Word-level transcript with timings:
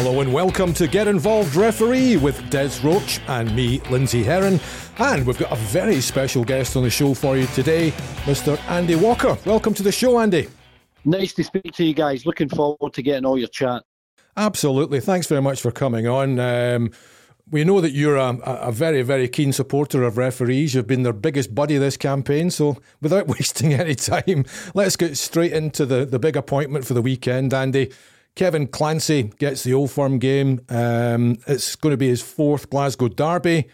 Hello 0.00 0.20
and 0.20 0.32
welcome 0.32 0.72
to 0.74 0.86
Get 0.86 1.08
Involved 1.08 1.56
Referee 1.56 2.18
with 2.18 2.50
Des 2.50 2.68
Roache 2.84 3.18
and 3.26 3.52
me, 3.56 3.80
Lindsay 3.90 4.22
Heron. 4.22 4.60
And 4.98 5.26
we've 5.26 5.36
got 5.36 5.50
a 5.50 5.56
very 5.56 6.00
special 6.00 6.44
guest 6.44 6.76
on 6.76 6.84
the 6.84 6.88
show 6.88 7.14
for 7.14 7.36
you 7.36 7.48
today, 7.48 7.90
Mr. 8.22 8.60
Andy 8.70 8.94
Walker. 8.94 9.36
Welcome 9.44 9.74
to 9.74 9.82
the 9.82 9.90
show, 9.90 10.20
Andy. 10.20 10.46
Nice 11.04 11.32
to 11.32 11.42
speak 11.42 11.72
to 11.72 11.84
you 11.84 11.94
guys. 11.94 12.24
Looking 12.26 12.48
forward 12.48 12.92
to 12.92 13.02
getting 13.02 13.24
all 13.24 13.36
your 13.36 13.48
chat. 13.48 13.82
Absolutely. 14.36 15.00
Thanks 15.00 15.26
very 15.26 15.42
much 15.42 15.60
for 15.60 15.72
coming 15.72 16.06
on. 16.06 16.38
Um, 16.38 16.92
we 17.50 17.64
know 17.64 17.80
that 17.80 17.90
you're 17.90 18.18
a, 18.18 18.38
a, 18.44 18.70
very, 18.70 19.02
very 19.02 19.28
keen 19.28 19.52
supporter 19.52 20.04
of 20.04 20.16
referees. 20.16 20.76
You've 20.76 20.86
been 20.86 21.02
their 21.02 21.12
biggest 21.12 21.56
buddy 21.56 21.76
this 21.76 21.96
campaign. 21.96 22.52
So, 22.52 22.76
without 23.00 23.26
wasting 23.26 23.74
any 23.74 23.96
time, 23.96 24.44
let's 24.74 24.94
get 24.94 25.16
straight 25.16 25.52
into 25.52 25.84
the, 25.84 26.04
the 26.06 26.20
big 26.20 26.36
appointment 26.36 26.86
for 26.86 26.94
the 26.94 27.02
weekend, 27.02 27.52
Andy. 27.52 27.90
Kevin 28.38 28.68
Clancy 28.68 29.24
gets 29.40 29.64
the 29.64 29.74
Old 29.74 29.90
Firm 29.90 30.20
game. 30.20 30.60
Um, 30.68 31.38
it's 31.48 31.74
going 31.74 31.92
to 31.92 31.96
be 31.96 32.06
his 32.06 32.22
fourth 32.22 32.70
Glasgow 32.70 33.08
derby. 33.08 33.68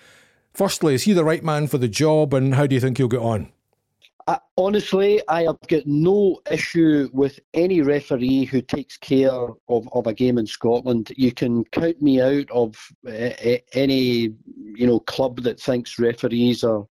Firstly, 0.55 0.95
is 0.95 1.03
he 1.03 1.13
the 1.13 1.23
right 1.23 1.45
man 1.45 1.67
for 1.67 1.77
the 1.77 1.87
job, 1.87 2.33
and 2.33 2.55
how 2.55 2.67
do 2.67 2.75
you 2.75 2.81
think 2.81 2.97
he'll 2.97 3.07
get 3.07 3.21
on? 3.21 3.53
Honestly, 4.57 5.21
I 5.29 5.43
have 5.43 5.59
got 5.69 5.87
no 5.87 6.41
issue 6.51 7.11
with 7.13 7.41
any 7.53 7.83
referee 7.83 8.47
who 8.47 8.63
takes 8.63 8.97
care 8.97 9.31
of, 9.31 9.87
of 9.93 10.07
a 10.07 10.15
game 10.15 10.39
in 10.39 10.47
Scotland. 10.47 11.13
You 11.15 11.31
can 11.31 11.65
count 11.65 12.01
me 12.01 12.23
out 12.23 12.51
of 12.51 12.75
uh, 13.07 13.59
any 13.75 14.33
you 14.57 14.87
know 14.87 15.01
club 15.01 15.43
that 15.43 15.61
thinks 15.61 15.99
referees 15.99 16.65
are 16.65 16.87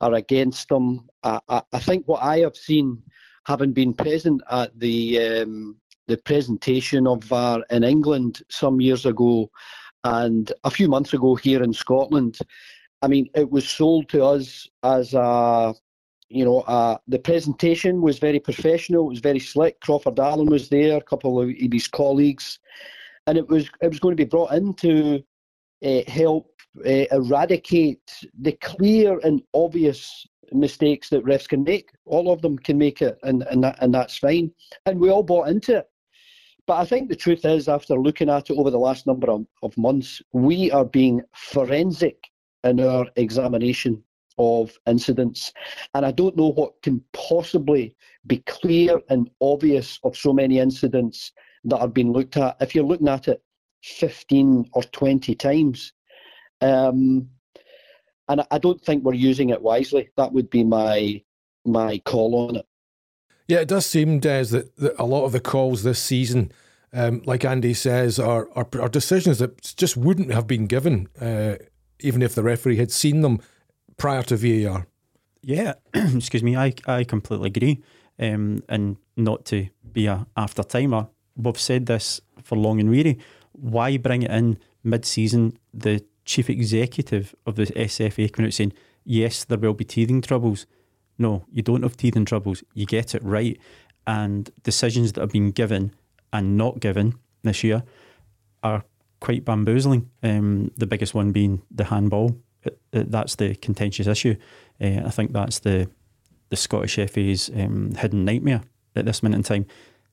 are 0.00 0.14
against 0.14 0.70
them. 0.70 1.06
I, 1.22 1.40
I, 1.46 1.62
I 1.74 1.78
think 1.78 2.08
what 2.08 2.22
I 2.22 2.38
have 2.38 2.56
seen, 2.56 3.02
having 3.44 3.74
been 3.74 3.92
present 3.92 4.40
at 4.50 4.78
the 4.78 5.18
um, 5.18 5.76
the 6.06 6.16
presentation 6.16 7.06
of 7.06 7.24
VAR 7.24 7.64
in 7.70 7.84
England 7.84 8.42
some 8.48 8.80
years 8.80 9.06
ago, 9.06 9.50
and 10.04 10.52
a 10.64 10.70
few 10.70 10.88
months 10.88 11.12
ago 11.12 11.34
here 11.34 11.62
in 11.62 11.72
Scotland. 11.72 12.38
I 13.02 13.08
mean, 13.08 13.28
it 13.34 13.50
was 13.50 13.68
sold 13.68 14.08
to 14.10 14.24
us 14.24 14.68
as 14.82 15.14
a 15.14 15.74
you 16.28 16.44
know, 16.44 16.60
uh, 16.62 16.98
the 17.06 17.18
presentation 17.18 18.02
was 18.02 18.18
very 18.18 18.40
professional. 18.40 19.06
It 19.06 19.10
was 19.10 19.20
very 19.20 19.38
slick. 19.38 19.80
Crawford 19.80 20.18
Allan 20.18 20.46
was 20.46 20.68
there, 20.68 20.96
a 20.96 21.02
couple 21.02 21.40
of 21.40 21.50
his 21.50 21.86
colleagues, 21.86 22.58
and 23.26 23.38
it 23.38 23.48
was 23.48 23.70
it 23.80 23.88
was 23.88 24.00
going 24.00 24.16
to 24.16 24.24
be 24.24 24.28
brought 24.28 24.52
in 24.52 24.74
to 24.74 25.22
uh, 25.84 26.00
help 26.08 26.50
uh, 26.84 27.06
eradicate 27.12 28.10
the 28.40 28.52
clear 28.52 29.20
and 29.20 29.42
obvious 29.54 30.26
mistakes 30.52 31.08
that 31.10 31.24
refs 31.24 31.48
can 31.48 31.62
make. 31.62 31.90
All 32.06 32.32
of 32.32 32.42
them 32.42 32.58
can 32.58 32.76
make 32.76 33.02
it, 33.02 33.18
and 33.22 33.44
and 33.44 33.62
that, 33.62 33.78
and 33.80 33.94
that's 33.94 34.18
fine. 34.18 34.50
And 34.84 34.98
we 34.98 35.10
all 35.10 35.22
bought 35.22 35.48
into 35.48 35.76
it. 35.78 35.90
But 36.66 36.78
I 36.78 36.84
think 36.84 37.08
the 37.08 37.16
truth 37.16 37.44
is, 37.44 37.68
after 37.68 37.94
looking 37.94 38.28
at 38.28 38.50
it 38.50 38.58
over 38.58 38.70
the 38.70 38.78
last 38.78 39.06
number 39.06 39.30
of, 39.30 39.78
months, 39.78 40.20
we 40.32 40.70
are 40.72 40.84
being 40.84 41.22
forensic 41.32 42.18
in 42.64 42.80
our 42.80 43.06
examination 43.16 44.02
of 44.38 44.76
incidents. 44.86 45.52
And 45.94 46.04
I 46.04 46.10
don't 46.10 46.36
know 46.36 46.48
what 46.52 46.82
can 46.82 47.02
possibly 47.12 47.94
be 48.26 48.38
clear 48.46 49.00
and 49.08 49.30
obvious 49.40 50.00
of 50.02 50.16
so 50.16 50.32
many 50.32 50.58
incidents 50.58 51.32
that 51.64 51.78
are 51.78 51.88
being 51.88 52.12
looked 52.12 52.36
at. 52.36 52.56
If 52.60 52.74
you're 52.74 52.84
looking 52.84 53.08
at 53.08 53.28
it 53.28 53.42
15 53.82 54.68
or 54.72 54.82
20 54.82 55.34
times, 55.36 55.92
um, 56.60 57.28
and 58.28 58.44
I 58.50 58.58
don't 58.58 58.80
think 58.80 59.04
we're 59.04 59.14
using 59.14 59.50
it 59.50 59.62
wisely. 59.62 60.10
That 60.16 60.32
would 60.32 60.50
be 60.50 60.64
my 60.64 61.22
my 61.64 61.98
call 61.98 62.48
on 62.48 62.56
it. 62.56 62.66
Yeah, 63.48 63.58
it 63.58 63.68
does 63.68 63.86
seem, 63.86 64.18
Des, 64.18 64.46
that, 64.46 64.76
that 64.76 64.94
a 64.98 65.04
lot 65.04 65.24
of 65.24 65.32
the 65.32 65.40
calls 65.40 65.82
this 65.82 66.02
season, 66.02 66.50
um, 66.92 67.22
like 67.26 67.44
Andy 67.44 67.74
says, 67.74 68.18
are, 68.18 68.48
are, 68.56 68.66
are 68.80 68.88
decisions 68.88 69.38
that 69.38 69.74
just 69.76 69.96
wouldn't 69.96 70.32
have 70.32 70.46
been 70.46 70.66
given, 70.66 71.08
uh, 71.20 71.56
even 72.00 72.22
if 72.22 72.34
the 72.34 72.42
referee 72.42 72.76
had 72.76 72.90
seen 72.90 73.20
them 73.20 73.40
prior 73.96 74.22
to 74.24 74.36
VAR. 74.36 74.86
Yeah, 75.42 75.74
excuse 75.94 76.42
me, 76.42 76.56
I, 76.56 76.74
I 76.86 77.04
completely 77.04 77.48
agree. 77.48 77.82
Um, 78.18 78.62
and 78.68 78.96
not 79.16 79.44
to 79.46 79.68
be 79.92 80.06
a 80.06 80.26
after 80.36 80.62
timer, 80.62 81.08
we've 81.36 81.60
said 81.60 81.86
this 81.86 82.20
for 82.42 82.56
long 82.56 82.80
and 82.80 82.90
weary. 82.90 83.18
Why 83.52 83.96
bring 83.96 84.22
it 84.22 84.30
in 84.30 84.58
mid 84.82 85.04
season? 85.04 85.58
The 85.72 86.04
chief 86.24 86.50
executive 86.50 87.34
of 87.46 87.56
the 87.56 87.66
SFA 87.66 88.32
coming 88.32 88.48
out 88.48 88.54
saying, 88.54 88.72
yes, 89.04 89.44
there 89.44 89.58
will 89.58 89.74
be 89.74 89.84
teething 89.84 90.20
troubles. 90.20 90.66
No, 91.18 91.44
you 91.50 91.62
don't 91.62 91.82
have 91.82 91.96
teething 91.96 92.24
troubles. 92.24 92.62
You 92.74 92.86
get 92.86 93.14
it 93.14 93.22
right. 93.22 93.58
And 94.06 94.50
decisions 94.62 95.12
that 95.12 95.20
have 95.20 95.32
been 95.32 95.50
given 95.50 95.94
and 96.32 96.56
not 96.56 96.80
given 96.80 97.14
this 97.42 97.64
year 97.64 97.82
are 98.62 98.84
quite 99.20 99.44
bamboozling. 99.44 100.10
Um, 100.22 100.70
the 100.76 100.86
biggest 100.86 101.14
one 101.14 101.32
being 101.32 101.62
the 101.70 101.84
handball 101.84 102.36
that's 102.92 103.36
the 103.36 103.54
contentious 103.56 104.06
issue. 104.06 104.36
Uh, 104.80 105.02
I 105.04 105.10
think 105.10 105.32
that's 105.32 105.60
the 105.60 105.88
the 106.48 106.56
Scottish 106.56 106.94
FA's 107.10 107.50
um, 107.56 107.94
hidden 107.96 108.24
nightmare 108.24 108.62
at 108.94 109.04
this 109.04 109.22
minute 109.22 109.36
in 109.36 109.42
time. 109.42 109.66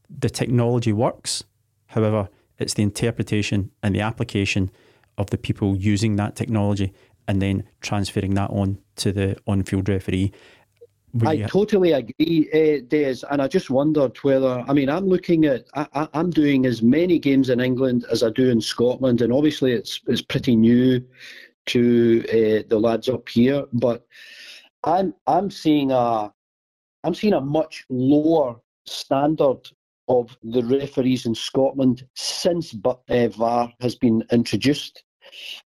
The 0.10 0.30
technology 0.30 0.92
works, 0.92 1.44
however, 1.88 2.28
it's 2.58 2.74
the 2.74 2.82
interpretation 2.82 3.70
and 3.84 3.94
the 3.94 4.02
application 4.02 4.72
of 5.20 5.30
the 5.30 5.38
people 5.38 5.78
using 5.78 6.16
that 6.16 6.36
technology 6.36 6.92
and 7.28 7.40
then 7.40 7.66
transferring 7.82 8.34
that 8.34 8.50
on 8.50 8.80
to 8.96 9.12
the 9.12 9.38
on-field 9.46 9.88
referee. 9.88 10.32
I 11.22 11.44
totally 11.44 11.92
agree, 11.92 12.50
uh, 12.54 12.84
Des, 12.88 13.18
and 13.30 13.40
I 13.40 13.48
just 13.48 13.70
wondered 13.70 14.18
whether 14.24 14.66
I 14.68 14.74
mean 14.74 14.90
I'm 14.90 15.06
looking 15.06 15.46
at 15.46 15.66
I, 15.76 16.08
am 16.16 16.32
doing 16.32 16.66
as 16.66 16.82
many 16.82 17.20
games 17.20 17.50
in 17.50 17.60
England 17.60 18.06
as 18.12 18.24
I 18.24 18.32
do 18.32 18.50
in 18.50 18.60
Scotland, 18.60 19.22
and 19.22 19.32
obviously 19.32 19.74
it's 19.74 20.02
it's 20.08 20.24
pretty 20.24 20.56
new 20.56 21.06
to 21.68 22.24
uh, 22.30 22.64
the 22.68 22.80
lads 22.80 23.10
up 23.10 23.30
here, 23.30 23.66
but 23.74 24.08
I'm 24.84 25.14
I'm 25.28 25.52
seeing 25.52 25.92
a 25.92 26.34
I'm 27.04 27.14
seeing 27.14 27.34
a 27.34 27.42
much 27.42 27.86
lower 27.90 28.56
standard 28.86 29.70
of 30.08 30.36
the 30.44 30.64
referees 30.64 31.26
in 31.26 31.36
Scotland 31.36 32.06
since 32.16 32.76
uh, 32.84 33.28
VAR 33.28 33.72
has 33.82 33.96
been 33.96 34.24
introduced. 34.32 35.04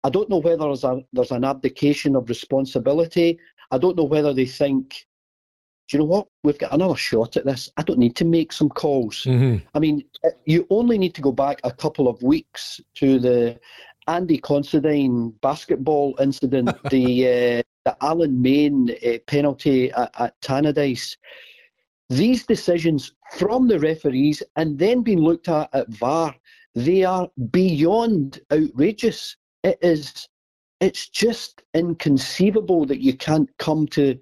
I 0.04 0.10
don't 0.10 0.30
know 0.30 0.38
whether 0.38 0.66
there's, 0.66 0.84
a, 0.84 1.02
there's 1.14 1.32
an 1.32 1.44
abdication 1.44 2.16
of 2.16 2.30
responsibility. 2.30 3.40
I 3.72 3.78
don't 3.78 3.98
know 3.98 4.04
whether 4.04 4.34
they 4.34 4.46
think, 4.46 5.08
you 5.92 6.00
know 6.00 6.06
what? 6.06 6.28
We've 6.44 6.58
got 6.58 6.74
another 6.74 6.96
shot 6.96 7.38
at 7.38 7.46
this. 7.46 7.72
I 7.78 7.84
don't 7.84 8.00
need 8.00 8.16
to 8.18 8.26
make 8.26 8.52
some 8.52 8.70
calls. 8.70 9.24
Mm-hmm. 9.24 9.66
I 9.74 9.80
mean, 9.80 10.04
you 10.46 10.68
only 10.70 10.98
need 10.98 11.16
to 11.16 11.22
go 11.22 11.32
back 11.32 11.60
a 11.64 11.72
couple 11.72 12.08
of 12.08 12.22
weeks 12.22 12.82
to 12.96 13.20
the 13.20 13.60
Andy 14.08 14.38
Considine 14.38 15.30
basketball 15.42 16.16
incident, 16.20 16.70
the 16.90 17.28
uh, 17.28 17.64
the 17.86 17.98
Alan 18.02 18.42
Main 18.42 18.96
uh, 19.06 19.18
penalty 19.28 19.92
at, 19.92 20.12
at 20.20 20.42
Tannadice. 20.42 21.16
These 22.10 22.46
decisions 22.46 23.14
from 23.34 23.68
the 23.68 23.80
referees 23.80 24.42
and 24.56 24.80
then 24.80 25.02
being 25.02 25.20
looked 25.20 25.50
at 25.50 25.70
at 25.74 25.90
VAR, 25.90 26.36
they 26.76 27.04
are 27.04 27.30
beyond 27.52 28.40
outrageous. 28.52 29.36
It 29.64 29.78
is, 29.82 30.28
it's 30.80 31.10
just 31.10 31.64
inconceivable 31.74 32.86
that 32.86 33.02
you 33.02 33.14
can't 33.14 33.50
come 33.58 33.88
to 33.88 34.18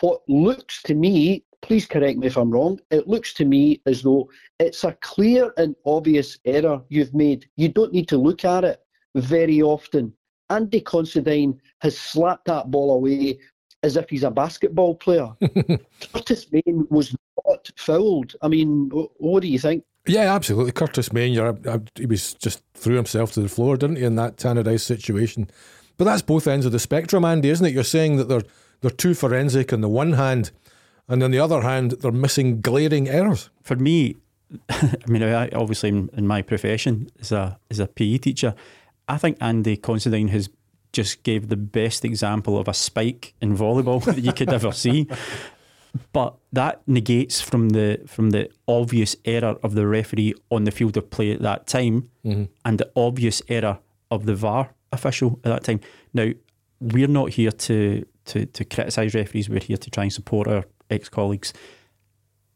what 0.00 0.20
looks 0.28 0.82
to 0.84 0.94
me. 0.94 1.44
Please 1.60 1.86
correct 1.86 2.18
me 2.18 2.28
if 2.28 2.36
I'm 2.36 2.50
wrong. 2.50 2.78
It 2.90 3.08
looks 3.08 3.34
to 3.34 3.44
me 3.44 3.80
as 3.86 4.02
though 4.02 4.30
it's 4.60 4.84
a 4.84 4.92
clear 5.00 5.52
and 5.56 5.74
obvious 5.84 6.38
error 6.44 6.80
you've 6.88 7.14
made. 7.14 7.48
You 7.56 7.68
don't 7.68 7.92
need 7.92 8.08
to 8.08 8.16
look 8.16 8.44
at 8.44 8.64
it 8.64 8.80
very 9.14 9.60
often. 9.60 10.12
Andy 10.50 10.80
Considine 10.80 11.60
has 11.80 11.98
slapped 11.98 12.46
that 12.46 12.70
ball 12.70 12.94
away 12.94 13.38
as 13.82 13.96
if 13.96 14.08
he's 14.08 14.24
a 14.24 14.30
basketball 14.30 14.94
player. 14.94 15.28
Curtis 16.12 16.46
Main 16.52 16.86
was 16.90 17.14
not 17.46 17.70
fouled. 17.76 18.34
I 18.42 18.48
mean, 18.48 18.90
what 19.18 19.40
do 19.40 19.48
you 19.48 19.58
think? 19.58 19.84
Yeah, 20.06 20.34
absolutely. 20.34 20.72
Curtis 20.72 21.12
Main, 21.12 21.34
he 21.94 22.06
was 22.06 22.34
just 22.34 22.62
threw 22.74 22.96
himself 22.96 23.32
to 23.32 23.40
the 23.40 23.48
floor, 23.48 23.76
didn't 23.76 23.96
he, 23.96 24.04
in 24.04 24.16
that 24.16 24.36
Tannadice 24.36 24.80
situation? 24.80 25.50
But 25.96 26.04
that's 26.04 26.22
both 26.22 26.46
ends 26.46 26.64
of 26.64 26.72
the 26.72 26.78
spectrum, 26.78 27.24
Andy, 27.24 27.50
isn't 27.50 27.66
it? 27.66 27.74
You're 27.74 27.84
saying 27.84 28.16
that 28.16 28.28
they're 28.28 28.42
they're 28.80 28.90
too 28.90 29.14
forensic 29.14 29.72
on 29.72 29.80
the 29.80 29.88
one 29.88 30.12
hand, 30.12 30.50
and 31.08 31.22
on 31.22 31.30
the 31.30 31.38
other 31.38 31.62
hand, 31.62 31.92
they're 32.00 32.12
missing 32.12 32.60
glaring 32.60 33.08
errors. 33.08 33.50
For 33.62 33.76
me, 33.76 34.16
I 34.68 34.96
mean, 35.06 35.22
I, 35.22 35.48
obviously 35.50 35.90
in, 35.90 36.10
in 36.12 36.26
my 36.26 36.42
profession 36.42 37.10
as 37.20 37.32
a 37.32 37.58
as 37.70 37.78
a 37.78 37.86
PE 37.86 38.18
teacher, 38.18 38.54
I 39.08 39.18
think 39.18 39.36
Andy 39.40 39.76
Considine 39.76 40.28
has 40.28 40.48
just 40.92 41.22
gave 41.22 41.48
the 41.48 41.56
best 41.56 42.04
example 42.04 42.58
of 42.58 42.68
a 42.68 42.74
spike 42.74 43.34
in 43.40 43.56
volleyball 43.56 44.02
that 44.06 44.18
you 44.18 44.32
could 44.32 44.52
ever 44.52 44.72
see. 44.72 45.06
But 46.12 46.36
that 46.52 46.82
negates 46.86 47.40
from 47.40 47.70
the 47.70 48.00
from 48.06 48.30
the 48.30 48.50
obvious 48.66 49.16
error 49.24 49.56
of 49.62 49.74
the 49.74 49.86
referee 49.86 50.34
on 50.50 50.64
the 50.64 50.70
field 50.70 50.96
of 50.96 51.10
play 51.10 51.32
at 51.32 51.40
that 51.42 51.66
time 51.66 52.10
mm-hmm. 52.24 52.44
and 52.64 52.78
the 52.78 52.90
obvious 52.94 53.42
error 53.48 53.78
of 54.10 54.26
the 54.26 54.34
VAR 54.34 54.74
official 54.92 55.40
at 55.44 55.50
that 55.50 55.64
time. 55.64 55.80
Now, 56.14 56.30
we're 56.80 57.08
not 57.08 57.30
here 57.30 57.50
to 57.50 58.06
to, 58.28 58.46
to 58.46 58.64
criticise 58.64 59.14
referees, 59.14 59.48
we're 59.48 59.60
here 59.60 59.76
to 59.76 59.90
try 59.90 60.04
and 60.04 60.12
support 60.12 60.48
our 60.48 60.64
ex 60.90 61.08
colleagues. 61.08 61.52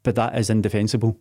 But 0.03 0.15
that 0.17 0.39
is 0.39 0.51
indefensible. 0.51 1.19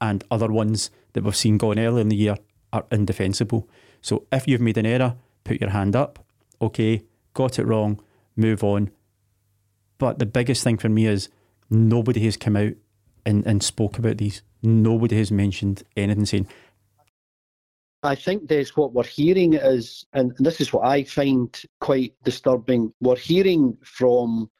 And 0.00 0.24
other 0.30 0.50
ones 0.50 0.90
that 1.12 1.24
we've 1.24 1.36
seen 1.36 1.58
gone 1.58 1.78
earlier 1.78 2.00
in 2.00 2.08
the 2.08 2.16
year 2.16 2.36
are 2.72 2.86
indefensible. 2.90 3.68
So 4.00 4.26
if 4.32 4.48
you've 4.48 4.60
made 4.60 4.78
an 4.78 4.86
error, 4.86 5.16
put 5.44 5.60
your 5.60 5.70
hand 5.70 5.94
up. 5.94 6.24
Okay, 6.62 7.02
got 7.34 7.58
it 7.58 7.66
wrong, 7.66 8.00
move 8.36 8.64
on. 8.64 8.90
But 9.98 10.18
the 10.18 10.26
biggest 10.26 10.64
thing 10.64 10.78
for 10.78 10.88
me 10.88 11.06
is 11.06 11.28
nobody 11.68 12.24
has 12.24 12.36
come 12.36 12.56
out 12.56 12.72
and, 13.26 13.46
and 13.46 13.62
spoke 13.62 13.98
about 13.98 14.18
these. 14.18 14.42
Nobody 14.62 15.16
has 15.16 15.30
mentioned 15.30 15.82
anything 15.96 16.26
saying. 16.26 16.48
I 18.02 18.14
think 18.14 18.48
that's 18.48 18.76
what 18.76 18.94
we're 18.94 19.04
hearing 19.04 19.54
is, 19.54 20.06
and 20.14 20.32
this 20.38 20.60
is 20.60 20.72
what 20.72 20.86
I 20.86 21.04
find 21.04 21.54
quite 21.80 22.14
disturbing. 22.24 22.92
We're 23.00 23.16
hearing 23.16 23.76
from. 23.84 24.50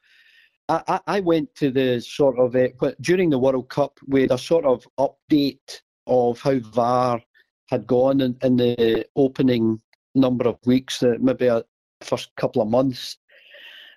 I, 0.69 1.01
I 1.07 1.21
went 1.21 1.53
to 1.57 1.71
the 1.71 2.01
sort 2.01 2.39
of 2.39 2.55
uh, 2.55 2.93
during 3.01 3.31
the 3.31 3.39
World 3.39 3.69
Cup 3.71 3.99
with 4.07 4.31
a 4.31 4.39
sort 4.39 4.65
of 4.65 4.87
update 4.99 5.81
of 6.07 6.41
how 6.41 6.59
VAR 6.59 7.21
had 7.69 7.87
gone 7.87 8.21
in, 8.21 8.37
in 8.43 8.57
the 8.57 9.07
opening 9.17 9.81
number 10.15 10.47
of 10.47 10.59
weeks, 10.67 11.03
uh, 11.03 11.15
maybe 11.21 11.47
a 11.47 11.65
first 12.03 12.31
couple 12.37 12.63
of 12.63 12.69
months, 12.69 13.17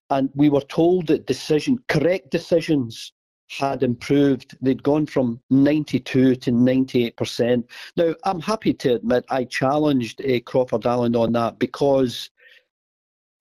and 0.10 0.30
we 0.36 0.50
were 0.50 0.62
told 0.62 1.07
that 1.07 1.28
decision 1.28 1.78
correct 1.90 2.31
decisions 2.31 3.13
had 3.57 3.83
improved. 3.83 4.57
They'd 4.61 4.83
gone 4.83 5.05
from 5.05 5.39
92 5.50 6.35
to 6.35 6.51
98%. 6.51 7.63
Now, 7.97 8.13
I'm 8.23 8.39
happy 8.39 8.73
to 8.73 8.95
admit 8.95 9.25
I 9.29 9.44
challenged 9.45 10.21
uh, 10.21 10.39
Crawford 10.41 10.85
Allan 10.85 11.15
on 11.15 11.33
that 11.33 11.59
because 11.59 12.29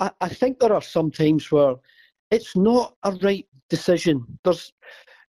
I, 0.00 0.10
I 0.20 0.28
think 0.28 0.58
there 0.58 0.72
are 0.72 0.82
some 0.82 1.10
times 1.10 1.50
where 1.50 1.74
it's 2.30 2.56
not 2.56 2.96
a 3.04 3.12
right 3.22 3.46
decision. 3.68 4.26
There's 4.44 4.72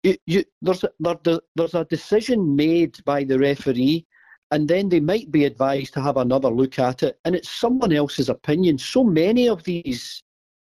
you, 0.03 0.15
you, 0.25 0.43
there's 0.61 0.85
there, 0.99 1.39
there's 1.55 1.75
a 1.75 1.85
decision 1.85 2.55
made 2.55 3.03
by 3.03 3.23
the 3.23 3.37
referee, 3.37 4.05
and 4.51 4.67
then 4.67 4.87
they 4.87 4.99
might 5.01 5.29
be 5.31 5.45
advised 5.45 5.93
to 5.93 6.01
have 6.01 6.17
another 6.17 6.49
look 6.49 6.79
at 6.79 7.03
it, 7.03 7.19
and 7.25 7.35
it's 7.35 7.49
someone 7.49 7.91
else's 7.91 8.29
opinion. 8.29 8.77
So 8.77 9.03
many 9.03 9.49
of 9.49 9.63
these 9.63 10.23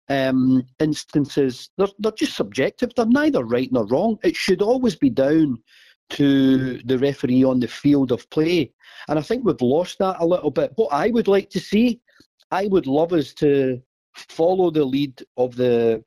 um, 0.09 0.65
instances, 0.79 1.69
they're, 1.77 1.87
they're 1.99 2.11
just 2.11 2.35
subjective. 2.35 2.91
They're 2.95 3.05
neither 3.05 3.43
right 3.43 3.71
nor 3.71 3.85
wrong. 3.87 4.17
It 4.23 4.35
should 4.35 4.61
always 4.61 4.95
be 4.95 5.09
down 5.09 5.61
to 6.11 6.77
the 6.83 6.97
referee 6.97 7.43
on 7.43 7.59
the 7.59 7.67
field 7.67 8.11
of 8.11 8.29
play. 8.29 8.71
And 9.07 9.19
I 9.19 9.21
think 9.21 9.43
we've 9.43 9.61
lost 9.61 9.99
that 9.99 10.17
a 10.19 10.25
little 10.25 10.51
bit. 10.51 10.71
What 10.75 10.93
I 10.93 11.09
would 11.09 11.27
like 11.27 11.49
to 11.51 11.59
see, 11.59 11.99
I 12.51 12.67
would 12.67 12.87
love 12.87 13.13
us 13.13 13.33
to 13.35 13.81
follow 14.15 14.71
the 14.71 14.85
lead 14.85 15.21
of 15.35 15.55
the 15.55 16.03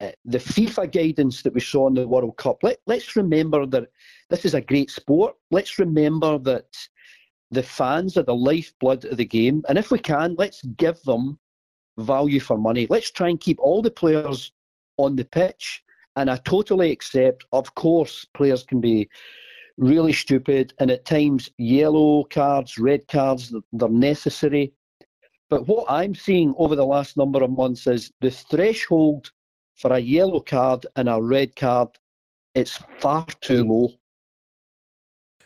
uh, 0.00 0.10
the 0.24 0.38
FIFA 0.38 0.90
guidance 0.90 1.42
that 1.42 1.54
we 1.54 1.60
saw 1.60 1.86
in 1.86 1.94
the 1.94 2.08
World 2.08 2.36
Cup. 2.36 2.58
Let, 2.64 2.78
let's 2.86 3.14
remember 3.14 3.64
that 3.66 3.88
this 4.30 4.44
is 4.44 4.54
a 4.54 4.60
great 4.60 4.90
sport. 4.90 5.36
Let's 5.52 5.78
remember 5.78 6.38
that 6.38 6.66
the 7.52 7.62
fans 7.62 8.16
are 8.16 8.24
the 8.24 8.34
lifeblood 8.34 9.04
of 9.04 9.16
the 9.16 9.24
game. 9.24 9.62
And 9.68 9.78
if 9.78 9.92
we 9.92 10.00
can, 10.00 10.34
let's 10.38 10.60
give 10.76 11.00
them 11.02 11.38
value 11.98 12.40
for 12.40 12.56
money. 12.56 12.86
Let's 12.88 13.10
try 13.10 13.28
and 13.28 13.40
keep 13.40 13.58
all 13.60 13.82
the 13.82 13.90
players 13.90 14.52
on 14.96 15.16
the 15.16 15.24
pitch. 15.24 15.82
And 16.16 16.30
I 16.30 16.36
totally 16.36 16.90
accept, 16.90 17.44
of 17.52 17.74
course, 17.74 18.26
players 18.34 18.62
can 18.62 18.80
be 18.80 19.08
really 19.78 20.12
stupid, 20.12 20.74
and 20.78 20.90
at 20.90 21.06
times 21.06 21.50
yellow 21.56 22.24
cards, 22.24 22.78
red 22.78 23.08
cards, 23.08 23.54
they're 23.72 23.88
necessary. 23.88 24.72
But 25.48 25.66
what 25.66 25.86
I'm 25.88 26.14
seeing 26.14 26.54
over 26.58 26.76
the 26.76 26.86
last 26.86 27.16
number 27.16 27.42
of 27.42 27.50
months 27.50 27.86
is 27.86 28.12
the 28.20 28.30
threshold 28.30 29.30
for 29.76 29.92
a 29.92 29.98
yellow 29.98 30.40
card 30.40 30.86
and 30.96 31.08
a 31.08 31.20
red 31.20 31.56
card, 31.56 31.88
it's 32.54 32.78
far 32.98 33.26
too 33.40 33.64
mm. 33.64 33.68
low. 33.68 33.88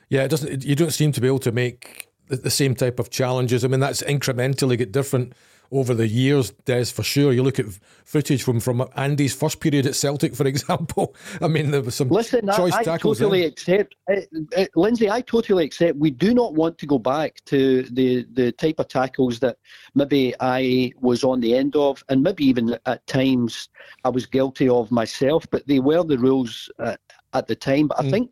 Yeah, 0.09 0.25
it 0.25 0.29
doesn't. 0.29 0.65
You 0.65 0.77
don't 0.77 0.93
seem 0.93 1.13
to 1.13 1.21
be 1.21 1.27
able 1.27 1.41
to 1.41 1.53
make 1.53 2.09
the, 2.29 2.37
the 2.37 2.51
same 2.51 2.75
type 2.75 2.99
of 3.01 3.11
challenges. 3.11 3.65
I 3.65 3.69
mean, 3.69 3.81
that's 3.81 4.03
incrementally 4.03 4.79
get 4.79 4.93
different 4.93 5.33
over 5.73 5.95
the 5.95 6.07
years, 6.07 6.51
Des, 6.65 6.87
for 6.87 7.03
sure. 7.03 7.33
You 7.33 7.43
look 7.43 7.59
at 7.59 7.67
footage 8.05 8.43
from, 8.43 8.61
from 8.61 8.89
Andy's 8.97 9.35
first 9.35 9.61
period 9.61 9.87
at 9.87 9.95
Celtic, 9.95 10.35
for 10.35 10.47
example. 10.47 11.15
I 11.41 11.49
mean, 11.49 11.71
there 11.71 11.83
was 11.83 11.95
some 11.95 12.09
Listen, 12.09 12.49
choice 12.55 12.73
I, 12.73 12.81
I 12.81 12.83
tackles. 12.85 13.19
totally 13.19 13.41
there. 13.41 13.49
accept, 13.49 13.95
uh, 14.11 14.21
uh, 14.57 14.67
Lindsay. 14.75 15.11
I 15.11 15.21
totally 15.21 15.65
accept. 15.65 15.99
We 15.99 16.11
do 16.11 16.35
not 16.35 16.55
want 16.55 16.79
to 16.79 16.87
go 16.87 16.99
back 16.99 17.45
to 17.47 17.83
the 17.83 18.27
the 18.33 18.53
type 18.53 18.79
of 18.79 18.89
tackles 18.89 19.41
that 19.41 19.59
maybe 19.95 20.35
I 20.41 20.93
was 21.01 21.25
on 21.25 21.41
the 21.41 21.55
end 21.55 21.77
of, 21.77 22.05
and 22.09 22.23
maybe 22.23 22.45
even 22.45 22.79
at 22.87 23.07
times 23.07 23.69
I 24.05 24.09
was 24.09 24.27
guilty 24.27 24.69
of 24.69 24.91
myself. 24.91 25.47
But 25.51 25.67
they 25.67 25.81
were 25.81 26.05
the 26.05 26.19
rules 26.19 26.71
uh, 26.79 26.97
at 27.33 27.47
the 27.47 27.57
time. 27.57 27.89
But 27.89 28.01
I 28.01 28.05
mm. 28.05 28.11
think 28.11 28.31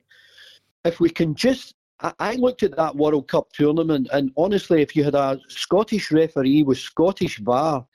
if 0.85 1.01
we 1.01 1.11
can 1.11 1.35
just 1.35 1.75
I 2.01 2.35
looked 2.35 2.63
at 2.63 2.77
that 2.77 2.97
World 2.97 3.29
Cup 3.29 3.53
tournament, 3.53 4.09
and 4.13 4.33
honestly, 4.37 4.83
if 4.83 4.97
you 4.97 5.05
had 5.05 5.15
a 5.15 5.39
Scottish 5.49 6.11
referee 6.11 6.63
with 6.65 6.79
Scottish 6.79 7.39
VAR, 7.39 7.87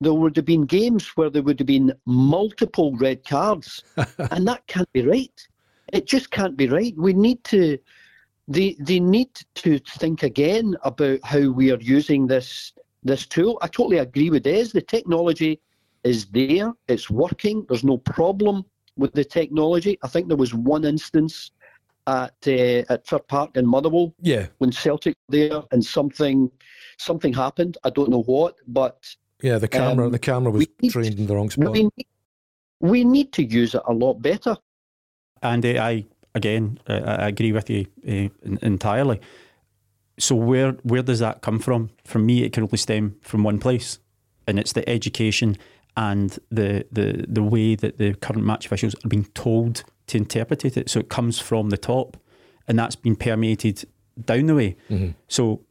there 0.00 0.14
would 0.14 0.36
have 0.36 0.46
been 0.46 0.64
games 0.64 1.08
where 1.16 1.30
there 1.30 1.42
would 1.42 1.60
have 1.60 1.66
been 1.66 1.92
multiple 2.06 2.96
red 2.96 3.24
cards, 3.24 3.84
and 4.30 4.48
that 4.48 4.66
can't 4.66 4.92
be 4.92 5.02
right. 5.02 5.48
It 5.92 6.06
just 6.06 6.30
can't 6.30 6.56
be 6.56 6.68
right. 6.68 6.94
We 6.96 7.12
need 7.12 7.44
to. 7.44 7.78
They 8.48 8.76
they 8.80 8.98
need 8.98 9.34
to 9.56 9.78
think 9.78 10.22
again 10.24 10.76
about 10.82 11.20
how 11.22 11.50
we 11.50 11.70
are 11.70 11.80
using 11.80 12.26
this 12.26 12.72
this 13.04 13.26
tool. 13.26 13.58
I 13.62 13.68
totally 13.68 13.98
agree 13.98 14.30
with 14.30 14.44
Des. 14.44 14.68
The 14.72 14.82
technology 14.82 15.60
is 16.02 16.26
there. 16.26 16.72
It's 16.88 17.10
working. 17.10 17.64
There's 17.68 17.84
no 17.84 17.98
problem 17.98 18.64
with 18.96 19.12
the 19.12 19.24
technology. 19.24 19.98
I 20.02 20.08
think 20.08 20.28
there 20.28 20.36
was 20.36 20.54
one 20.54 20.84
instance 20.84 21.52
at 22.06 22.34
uh, 22.46 22.82
at 22.88 23.06
Fir 23.06 23.18
Park 23.18 23.56
in 23.56 23.66
Motherwell. 23.66 24.14
Yeah. 24.20 24.46
When 24.58 24.72
Celtic 24.72 25.16
were 25.28 25.38
there 25.38 25.62
and 25.70 25.84
something 25.84 26.50
something 26.98 27.32
happened. 27.32 27.78
I 27.84 27.90
don't 27.90 28.10
know 28.10 28.22
what, 28.22 28.56
but 28.66 29.14
yeah, 29.42 29.58
the 29.58 29.68
camera 29.68 30.06
um, 30.06 30.12
the 30.12 30.18
camera 30.18 30.50
was 30.50 30.66
trained 30.90 31.18
in 31.18 31.26
the 31.26 31.34
wrong 31.34 31.50
spot. 31.50 31.72
We 31.72 31.84
need, 31.84 32.06
we 32.80 33.04
need 33.04 33.32
to 33.34 33.44
use 33.44 33.74
it 33.74 33.82
a 33.86 33.92
lot 33.92 34.14
better. 34.14 34.56
And 35.42 35.64
uh, 35.64 35.82
I 35.82 36.06
again 36.34 36.78
uh, 36.88 37.00
I 37.04 37.28
agree 37.28 37.52
with 37.52 37.68
you 37.70 37.86
uh, 38.08 38.56
entirely. 38.62 39.20
So 40.18 40.34
where 40.34 40.72
where 40.82 41.02
does 41.02 41.18
that 41.20 41.42
come 41.42 41.58
from? 41.58 41.90
For 42.04 42.18
me, 42.18 42.44
it 42.44 42.52
can 42.52 42.62
only 42.62 42.78
stem 42.78 43.16
from 43.22 43.42
one 43.42 43.58
place, 43.58 43.98
and 44.46 44.58
it's 44.58 44.72
the 44.72 44.88
education 44.88 45.56
and 45.96 46.38
the 46.50 46.86
the 46.90 47.24
the 47.28 47.42
way 47.42 47.74
that 47.74 47.98
the 47.98 48.14
current 48.14 48.44
match 48.44 48.66
officials 48.66 48.94
are 49.04 49.08
being 49.08 49.26
told 49.34 49.84
to 50.08 50.18
interpret 50.18 50.64
it. 50.64 50.88
So 50.88 51.00
it 51.00 51.08
comes 51.08 51.38
from 51.38 51.70
the 51.70 51.76
top, 51.76 52.16
and 52.68 52.78
that's 52.78 52.96
been 52.96 53.16
permeated 53.16 53.84
down 54.24 54.46
the 54.46 54.54
way. 54.54 54.76
Mm-hmm. 54.90 55.10
So 55.28 55.62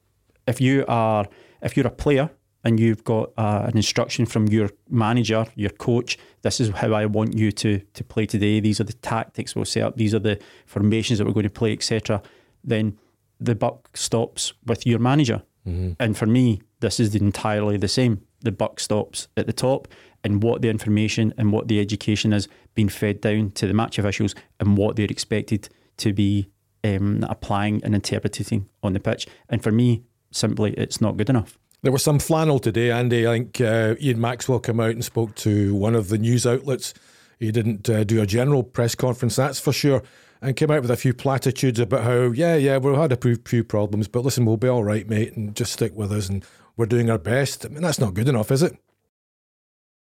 if 0.47 0.61
you 0.61 0.85
are 0.87 1.27
if 1.61 1.75
you're 1.75 1.87
a 1.87 1.91
player 1.91 2.29
and 2.63 2.79
you've 2.79 3.03
got 3.03 3.31
uh, 3.37 3.65
an 3.67 3.75
instruction 3.75 4.25
from 4.27 4.47
your 4.47 4.69
manager, 4.87 5.47
your 5.55 5.71
coach, 5.71 6.17
this 6.43 6.59
is 6.59 6.69
how 6.69 6.93
I 6.93 7.05
want 7.05 7.33
you 7.33 7.51
to 7.53 7.79
to 7.79 8.03
play 8.03 8.25
today. 8.25 8.59
These 8.59 8.79
are 8.79 8.85
the 8.85 8.93
tactics 8.93 9.55
we'll 9.55 9.65
set 9.65 9.83
up. 9.83 9.97
These 9.97 10.13
are 10.13 10.19
the 10.19 10.39
formations 10.65 11.19
that 11.19 11.25
we're 11.25 11.33
going 11.33 11.43
to 11.43 11.49
play, 11.49 11.73
etc. 11.73 12.21
Then 12.63 12.97
the 13.39 13.55
buck 13.55 13.97
stops 13.97 14.53
with 14.65 14.85
your 14.85 14.99
manager. 14.99 15.41
Mm-hmm. 15.67 15.93
And 15.99 16.17
for 16.17 16.25
me, 16.25 16.61
this 16.79 16.99
is 16.99 17.15
entirely 17.15 17.77
the 17.77 17.87
same. 17.87 18.21
The 18.41 18.51
buck 18.51 18.79
stops 18.79 19.27
at 19.37 19.45
the 19.45 19.53
top, 19.53 19.87
and 20.23 20.43
what 20.43 20.61
the 20.61 20.69
information 20.69 21.33
and 21.37 21.51
what 21.51 21.67
the 21.67 21.79
education 21.79 22.33
is 22.33 22.47
being 22.75 22.89
fed 22.89 23.21
down 23.21 23.51
to 23.51 23.67
the 23.67 23.73
match 23.73 23.97
officials 23.97 24.35
and 24.59 24.77
what 24.77 24.95
they're 24.95 25.05
expected 25.05 25.69
to 25.97 26.13
be 26.13 26.47
um, 26.83 27.25
applying 27.29 27.83
and 27.83 27.93
interpreting 27.95 28.69
on 28.83 28.93
the 28.93 28.99
pitch. 28.99 29.27
And 29.49 29.61
for 29.61 29.71
me, 29.71 30.03
simply, 30.31 30.73
it's 30.73 31.01
not 31.01 31.17
good 31.17 31.29
enough. 31.29 31.57
There 31.83 31.91
was 31.91 32.03
some 32.03 32.19
flannel 32.19 32.59
today, 32.59 32.91
Andy. 32.91 33.27
I 33.27 33.39
think 33.39 33.59
uh, 33.59 33.95
Ian 33.99 34.21
Maxwell 34.21 34.59
came 34.59 34.79
out 34.79 34.91
and 34.91 35.03
spoke 35.03 35.35
to 35.37 35.73
one 35.73 35.95
of 35.95 36.09
the 36.09 36.17
news 36.17 36.45
outlets. 36.45 36.93
He 37.39 37.51
didn't 37.51 37.89
uh, 37.89 38.03
do 38.03 38.21
a 38.21 38.27
general 38.27 38.61
press 38.61 38.93
conference, 38.93 39.35
that's 39.35 39.59
for 39.59 39.73
sure, 39.73 40.03
and 40.43 40.55
came 40.55 40.69
out 40.69 40.83
with 40.83 40.91
a 40.91 40.95
few 40.95 41.13
platitudes 41.13 41.79
about 41.79 42.03
how, 42.03 42.31
yeah, 42.31 42.55
yeah, 42.55 42.77
we've 42.77 42.95
had 42.95 43.11
a 43.11 43.37
few 43.45 43.63
problems, 43.63 44.07
but 44.07 44.23
listen, 44.23 44.45
we'll 44.45 44.57
be 44.57 44.67
all 44.67 44.83
right, 44.83 45.09
mate, 45.09 45.35
and 45.35 45.55
just 45.55 45.73
stick 45.73 45.95
with 45.95 46.11
us, 46.11 46.29
and 46.29 46.45
we're 46.77 46.85
doing 46.85 47.09
our 47.09 47.17
best. 47.17 47.65
I 47.65 47.69
mean, 47.69 47.81
that's 47.81 47.99
not 47.99 48.13
good 48.13 48.29
enough, 48.29 48.51
is 48.51 48.61
it? 48.61 48.77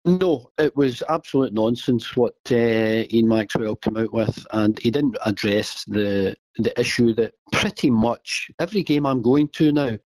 No, 0.06 0.50
it 0.58 0.76
was 0.76 1.02
absolute 1.08 1.54
nonsense 1.54 2.14
what 2.14 2.34
uh, 2.50 2.54
Ian 3.10 3.26
Maxwell 3.28 3.76
came 3.76 3.96
out 3.96 4.12
with, 4.12 4.46
and 4.52 4.78
he 4.78 4.90
didn't 4.90 5.16
address 5.24 5.84
the 5.84 6.36
the 6.58 6.78
issue 6.78 7.14
that 7.14 7.34
pretty 7.52 7.90
much 7.90 8.50
every 8.58 8.82
game 8.82 9.06
I'm 9.06 9.22
going 9.22 9.48
to 9.48 9.72
now, 9.72 9.98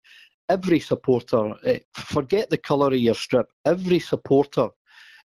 every 0.50 0.80
supporter, 0.80 1.54
uh, 1.66 1.78
forget 1.94 2.50
the 2.50 2.58
colour 2.58 2.88
of 2.88 2.98
your 2.98 3.14
strip, 3.14 3.46
every 3.64 3.98
supporter 3.98 4.68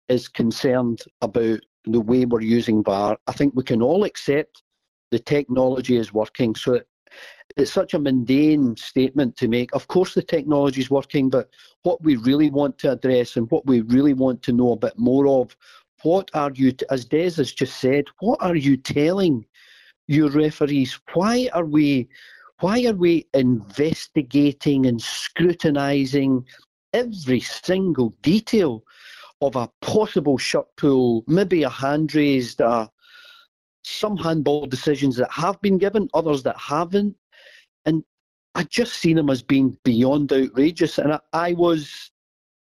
is 0.08 0.28
concerned 0.28 1.00
about 1.22 1.60
the 1.86 2.00
way 2.00 2.26
we're 2.26 2.40
using 2.42 2.84
VAR. 2.84 3.16
I 3.26 3.32
think 3.32 3.54
we 3.56 3.64
can 3.64 3.80
all 3.82 4.04
accept 4.04 4.62
the 5.10 5.18
technology 5.18 5.96
is 5.96 6.12
working, 6.12 6.54
so 6.54 6.80
it's 7.56 7.72
such 7.72 7.94
a 7.94 7.98
mundane 7.98 8.76
statement 8.76 9.36
to 9.36 9.48
make. 9.48 9.74
Of 9.74 9.88
course, 9.88 10.14
the 10.14 10.22
technology 10.22 10.80
is 10.80 10.90
working, 10.90 11.28
but 11.28 11.48
what 11.82 12.02
we 12.02 12.16
really 12.16 12.50
want 12.50 12.78
to 12.78 12.92
address 12.92 13.36
and 13.36 13.50
what 13.50 13.66
we 13.66 13.80
really 13.80 14.12
want 14.14 14.42
to 14.42 14.52
know 14.52 14.72
a 14.72 14.76
bit 14.76 14.98
more 14.98 15.26
of, 15.26 15.56
what 16.02 16.30
are 16.34 16.52
you, 16.54 16.72
as 16.90 17.04
Des 17.04 17.34
has 17.36 17.52
just 17.52 17.80
said, 17.80 18.04
what 18.20 18.40
are 18.40 18.54
you 18.54 18.76
telling 18.76 19.44
your 20.06 20.30
referees? 20.30 20.98
Why 21.14 21.48
are 21.52 21.64
we, 21.64 22.08
why 22.60 22.84
are 22.86 22.94
we 22.94 23.26
investigating 23.34 24.86
and 24.86 25.00
scrutinising 25.00 26.44
every 26.92 27.40
single 27.40 28.14
detail 28.22 28.84
of 29.40 29.56
a 29.56 29.70
possible 29.80 30.38
shirt 30.38 30.66
pull, 30.76 31.24
maybe 31.26 31.62
a 31.62 31.68
hand 31.68 32.14
raised, 32.14 32.60
uh, 32.60 32.88
some 33.88 34.16
handball 34.16 34.66
decisions 34.66 35.16
that 35.16 35.30
have 35.30 35.60
been 35.60 35.78
given, 35.78 36.08
others 36.14 36.42
that 36.42 36.58
haven't. 36.58 37.16
And 37.86 38.04
I 38.54 38.64
just 38.64 38.94
seen 38.94 39.16
them 39.16 39.30
as 39.30 39.42
being 39.42 39.76
beyond 39.84 40.32
outrageous. 40.32 40.98
And 40.98 41.14
I, 41.14 41.20
I 41.32 41.52
was 41.54 42.10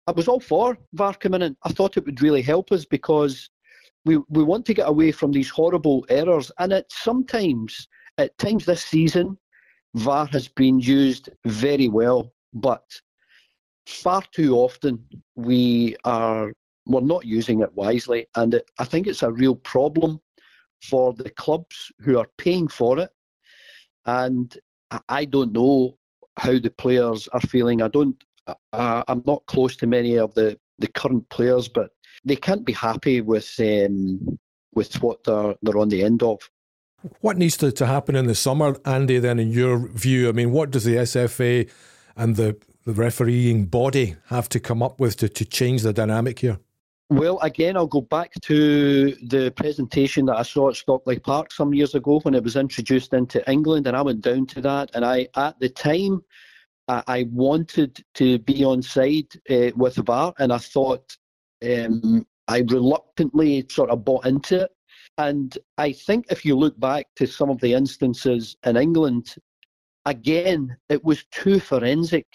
I 0.07 0.12
was 0.12 0.28
all 0.28 0.40
for 0.40 0.76
VAR 0.93 1.14
coming 1.14 1.43
in. 1.43 1.57
I 1.62 1.71
thought 1.71 1.97
it 1.97 2.04
would 2.04 2.21
really 2.21 2.43
help 2.43 2.73
us 2.73 2.85
because 2.85 3.49
we, 4.04 4.19
we 4.28 4.45
want 4.45 4.66
to 4.66 4.75
get 4.75 4.88
away 4.88 5.12
from 5.12 5.33
these 5.33 5.49
horrible 5.49 6.04
errors. 6.11 6.52
And 6.59 6.73
it 6.75 6.87
sometimes, 6.93 7.88
at 8.19 8.37
times 8.37 8.66
this 8.66 8.85
season, 8.85 9.38
VAR 9.95 10.26
has 10.26 10.47
been 10.49 10.78
used 10.78 11.31
very 11.47 11.88
well, 11.88 12.33
but 12.52 12.85
far 13.87 14.23
too 14.33 14.57
often 14.57 15.02
we 15.37 15.97
are 16.04 16.52
we're 16.87 17.00
not 17.00 17.25
using 17.25 17.61
it 17.61 17.75
wisely, 17.75 18.26
and 18.37 18.54
it, 18.54 18.71
I 18.78 18.85
think 18.85 19.07
it's 19.07 19.23
a 19.23 19.33
real 19.33 19.57
problem 19.57 20.21
for 20.88 21.12
the 21.14 21.31
clubs 21.31 21.93
who 22.00 22.19
are 22.19 22.29
paying 22.38 22.69
for 22.69 22.99
it. 22.99 23.11
And 24.07 24.57
I 25.09 25.25
don't 25.25 25.53
know 25.53 25.97
how 26.37 26.59
the 26.59 26.71
players 26.71 27.29
are 27.29 27.41
feeling. 27.41 27.83
I 27.83 27.88
don't. 27.88 28.23
Uh, 28.73 29.03
I'm 29.09 29.23
not 29.26 29.47
close 29.47 29.75
to 29.76 29.87
many 29.87 30.19
of 30.19 30.35
the, 30.35 30.59
the 30.79 30.88
current 30.88 31.26
players, 31.31 31.67
but 31.67 31.93
they 32.25 32.37
can't 32.37 32.67
be 32.67 32.75
happy 32.75 33.23
with 33.23 33.55
um, 33.59 34.38
with 34.75 35.03
what 35.03 35.25
they're 35.25 35.55
they're 35.62 35.79
on 35.79 35.88
the 35.88 36.03
end 36.03 36.23
of. 36.23 36.50
What 37.21 37.37
needs 37.37 37.57
to, 37.59 37.71
to 37.73 37.87
happen 37.87 38.17
in 38.17 38.26
the 38.26 38.35
summer, 38.35 38.76
Andy? 38.85 39.19
Then, 39.19 39.38
in 39.38 39.50
your 39.50 39.88
view, 39.88 40.29
I 40.29 40.33
mean, 40.33 40.53
what 40.53 40.71
does 40.71 40.85
the 40.85 40.97
SFA 40.97 41.71
and 42.17 42.37
the 42.37 42.57
the 42.85 42.93
refereeing 42.93 43.64
body 43.67 44.17
have 44.26 44.49
to 44.50 44.61
come 44.61 44.83
up 44.83 45.00
with 45.00 45.17
to, 45.17 45.29
to 45.29 45.45
change 45.45 45.83
the 45.83 45.93
dynamic 45.93 46.41
here? 46.41 46.59
Well, 47.11 47.38
again, 47.40 47.76
I'll 47.76 47.87
go 47.87 48.00
back 48.00 48.32
to 48.42 49.14
the 49.26 49.52
presentation 49.56 50.25
that 50.26 50.37
I 50.37 50.42
saw 50.42 50.70
at 50.70 50.76
Stockley 50.76 51.18
Park 51.18 51.52
some 51.52 51.75
years 51.75 51.94
ago 51.94 52.20
when 52.20 52.34
it 52.34 52.42
was 52.42 52.56
introduced 52.56 53.12
into 53.12 53.49
England, 53.50 53.87
and 53.87 53.96
I 53.96 54.02
went 54.02 54.23
down 54.23 54.46
to 54.46 54.61
that. 54.62 54.90
And 54.94 55.04
I, 55.04 55.28
at 55.37 55.58
the 55.61 55.68
time, 55.68 56.25
I, 56.88 57.26
wanted 57.30 58.02
to 58.14 58.38
be 58.40 58.64
on 58.64 58.82
side 58.82 59.28
uh, 59.50 59.70
with 59.76 59.96
VAR, 59.96 60.34
and 60.38 60.52
I 60.52 60.58
thought 60.58 61.16
um, 61.62 62.26
I 62.49 62.58
reluctantly 62.68 63.66
sort 63.70 63.90
of 63.90 64.04
bought 64.04 64.26
into 64.26 64.62
it. 64.62 64.70
And 65.18 65.56
I 65.78 65.92
think 65.92 66.26
if 66.30 66.44
you 66.44 66.56
look 66.56 66.78
back 66.80 67.06
to 67.16 67.26
some 67.26 67.50
of 67.50 67.61
the 67.61 67.75
instances 67.75 68.56
in 68.64 68.76
England, 68.76 69.34
again, 70.06 70.76
it 70.88 71.04
was 71.04 71.25
too 71.30 71.61
forensic. 71.61 72.26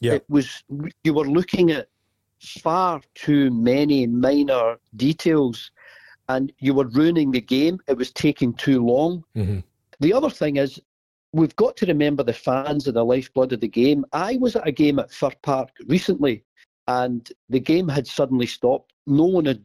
Yeah. 0.00 0.14
It 0.14 0.24
was 0.28 0.62
you 1.04 1.14
were 1.14 1.26
looking 1.26 1.70
at 1.70 1.88
far 2.40 3.00
too 3.14 3.50
many 3.50 4.06
minor 4.06 4.76
details 4.96 5.70
and 6.28 6.52
you 6.58 6.74
were 6.74 6.88
ruining 6.88 7.30
the 7.30 7.40
game. 7.40 7.78
It 7.86 7.96
was 7.96 8.10
taking 8.10 8.54
too 8.54 8.84
long. 8.84 9.24
Mm-hmm. 9.36 9.60
The 10.00 10.12
other 10.12 10.30
thing 10.30 10.56
is, 10.56 10.80
we've 11.32 11.56
got 11.56 11.76
to 11.76 11.86
remember 11.86 12.22
the 12.22 12.32
fans 12.32 12.88
are 12.88 12.92
the 12.92 13.04
lifeblood 13.04 13.52
of 13.52 13.60
the 13.60 13.68
game. 13.68 14.04
I 14.12 14.36
was 14.36 14.56
at 14.56 14.66
a 14.66 14.72
game 14.72 14.98
at 14.98 15.12
Fir 15.12 15.30
Park 15.42 15.70
recently, 15.86 16.44
and 16.88 17.30
the 17.48 17.60
game 17.60 17.88
had 17.88 18.06
suddenly 18.06 18.46
stopped. 18.46 18.92
No 19.06 19.24
one 19.24 19.44
had, 19.44 19.62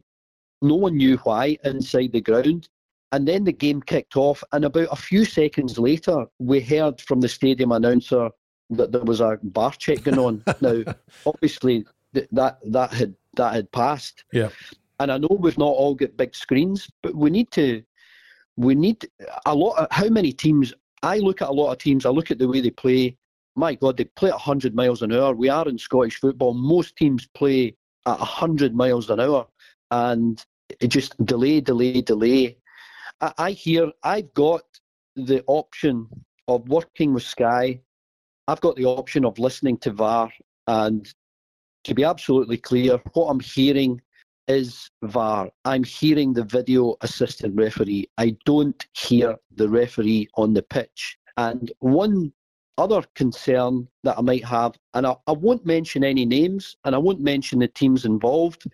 no 0.60 0.76
one 0.76 0.96
knew 0.96 1.16
why 1.18 1.58
inside 1.64 2.12
the 2.12 2.20
ground. 2.20 2.68
And 3.10 3.28
then 3.28 3.44
the 3.44 3.52
game 3.52 3.82
kicked 3.82 4.16
off, 4.16 4.42
and 4.52 4.64
about 4.64 4.88
a 4.90 4.96
few 4.96 5.26
seconds 5.26 5.78
later, 5.78 6.24
we 6.38 6.60
heard 6.60 7.00
from 7.00 7.20
the 7.20 7.28
stadium 7.28 7.72
announcer 7.72 8.30
that 8.70 8.90
there 8.90 9.04
was 9.04 9.20
a 9.20 9.38
VAR 9.42 9.72
check 9.72 10.04
going 10.04 10.18
on. 10.18 10.42
now, 10.62 10.82
obviously, 11.26 11.84
that 12.12 12.58
that 12.64 12.92
had 12.92 13.14
that 13.36 13.54
had 13.54 13.70
passed. 13.72 14.24
Yeah. 14.32 14.50
And 15.00 15.10
I 15.10 15.18
know 15.18 15.36
we've 15.40 15.58
not 15.58 15.64
all 15.64 15.94
got 15.94 16.16
big 16.16 16.34
screens, 16.34 16.88
but 17.02 17.14
we 17.14 17.30
need 17.30 17.50
to 17.52 17.82
we 18.56 18.74
need 18.74 19.08
a 19.46 19.54
lot 19.54 19.78
of 19.78 19.88
how 19.90 20.08
many 20.08 20.32
teams 20.32 20.72
I 21.02 21.18
look 21.18 21.42
at 21.42 21.48
a 21.48 21.52
lot 21.52 21.72
of 21.72 21.78
teams, 21.78 22.06
I 22.06 22.10
look 22.10 22.30
at 22.30 22.38
the 22.38 22.48
way 22.48 22.60
they 22.60 22.70
play. 22.70 23.16
My 23.56 23.74
God, 23.74 23.96
they 23.96 24.04
play 24.04 24.30
at 24.30 24.34
100 24.34 24.74
miles 24.74 25.02
an 25.02 25.12
hour. 25.12 25.34
We 25.34 25.48
are 25.48 25.68
in 25.68 25.76
Scottish 25.76 26.20
football. 26.20 26.54
Most 26.54 26.96
teams 26.96 27.26
play 27.34 27.76
at 28.06 28.18
100 28.18 28.74
miles 28.74 29.10
an 29.10 29.20
hour. 29.20 29.46
And 29.90 30.44
it 30.80 30.88
just 30.88 31.22
delay, 31.24 31.60
delay, 31.60 32.00
delay. 32.00 32.56
I, 33.20 33.32
I 33.38 33.50
hear 33.50 33.90
I've 34.04 34.32
got 34.34 34.62
the 35.16 35.42
option 35.46 36.08
of 36.48 36.68
working 36.68 37.12
with 37.12 37.24
Sky. 37.24 37.80
I've 38.48 38.60
got 38.60 38.76
the 38.76 38.86
option 38.86 39.24
of 39.24 39.38
listening 39.38 39.78
to 39.78 39.90
VAR 39.90 40.32
and 40.66 41.12
to 41.84 41.94
be 41.94 42.04
absolutely 42.04 42.56
clear, 42.56 43.00
what 43.12 43.26
I'm 43.26 43.40
hearing 43.40 44.00
is 44.48 44.90
VAR. 45.02 45.50
I'm 45.64 45.84
hearing 45.84 46.32
the 46.32 46.44
video 46.44 46.96
assistant 47.00 47.54
referee. 47.56 48.08
I 48.18 48.36
don't 48.44 48.86
hear 48.94 49.36
the 49.54 49.68
referee 49.68 50.28
on 50.34 50.54
the 50.54 50.62
pitch. 50.62 51.16
And 51.36 51.72
one 51.78 52.32
other 52.78 53.02
concern 53.14 53.88
that 54.02 54.18
I 54.18 54.22
might 54.22 54.44
have, 54.44 54.74
and 54.94 55.06
I, 55.06 55.16
I 55.26 55.32
won't 55.32 55.64
mention 55.66 56.04
any 56.04 56.24
names 56.24 56.76
and 56.84 56.94
I 56.94 56.98
won't 56.98 57.20
mention 57.20 57.60
the 57.60 57.68
teams 57.68 58.04
involved, 58.04 58.64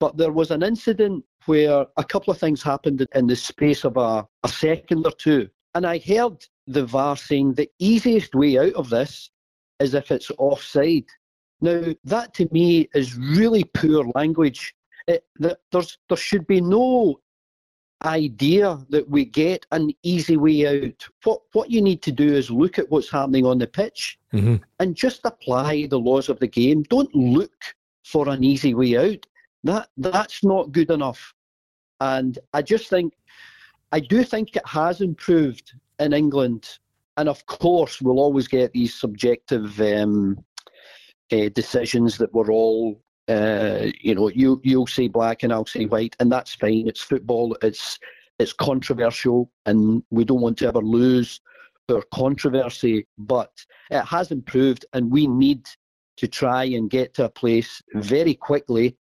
but 0.00 0.16
there 0.16 0.32
was 0.32 0.50
an 0.50 0.62
incident 0.62 1.24
where 1.46 1.86
a 1.96 2.04
couple 2.04 2.32
of 2.32 2.38
things 2.38 2.62
happened 2.62 3.06
in 3.14 3.26
the 3.26 3.36
space 3.36 3.84
of 3.84 3.96
a, 3.96 4.26
a 4.42 4.48
second 4.48 5.06
or 5.06 5.12
two. 5.12 5.48
And 5.74 5.86
I 5.86 5.98
heard 5.98 6.44
the 6.66 6.86
VAR 6.86 7.16
saying 7.16 7.54
the 7.54 7.70
easiest 7.78 8.34
way 8.34 8.58
out 8.58 8.74
of 8.74 8.90
this 8.90 9.30
is 9.80 9.94
if 9.94 10.10
it's 10.10 10.30
offside. 10.38 11.06
Now, 11.64 11.94
that 12.04 12.34
to 12.34 12.48
me 12.52 12.90
is 12.94 13.16
really 13.16 13.64
poor 13.64 14.04
language. 14.14 14.74
It, 15.08 15.24
there's, 15.38 15.96
there 16.10 16.18
should 16.18 16.46
be 16.46 16.60
no 16.60 17.20
idea 18.04 18.78
that 18.90 19.08
we 19.08 19.24
get 19.24 19.64
an 19.72 19.90
easy 20.02 20.36
way 20.36 20.66
out. 20.66 21.08
What, 21.22 21.40
what 21.54 21.70
you 21.70 21.80
need 21.80 22.02
to 22.02 22.12
do 22.12 22.34
is 22.34 22.50
look 22.50 22.78
at 22.78 22.90
what's 22.90 23.10
happening 23.10 23.46
on 23.46 23.56
the 23.56 23.66
pitch 23.66 24.18
mm-hmm. 24.34 24.56
and 24.78 24.94
just 24.94 25.22
apply 25.24 25.86
the 25.86 25.98
laws 25.98 26.28
of 26.28 26.38
the 26.38 26.46
game. 26.46 26.82
Don't 26.82 27.14
look 27.14 27.74
for 28.04 28.28
an 28.28 28.44
easy 28.44 28.74
way 28.74 28.98
out. 28.98 29.24
That, 29.62 29.88
that's 29.96 30.44
not 30.44 30.70
good 30.70 30.90
enough. 30.90 31.32
And 32.02 32.38
I 32.52 32.60
just 32.60 32.90
think, 32.90 33.14
I 33.90 34.00
do 34.00 34.22
think 34.22 34.54
it 34.54 34.66
has 34.66 35.00
improved 35.00 35.72
in 35.98 36.12
England. 36.12 36.78
And 37.16 37.26
of 37.26 37.46
course, 37.46 38.02
we'll 38.02 38.20
always 38.20 38.48
get 38.48 38.74
these 38.74 38.92
subjective 38.92 39.80
um, 39.80 40.44
uh, 41.34 41.48
decisions 41.54 42.18
that 42.18 42.32
were 42.32 42.50
all 42.50 43.00
uh, 43.28 43.86
you 44.00 44.14
know 44.14 44.28
you 44.28 44.60
you'll 44.64 44.86
say 44.86 45.08
black 45.08 45.42
and 45.42 45.52
I'll 45.52 45.66
say 45.66 45.86
white 45.86 46.14
and 46.20 46.30
that's 46.30 46.54
fine. 46.54 46.86
It's 46.86 47.02
football 47.02 47.56
it's 47.62 47.98
it's 48.38 48.52
controversial 48.52 49.50
and 49.66 50.02
we 50.10 50.24
don't 50.24 50.40
want 50.40 50.58
to 50.58 50.66
ever 50.66 50.80
lose 50.80 51.40
our 51.90 52.02
controversy 52.12 53.06
but 53.18 53.52
it 53.90 54.04
has 54.04 54.30
improved 54.30 54.86
and 54.92 55.10
we 55.10 55.26
need 55.26 55.66
to 56.16 56.26
try 56.28 56.64
and 56.64 56.90
get 56.90 57.14
to 57.14 57.24
a 57.24 57.28
place 57.28 57.82
very 57.94 58.34
quickly 58.34 58.96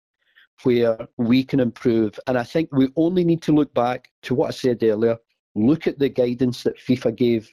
where 0.63 1.09
we 1.17 1.45
can 1.45 1.61
improve. 1.61 2.19
And 2.27 2.39
I 2.39 2.43
think 2.43 2.69
we 2.73 2.89
only 2.97 3.25
need 3.25 3.43
to 3.43 3.53
look 3.53 3.73
back 3.75 4.11
to 4.23 4.35
what 4.35 4.49
I 4.49 4.51
said 4.51 4.83
earlier. 4.83 5.17
Look 5.55 5.87
at 5.87 5.99
the 5.99 6.09
guidance 6.09 6.63
that 6.63 6.79
FIFA 6.79 7.17
gave 7.17 7.51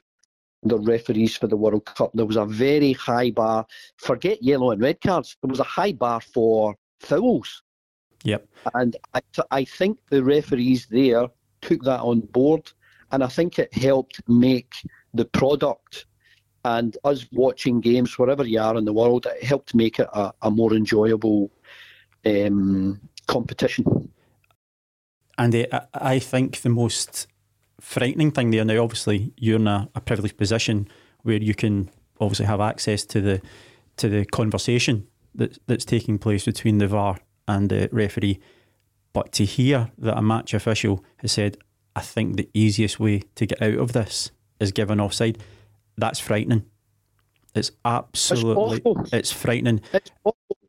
the 0.64 0.80
referees 0.80 1.38
for 1.38 1.48
the 1.48 1.58
World 1.58 1.86
Cup. 1.86 2.12
There 2.14 2.26
was 2.26 2.36
a 2.36 2.46
very 2.46 2.94
high 2.94 3.32
bar. 3.32 3.66
Forget 3.98 4.42
yellow 4.44 4.72
and 4.72 4.82
red 4.82 5.02
cards. 5.02 5.38
There 5.42 5.50
was 5.50 5.60
a 5.60 5.64
high 5.64 5.94
bar 5.94 6.22
for 6.22 6.76
fouls. 7.00 7.64
Yep. 8.24 8.48
And 8.74 8.96
I, 9.14 9.22
I 9.52 9.64
think 9.64 10.00
the 10.10 10.24
referees 10.24 10.88
there 10.88 11.28
took 11.62 11.84
that 11.84 12.02
on 12.02 12.22
board, 12.22 12.72
and 13.12 13.24
I 13.24 13.28
think 13.28 13.60
it 13.60 13.74
helped 13.74 14.22
make 14.28 14.74
the 15.14 15.26
product 15.26 16.06
and 16.66 16.98
us 17.04 17.26
watching 17.32 17.80
games 17.80 18.18
wherever 18.18 18.46
you 18.46 18.60
are 18.60 18.76
in 18.76 18.86
the 18.86 18.94
world. 18.94 19.26
It 19.26 19.44
helped 19.44 19.74
make 19.74 20.00
it 20.00 20.10
a, 20.14 20.34
a 20.42 20.52
more 20.52 20.74
enjoyable 20.74 21.52
um, 22.26 23.00
competition. 23.28 24.12
And 25.38 25.56
uh, 25.56 25.82
I 25.94 26.20
think 26.20 26.62
the 26.62 26.70
most 26.70 27.28
frightening 27.80 28.32
thing 28.32 28.52
there 28.52 28.66
now. 28.66 28.84
Obviously, 28.84 29.34
you're 29.38 29.58
in 29.58 29.68
a, 29.68 29.90
a, 29.96 30.02
privileged 30.02 30.38
position 30.38 30.88
where 31.24 31.38
you 31.38 31.54
can 31.54 31.90
obviously 32.20 32.46
have 32.46 32.62
access 32.62 33.06
to 33.06 33.22
the 33.22 33.42
to 33.98 34.10
the 34.10 34.26
conversation 34.26 35.08
that, 35.36 35.58
that's 35.68 35.86
taking 35.86 36.18
place 36.18 36.46
between 36.46 36.78
the 36.78 36.88
VAR 36.88 37.18
and 37.48 37.70
the 37.70 37.90
referee. 37.92 38.40
But 39.14 39.32
to 39.34 39.46
hear 39.46 39.92
that 39.98 40.18
a 40.18 40.22
match 40.22 40.54
official 40.54 41.04
has 41.18 41.32
said, 41.32 41.58
"I 41.96 42.02
think 42.02 42.38
the 42.38 42.50
easiest 42.54 43.00
way 43.00 43.24
to 43.36 43.46
get 43.46 43.62
out 43.62 43.80
of 43.80 43.94
this 43.94 44.32
is 44.60 44.72
given 44.72 45.00
offside," 45.00 45.40
that's 45.98 46.20
frightening. 46.20 46.66
It's 47.56 47.72
absolutely 47.86 48.82
it's, 48.86 49.14
it's 49.14 49.32
frightening. 49.32 49.82
It's 49.94 50.12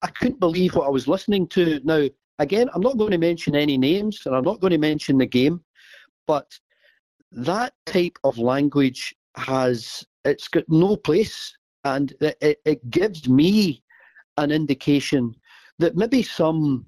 I 0.02 0.08
couldn't 0.08 0.40
believe 0.40 0.74
what 0.74 0.86
I 0.86 0.90
was 0.90 1.08
listening 1.08 1.48
to. 1.48 1.80
Now, 1.84 2.06
again, 2.38 2.68
I'm 2.72 2.82
not 2.82 2.98
going 2.98 3.10
to 3.10 3.18
mention 3.18 3.54
any 3.54 3.76
names 3.76 4.22
and 4.26 4.34
I'm 4.34 4.44
not 4.44 4.60
going 4.60 4.70
to 4.70 4.78
mention 4.78 5.18
the 5.18 5.26
game, 5.26 5.60
but 6.26 6.58
that 7.32 7.75
type 7.87 8.18
of 8.25 8.38
language 8.38 9.14
has 9.37 10.04
it's 10.25 10.49
got 10.49 10.64
no 10.68 10.97
place, 10.97 11.56
and 11.85 12.12
it, 12.20 12.61
it 12.64 12.90
gives 12.90 13.28
me 13.28 13.82
an 14.37 14.50
indication 14.50 15.35
that 15.78 15.97
maybe 15.97 16.23
some 16.23 16.87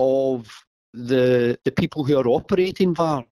of 0.00 0.48
the 0.92 1.58
the 1.64 1.72
people 1.72 2.04
who 2.04 2.16
are 2.16 2.28
operating 2.28 2.94
VAR 2.94 3.24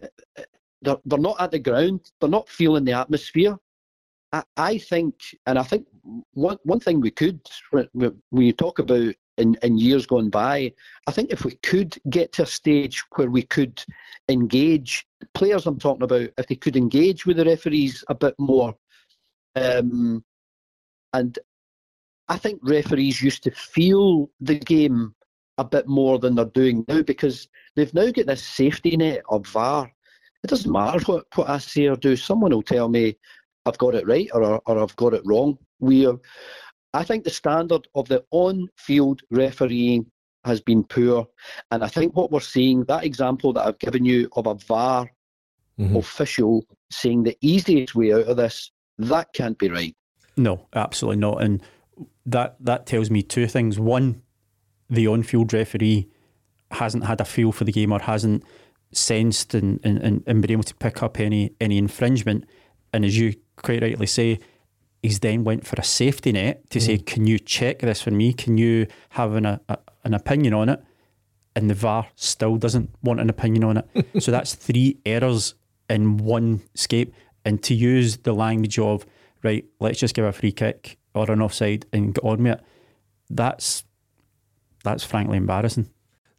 eh, 0.00 0.06
eh, 0.36 0.44
they're, 0.82 0.96
they're 1.04 1.18
not 1.18 1.40
at 1.40 1.50
the 1.50 1.58
ground, 1.58 2.10
they're 2.20 2.30
not 2.30 2.48
feeling 2.48 2.84
the 2.84 2.92
atmosphere. 2.92 3.56
I, 4.32 4.42
I 4.56 4.78
think, 4.78 5.14
and 5.46 5.58
I 5.58 5.62
think 5.62 5.86
one 6.32 6.58
one 6.62 6.80
thing 6.80 7.00
we 7.00 7.10
could 7.10 7.40
when 7.70 8.12
you 8.32 8.52
talk 8.52 8.78
about 8.78 9.14
in, 9.40 9.56
in 9.62 9.78
years 9.78 10.06
gone 10.06 10.30
by, 10.30 10.72
I 11.06 11.12
think 11.12 11.32
if 11.32 11.44
we 11.44 11.56
could 11.62 11.98
get 12.10 12.32
to 12.32 12.42
a 12.42 12.46
stage 12.46 13.02
where 13.16 13.30
we 13.30 13.42
could 13.42 13.82
engage 14.28 15.06
players, 15.34 15.66
I'm 15.66 15.78
talking 15.78 16.02
about, 16.02 16.28
if 16.38 16.46
they 16.46 16.56
could 16.56 16.76
engage 16.76 17.26
with 17.26 17.38
the 17.38 17.44
referees 17.44 18.04
a 18.08 18.14
bit 18.14 18.34
more, 18.38 18.74
um, 19.56 20.24
and 21.12 21.38
I 22.28 22.36
think 22.38 22.60
referees 22.62 23.20
used 23.20 23.42
to 23.44 23.50
feel 23.50 24.30
the 24.40 24.58
game 24.58 25.14
a 25.58 25.64
bit 25.64 25.88
more 25.88 26.18
than 26.18 26.36
they're 26.36 26.44
doing 26.46 26.84
now 26.86 27.02
because 27.02 27.48
they've 27.74 27.92
now 27.92 28.10
got 28.10 28.26
this 28.26 28.42
safety 28.42 28.96
net 28.96 29.22
of 29.28 29.46
VAR. 29.48 29.90
It 30.42 30.46
doesn't 30.48 30.72
matter 30.72 31.00
what, 31.04 31.26
what 31.34 31.50
I 31.50 31.58
say 31.58 31.86
or 31.86 31.96
do. 31.96 32.16
Someone 32.16 32.52
will 32.52 32.62
tell 32.62 32.88
me 32.88 33.16
I've 33.66 33.78
got 33.78 33.94
it 33.94 34.06
right 34.06 34.28
or, 34.32 34.62
or 34.64 34.78
I've 34.78 34.96
got 34.96 35.12
it 35.12 35.22
wrong. 35.24 35.58
We 35.80 36.06
are, 36.06 36.18
I 36.92 37.04
think 37.04 37.24
the 37.24 37.30
standard 37.30 37.86
of 37.94 38.08
the 38.08 38.24
on-field 38.30 39.22
refereeing 39.30 40.06
has 40.44 40.60
been 40.60 40.84
poor, 40.84 41.26
and 41.70 41.84
I 41.84 41.88
think 41.88 42.16
what 42.16 42.32
we're 42.32 42.40
seeing, 42.40 42.84
that 42.84 43.04
example 43.04 43.52
that 43.52 43.66
I've 43.66 43.78
given 43.78 44.04
you 44.04 44.28
of 44.36 44.46
a 44.46 44.54
VAR 44.54 45.10
mm-hmm. 45.78 45.96
official 45.96 46.64
saying 46.90 47.22
the 47.22 47.36
easiest 47.40 47.94
way 47.94 48.12
out 48.12 48.26
of 48.26 48.36
this, 48.36 48.70
that 48.98 49.32
can't 49.32 49.58
be 49.58 49.68
right. 49.68 49.94
No, 50.36 50.66
absolutely 50.74 51.18
not. 51.18 51.42
And 51.42 51.62
that 52.26 52.56
that 52.60 52.86
tells 52.86 53.10
me 53.10 53.22
two 53.22 53.46
things. 53.46 53.78
One, 53.78 54.22
the 54.88 55.06
on-field 55.06 55.52
referee 55.52 56.08
hasn't 56.70 57.04
had 57.04 57.20
a 57.20 57.24
feel 57.24 57.52
for 57.52 57.64
the 57.64 57.72
game 57.72 57.92
or 57.92 58.00
hasn't 58.00 58.44
sensed 58.92 59.54
and, 59.54 59.80
and, 59.84 60.22
and 60.26 60.42
been 60.42 60.50
able 60.50 60.62
to 60.64 60.74
pick 60.74 61.02
up 61.02 61.20
any 61.20 61.54
any 61.60 61.78
infringement. 61.78 62.44
And 62.92 63.04
as 63.04 63.16
you 63.18 63.34
quite 63.56 63.82
rightly 63.82 64.06
say, 64.06 64.40
he's 65.02 65.20
then 65.20 65.44
went 65.44 65.66
for 65.66 65.76
a 65.78 65.84
safety 65.84 66.32
net 66.32 66.68
to 66.70 66.78
mm. 66.78 66.82
say, 66.82 66.98
"Can 66.98 67.26
you 67.26 67.38
check 67.38 67.80
this 67.80 68.02
for 68.02 68.10
me? 68.10 68.32
Can 68.32 68.58
you 68.58 68.86
have 69.10 69.34
an 69.34 69.46
a, 69.46 69.60
an 70.04 70.14
opinion 70.14 70.54
on 70.54 70.68
it?" 70.68 70.82
And 71.56 71.68
the 71.68 71.74
VAR 71.74 72.06
still 72.14 72.56
doesn't 72.56 72.90
want 73.02 73.20
an 73.20 73.28
opinion 73.28 73.64
on 73.64 73.76
it. 73.78 74.06
so 74.22 74.30
that's 74.30 74.54
three 74.54 74.98
errors 75.04 75.54
in 75.88 76.16
one 76.18 76.62
scape. 76.74 77.12
And 77.44 77.62
to 77.64 77.74
use 77.74 78.18
the 78.18 78.32
language 78.32 78.78
of 78.78 79.04
right, 79.42 79.64
let's 79.80 79.98
just 79.98 80.14
give 80.14 80.24
a 80.24 80.32
free 80.32 80.52
kick 80.52 80.98
or 81.14 81.30
an 81.30 81.42
offside 81.42 81.86
and 81.92 82.14
get 82.14 82.24
on 82.24 82.42
with 82.42 82.52
it. 82.54 82.60
That's 83.28 83.84
that's 84.84 85.04
frankly 85.04 85.36
embarrassing. 85.36 85.90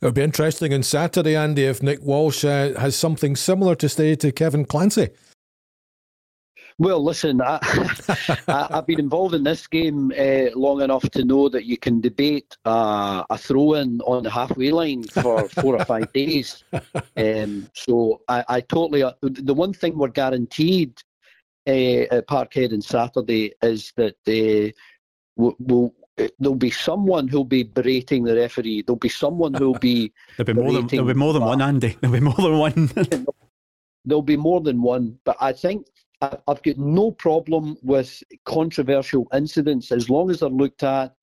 It'll 0.01 0.13
be 0.13 0.23
interesting 0.23 0.73
on 0.73 0.81
Saturday, 0.81 1.35
Andy, 1.35 1.65
if 1.65 1.83
Nick 1.83 2.01
Walsh 2.01 2.43
uh, 2.43 2.73
has 2.79 2.95
something 2.95 3.35
similar 3.35 3.75
to 3.75 3.87
say 3.87 4.15
to 4.15 4.31
Kevin 4.31 4.65
Clancy. 4.65 5.09
Well, 6.77 7.03
listen, 7.03 7.41
I, 7.41 7.59
have 8.47 8.85
been 8.87 8.99
involved 8.99 9.35
in 9.35 9.43
this 9.43 9.67
game 9.67 10.11
uh, 10.17 10.55
long 10.55 10.81
enough 10.81 11.03
to 11.11 11.23
know 11.23 11.49
that 11.49 11.65
you 11.65 11.77
can 11.77 12.01
debate 12.01 12.57
uh, 12.65 13.23
a 13.29 13.37
throw 13.37 13.75
in 13.75 14.01
on 14.01 14.23
the 14.23 14.29
halfway 14.29 14.71
line 14.71 15.03
for 15.03 15.47
four 15.49 15.75
or 15.75 15.85
five 15.85 16.11
days. 16.13 16.63
Um, 17.17 17.69
so 17.73 18.21
I, 18.27 18.43
I 18.47 18.61
totally, 18.61 19.03
uh, 19.03 19.11
the 19.21 19.53
one 19.53 19.73
thing 19.73 19.97
we're 19.97 20.07
guaranteed 20.07 20.97
uh, 21.67 21.71
at 22.11 22.27
Parkhead 22.27 22.73
on 22.73 22.81
Saturday 22.81 23.53
is 23.61 23.93
that 23.97 24.15
uh, 24.27 24.71
we'll, 25.35 25.55
we'll 25.59 25.93
there'll 26.39 26.55
be 26.55 26.71
someone 26.71 27.27
who'll 27.27 27.43
be 27.43 27.63
berating 27.63 28.23
the 28.23 28.35
referee. 28.35 28.83
There'll 28.83 28.97
be 28.97 29.09
someone 29.09 29.53
who'll 29.53 29.77
be. 29.79 30.11
there'll 30.37 30.53
be 30.53 30.61
more 30.61 30.73
than 30.73 30.87
there'll 30.87 31.05
be 31.05 31.13
more 31.13 31.33
than 31.33 31.43
one, 31.43 31.61
Andy. 31.61 31.97
There'll 32.01 32.13
be 32.13 32.19
more 32.19 32.33
than 32.35 32.57
one. 32.57 32.91
there'll 34.05 34.21
be 34.21 34.37
more 34.37 34.61
than 34.61 34.81
one, 34.81 35.19
but 35.23 35.37
I 35.39 35.53
think 35.53 35.87
I've 36.21 36.61
got 36.63 36.77
no 36.77 37.11
problem 37.11 37.77
with 37.81 38.23
controversial 38.45 39.27
incidents 39.33 39.91
as 39.91 40.09
long 40.09 40.29
as 40.29 40.39
they're 40.39 40.49
looked 40.49 40.83
at, 40.83 41.15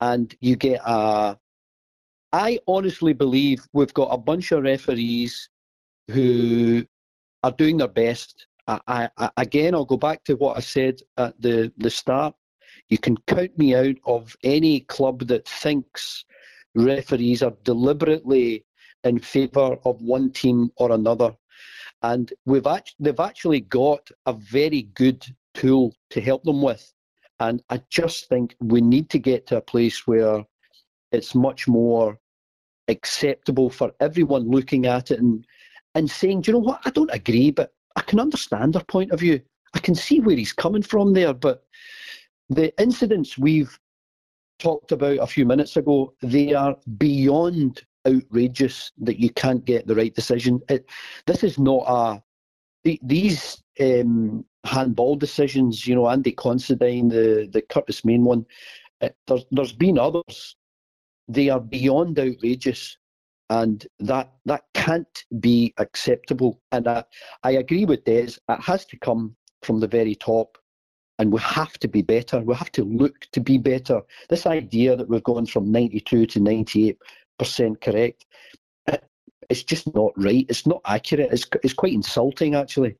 and 0.00 0.34
you 0.40 0.56
get 0.56 0.80
a. 0.84 1.38
I 2.32 2.58
honestly 2.66 3.12
believe 3.12 3.60
we've 3.72 3.94
got 3.94 4.08
a 4.12 4.18
bunch 4.18 4.50
of 4.52 4.64
referees 4.64 5.48
who 6.08 6.84
are 7.42 7.52
doing 7.52 7.76
their 7.76 7.88
best 7.88 8.46
I, 8.66 9.08
I, 9.18 9.30
again, 9.36 9.74
I'll 9.74 9.84
go 9.84 9.96
back 9.96 10.24
to 10.24 10.34
what 10.34 10.56
I 10.56 10.60
said 10.60 11.00
at 11.16 11.40
the, 11.40 11.72
the 11.78 11.90
start. 11.90 12.34
You 12.88 12.98
can 12.98 13.16
count 13.26 13.56
me 13.58 13.74
out 13.74 13.96
of 14.06 14.36
any 14.42 14.80
club 14.80 15.26
that 15.28 15.46
thinks 15.48 16.24
referees 16.74 17.42
are 17.42 17.54
deliberately 17.62 18.64
in 19.04 19.18
favour 19.18 19.76
of 19.84 20.00
one 20.00 20.32
team 20.32 20.70
or 20.76 20.92
another. 20.92 21.34
And 22.04 22.30
we've 22.44 22.66
act- 22.66 22.96
they've 23.00 23.18
actually 23.18 23.60
got 23.60 24.10
a 24.26 24.34
very 24.34 24.82
good 24.82 25.24
tool 25.54 25.94
to 26.10 26.20
help 26.20 26.44
them 26.44 26.60
with. 26.60 26.92
And 27.40 27.62
I 27.70 27.80
just 27.88 28.28
think 28.28 28.54
we 28.60 28.82
need 28.82 29.08
to 29.08 29.18
get 29.18 29.46
to 29.46 29.56
a 29.56 29.62
place 29.62 30.06
where 30.06 30.44
it's 31.12 31.34
much 31.34 31.66
more 31.66 32.18
acceptable 32.88 33.70
for 33.70 33.90
everyone 34.00 34.50
looking 34.50 34.84
at 34.84 35.10
it 35.12 35.18
and, 35.18 35.46
and 35.94 36.10
saying, 36.10 36.42
do 36.42 36.50
you 36.50 36.52
know 36.58 36.64
what, 36.64 36.82
I 36.84 36.90
don't 36.90 37.14
agree, 37.14 37.50
but 37.50 37.72
I 37.96 38.02
can 38.02 38.20
understand 38.20 38.74
their 38.74 38.84
point 38.84 39.10
of 39.10 39.20
view. 39.20 39.40
I 39.72 39.78
can 39.78 39.94
see 39.94 40.20
where 40.20 40.36
he's 40.36 40.52
coming 40.52 40.82
from 40.82 41.14
there, 41.14 41.32
but 41.32 41.64
the 42.50 42.78
incidents 42.78 43.38
we've 43.38 43.80
talked 44.58 44.92
about 44.92 45.20
a 45.20 45.26
few 45.26 45.46
minutes 45.46 45.78
ago, 45.78 46.12
they 46.20 46.52
are 46.52 46.76
beyond 46.98 47.82
outrageous 48.06 48.92
that 48.98 49.18
you 49.18 49.30
can't 49.30 49.64
get 49.64 49.86
the 49.86 49.94
right 49.94 50.14
decision. 50.14 50.60
It, 50.68 50.88
this 51.26 51.42
is 51.44 51.58
not 51.58 51.84
a 51.86 52.22
these 53.02 53.62
um, 53.80 54.44
handball 54.64 55.16
decisions. 55.16 55.86
You 55.86 55.94
know, 55.94 56.08
Andy 56.08 56.32
Considine, 56.32 57.08
the 57.08 57.48
the 57.52 57.62
Curtis 57.62 58.04
Main 58.04 58.24
one. 58.24 58.46
It, 59.00 59.16
there's 59.26 59.44
there's 59.50 59.72
been 59.72 59.98
others. 59.98 60.56
They 61.28 61.48
are 61.48 61.60
beyond 61.60 62.18
outrageous 62.18 62.98
and 63.50 63.86
that 64.00 64.32
that 64.46 64.64
can't 64.74 65.24
be 65.40 65.74
acceptable. 65.78 66.60
And 66.72 66.88
I, 66.88 67.04
I 67.42 67.52
agree 67.52 67.84
with 67.84 68.04
Des. 68.04 68.32
It 68.48 68.60
has 68.60 68.84
to 68.86 68.98
come 68.98 69.36
from 69.62 69.80
the 69.80 69.88
very 69.88 70.14
top, 70.14 70.58
and 71.18 71.32
we 71.32 71.40
have 71.40 71.78
to 71.78 71.88
be 71.88 72.02
better. 72.02 72.40
We 72.40 72.54
have 72.54 72.72
to 72.72 72.84
look 72.84 73.26
to 73.32 73.40
be 73.40 73.58
better. 73.58 74.00
This 74.28 74.46
idea 74.46 74.96
that 74.96 75.08
we've 75.08 75.22
gone 75.22 75.46
from 75.46 75.70
92 75.70 76.26
to 76.26 76.40
98 76.40 76.98
percent 77.38 77.80
correct, 77.80 78.26
it's 79.50 79.62
just 79.62 79.94
not 79.94 80.12
right. 80.16 80.46
It's 80.48 80.66
not 80.66 80.80
accurate. 80.86 81.30
It's 81.32 81.46
it's 81.62 81.74
quite 81.74 81.92
insulting, 81.92 82.54
actually. 82.54 82.96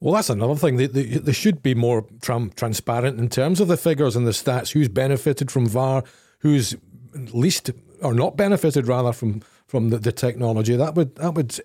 Well, 0.00 0.14
that's 0.14 0.30
another 0.30 0.56
thing. 0.56 0.76
They, 0.76 0.86
they, 0.86 1.04
they 1.04 1.32
should 1.32 1.62
be 1.62 1.74
more 1.74 2.06
transparent 2.20 3.18
in 3.18 3.28
terms 3.28 3.60
of 3.60 3.68
the 3.68 3.76
figures 3.76 4.16
and 4.16 4.26
the 4.26 4.32
stats. 4.32 4.72
Who's 4.72 4.88
benefited 4.88 5.50
from 5.50 5.66
VAR? 5.66 6.04
Who's 6.40 6.76
least 7.14 7.70
or 8.02 8.14
not 8.14 8.36
benefited 8.36 8.86
rather 8.86 9.12
from 9.12 9.40
from 9.66 9.90
the, 9.90 9.98
the 9.98 10.12
technology. 10.12 10.76
That 10.76 10.94
would 10.94 11.16
that 11.16 11.34
would 11.34 11.58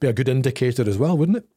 be 0.00 0.08
a 0.08 0.12
good 0.12 0.28
indicator 0.28 0.88
as 0.88 0.98
well, 0.98 1.16
wouldn't 1.16 1.38
it? 1.38 1.48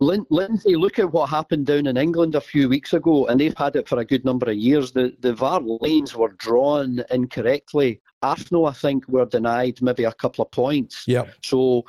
Lin- 0.00 0.26
Lindsay, 0.30 0.76
look 0.76 0.98
at 0.98 1.12
what 1.12 1.30
happened 1.30 1.66
down 1.66 1.86
in 1.86 1.96
England 1.96 2.34
a 2.34 2.40
few 2.40 2.68
weeks 2.68 2.92
ago, 2.92 3.26
and 3.26 3.40
they've 3.40 3.56
had 3.56 3.76
it 3.76 3.88
for 3.88 3.98
a 3.98 4.04
good 4.04 4.24
number 4.24 4.50
of 4.50 4.56
years. 4.56 4.92
The 4.92 5.14
the 5.20 5.32
VAR 5.32 5.60
lanes 5.60 6.16
were 6.16 6.34
drawn 6.38 7.02
incorrectly. 7.10 8.00
Arsenal, 8.22 8.66
I 8.66 8.72
think, 8.72 9.06
were 9.08 9.26
denied 9.26 9.80
maybe 9.82 10.04
a 10.04 10.12
couple 10.12 10.44
of 10.44 10.50
points. 10.50 11.04
Yeah. 11.06 11.24
So, 11.42 11.84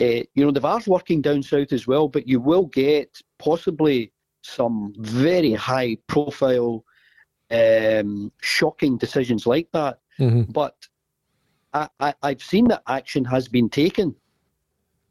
uh, 0.00 0.22
you 0.34 0.44
know, 0.44 0.50
the 0.50 0.60
VAR's 0.60 0.86
working 0.86 1.22
down 1.22 1.42
south 1.42 1.72
as 1.72 1.86
well, 1.86 2.06
but 2.06 2.28
you 2.28 2.40
will 2.40 2.66
get 2.66 3.20
possibly 3.38 4.12
some 4.42 4.92
very 4.98 5.52
high 5.52 5.96
profile, 6.06 6.84
um, 7.50 8.30
shocking 8.42 8.96
decisions 8.96 9.46
like 9.46 9.68
that. 9.72 9.98
Mm-hmm. 10.18 10.52
But 10.52 10.76
I, 11.72 11.88
I, 11.98 12.14
have 12.22 12.42
seen 12.42 12.68
that 12.68 12.82
action 12.86 13.24
has 13.24 13.48
been 13.48 13.68
taken. 13.68 14.14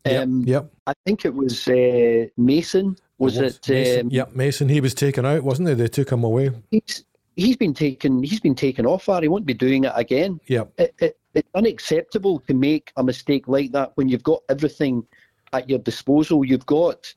Um, 0.09 0.39
yep, 0.41 0.63
yep. 0.63 0.73
I 0.87 0.93
think 1.05 1.25
it 1.25 1.33
was 1.33 1.67
uh, 1.67 2.25
Mason. 2.37 2.97
Was 3.17 3.37
it? 3.37 3.43
Was 3.43 3.55
it 3.55 3.69
Mason, 3.69 4.05
um, 4.07 4.09
yep, 4.11 4.35
Mason. 4.35 4.69
He 4.69 4.81
was 4.81 4.93
taken 4.93 5.25
out, 5.25 5.43
wasn't 5.43 5.69
he? 5.69 5.75
They 5.75 5.87
took 5.87 6.11
him 6.11 6.23
away. 6.23 6.51
He's, 6.71 7.03
he's 7.35 7.57
been 7.57 7.73
taken. 7.73 8.23
He's 8.23 8.39
been 8.39 8.55
taken 8.55 8.85
off. 8.85 9.05
There. 9.05 9.21
He 9.21 9.27
won't 9.27 9.45
be 9.45 9.53
doing 9.53 9.83
it 9.83 9.93
again. 9.95 10.39
Yeah. 10.47 10.63
It, 10.77 10.93
it, 10.99 11.17
it's 11.33 11.49
unacceptable 11.55 12.39
to 12.47 12.53
make 12.53 12.91
a 12.97 13.03
mistake 13.03 13.47
like 13.47 13.71
that 13.73 13.91
when 13.95 14.09
you've 14.09 14.23
got 14.23 14.41
everything 14.49 15.05
at 15.53 15.69
your 15.69 15.79
disposal. 15.79 16.45
You've 16.45 16.65
got 16.65 17.13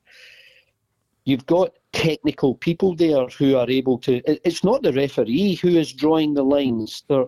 you've 1.24 1.46
got 1.46 1.72
technical 1.92 2.54
people 2.54 2.94
there 2.94 3.26
who 3.26 3.56
are 3.56 3.70
able 3.70 3.98
to. 3.98 4.16
It, 4.30 4.40
it's 4.44 4.64
not 4.64 4.82
the 4.82 4.92
referee 4.92 5.54
who 5.56 5.68
is 5.68 5.92
drawing 5.92 6.34
the 6.34 6.44
lines. 6.44 7.04
There 7.08 7.26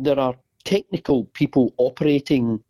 there 0.00 0.18
are 0.18 0.34
technical 0.64 1.24
people 1.26 1.72
operating 1.78 2.62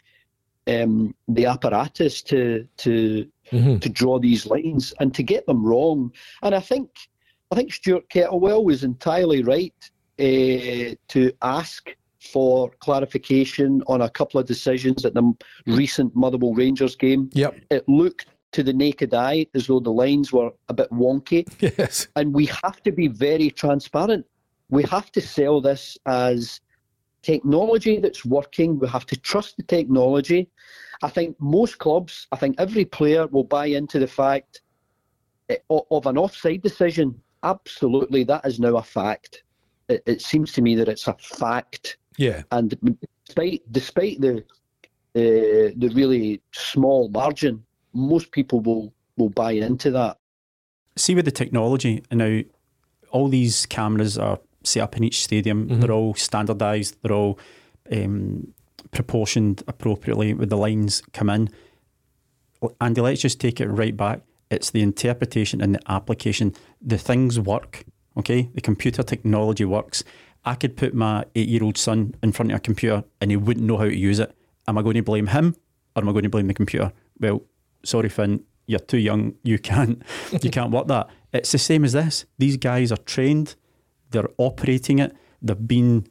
um, 0.69 1.15
the 1.29 1.47
apparatus 1.47 2.23
to 2.23 2.67
to 2.79 3.27
mm-hmm. 3.51 3.79
to 3.79 3.89
draw 3.89 4.19
these 4.19 4.47
lines 4.47 4.93
and 5.01 5.15
to 5.15 5.23
get 5.23 5.47
them 5.47 5.65
wrong. 5.65 6.13
And 6.43 6.55
I 6.55 6.61
think 6.61 6.91
I 7.51 7.57
think 7.57 7.73
Stuart 7.73 8.09
Kettlewell 8.09 8.65
was 8.65 8.85
entirely 8.85 9.43
right 9.43 9.75
uh, 10.19 10.95
to 11.09 11.33
ask 11.43 11.95
for 12.21 12.71
clarification 12.81 13.83
on 13.87 14.03
a 14.03 14.11
couple 14.11 14.41
of 14.41 14.47
decisions 14.47 15.05
at 15.05 15.15
the 15.15 15.33
recent 15.67 16.15
Motherwell 16.15 16.53
Rangers 16.53 16.97
game. 16.97 17.31
Yep. 17.33 17.61
It 17.71 17.89
looked 17.89 18.27
to 18.53 18.63
the 18.63 18.73
naked 18.73 19.15
eye 19.15 19.47
as 19.55 19.67
though 19.67 19.81
the 19.81 19.93
lines 19.93 20.33
were 20.33 20.51
a 20.69 20.75
bit 20.75 20.91
wonky. 20.91 21.47
Yes. 21.79 22.09
And 22.17 22.35
we 22.35 22.47
have 22.47 22.83
to 22.83 22.93
be 22.93 23.09
very 23.09 23.51
transparent. 23.51 24.27
We 24.71 24.83
have 24.85 25.13
to 25.13 25.21
sell 25.21 25.61
this 25.61 25.97
as 26.07 26.61
technology 27.23 27.99
that's 27.99 28.25
working. 28.25 28.79
We 28.79 28.89
have 28.89 29.07
to 29.07 29.17
trust 29.17 29.57
the 29.57 29.63
technology. 29.63 30.49
I 31.03 31.09
think 31.09 31.37
most 31.39 31.79
clubs, 31.79 32.27
I 32.33 32.37
think 32.37 32.57
every 32.59 32.85
player 32.85 33.27
will 33.27 33.45
buy 33.45 33.67
into 33.67 33.99
the 33.99 34.07
fact 34.07 34.63
eh, 35.49 35.57
of 35.71 36.07
an 36.07 36.19
offside 36.19 36.63
decision. 36.63 37.21
Absolutely, 37.43 38.25
that 38.25 38.45
is 38.45 38.59
now 38.59 38.77
a 38.77 38.83
fact. 38.83 39.45
It, 39.89 40.03
it 40.07 40.23
seems 40.23 40.53
to 40.55 40.63
me 40.63 40.75
that 40.75 40.89
it's 40.89 41.07
a 41.07 41.15
fact. 41.15 41.99
Yeah. 42.17 42.43
And 42.51 42.77
despite 43.27 43.63
despite 43.71 44.21
the 44.21 44.39
uh, 45.15 45.73
the 45.77 45.91
really 45.95 46.43
small 46.53 47.09
margin, 47.09 47.65
most 47.93 48.33
people 48.33 48.61
will 48.61 48.93
will 49.17 49.31
buy 49.31 49.53
into 49.53 49.91
that. 49.93 50.19
See 50.97 51.15
with 51.15 51.27
the 51.27 51.31
technology 51.31 52.03
now, 52.11 52.41
all 53.11 53.29
these 53.29 53.67
cameras 53.67 54.19
are 54.19 54.41
set 54.69 54.83
up 54.83 54.97
in 54.97 55.05
each 55.05 55.23
stadium. 55.23 55.69
Mm-hmm. 55.69 55.81
They're 55.81 55.93
all 55.93 56.15
standardised. 56.15 56.97
They're 57.03 57.13
all 57.13 57.39
um, 57.91 58.53
proportioned 58.91 59.63
appropriately 59.67 60.35
with 60.35 60.51
the 60.51 60.57
lines 60.57 61.03
come 61.13 61.31
in. 61.31 61.51
Andy, 62.81 63.01
let's 63.01 63.21
just 63.21 63.41
take 63.41 63.61
it 63.61 63.69
right 63.69 63.97
back. 63.97 64.23
It's 64.51 64.71
the 64.71 64.83
interpretation 64.83 65.61
and 65.61 65.75
the 65.75 65.81
application. 65.91 66.55
The 66.81 66.99
things 66.99 67.39
work, 67.39 67.85
okay? 68.17 68.49
The 68.55 68.61
computer 68.61 69.03
technology 69.03 69.65
works. 69.65 70.03
I 70.45 70.55
could 70.55 70.77
put 70.77 70.95
my 70.95 71.25
eight 71.35 71.49
year 71.49 71.63
old 71.63 71.77
son 71.77 72.15
in 72.23 72.33
front 72.33 72.53
of 72.53 72.57
a 72.57 72.61
computer 72.61 73.05
and 73.21 73.31
he 73.31 73.37
wouldn't 73.37 73.67
know 73.67 73.77
how 73.77 73.85
to 73.85 73.97
use 73.97 74.19
it. 74.19 74.35
Am 74.67 74.79
I 74.79 74.83
going 74.83 74.95
to 74.95 75.03
blame 75.03 75.29
him 75.29 75.55
or 75.95 76.03
am 76.03 76.09
I 76.09 76.13
going 76.13 76.25
to 76.25 76.31
blame 76.31 76.47
the 76.47 76.55
computer? 76.55 76.93
Well, 77.21 77.43
sorry, 77.85 78.09
Finn, 78.09 78.45
you're 78.67 78.79
too 78.79 78.99
young. 78.99 79.35
You 79.43 79.59
can't 79.59 80.03
you 80.43 80.51
can't 80.51 80.71
work 80.71 80.87
that. 80.89 81.09
It's 81.33 81.53
the 81.53 81.59
same 81.59 81.85
as 81.85 81.93
this. 81.93 82.25
These 82.39 82.57
guys 82.57 82.91
are 82.93 82.99
trained, 82.99 83.57
they're 84.11 84.29
operating 84.39 84.99
it, 84.99 85.17
they've 85.43 85.67
been 85.67 86.07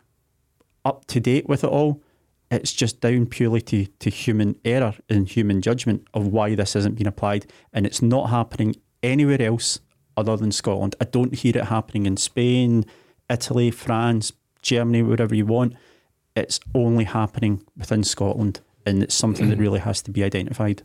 up 0.86 1.06
to 1.08 1.20
date 1.20 1.48
with 1.48 1.64
it 1.64 1.70
all. 1.70 2.02
It's 2.50 2.72
just 2.72 3.02
down 3.02 3.26
purely 3.26 3.62
to, 3.62 3.86
to 3.86 4.10
human 4.10 4.56
error 4.64 4.96
and 5.10 5.28
human 5.28 5.62
judgment 5.62 6.08
of 6.14 6.28
why 6.28 6.56
this 6.56 6.76
isn't 6.76 6.96
being 6.96 7.08
applied. 7.08 7.46
And 7.74 7.86
it's 7.86 8.02
not 8.02 8.30
happening 8.30 8.76
anywhere 9.04 9.42
else 9.42 9.80
other 10.16 10.38
than 10.38 10.52
Scotland. 10.52 10.96
I 11.02 11.06
don't 11.06 11.36
hear 11.36 11.58
it 11.58 11.66
happening 11.66 12.06
in 12.06 12.16
Spain, 12.16 12.86
Italy, 13.30 13.70
France, 13.72 14.32
Germany, 14.62 15.04
wherever 15.04 15.36
you 15.36 15.46
want. 15.46 15.76
It's 16.36 16.60
only 16.74 17.04
happening 17.04 17.64
within 17.76 18.04
Scotland. 18.04 18.62
And 18.86 19.04
it's 19.04 19.16
something 19.16 19.50
that 19.50 19.58
really 19.58 19.80
has 19.80 20.02
to 20.04 20.12
be 20.12 20.24
identified. 20.24 20.84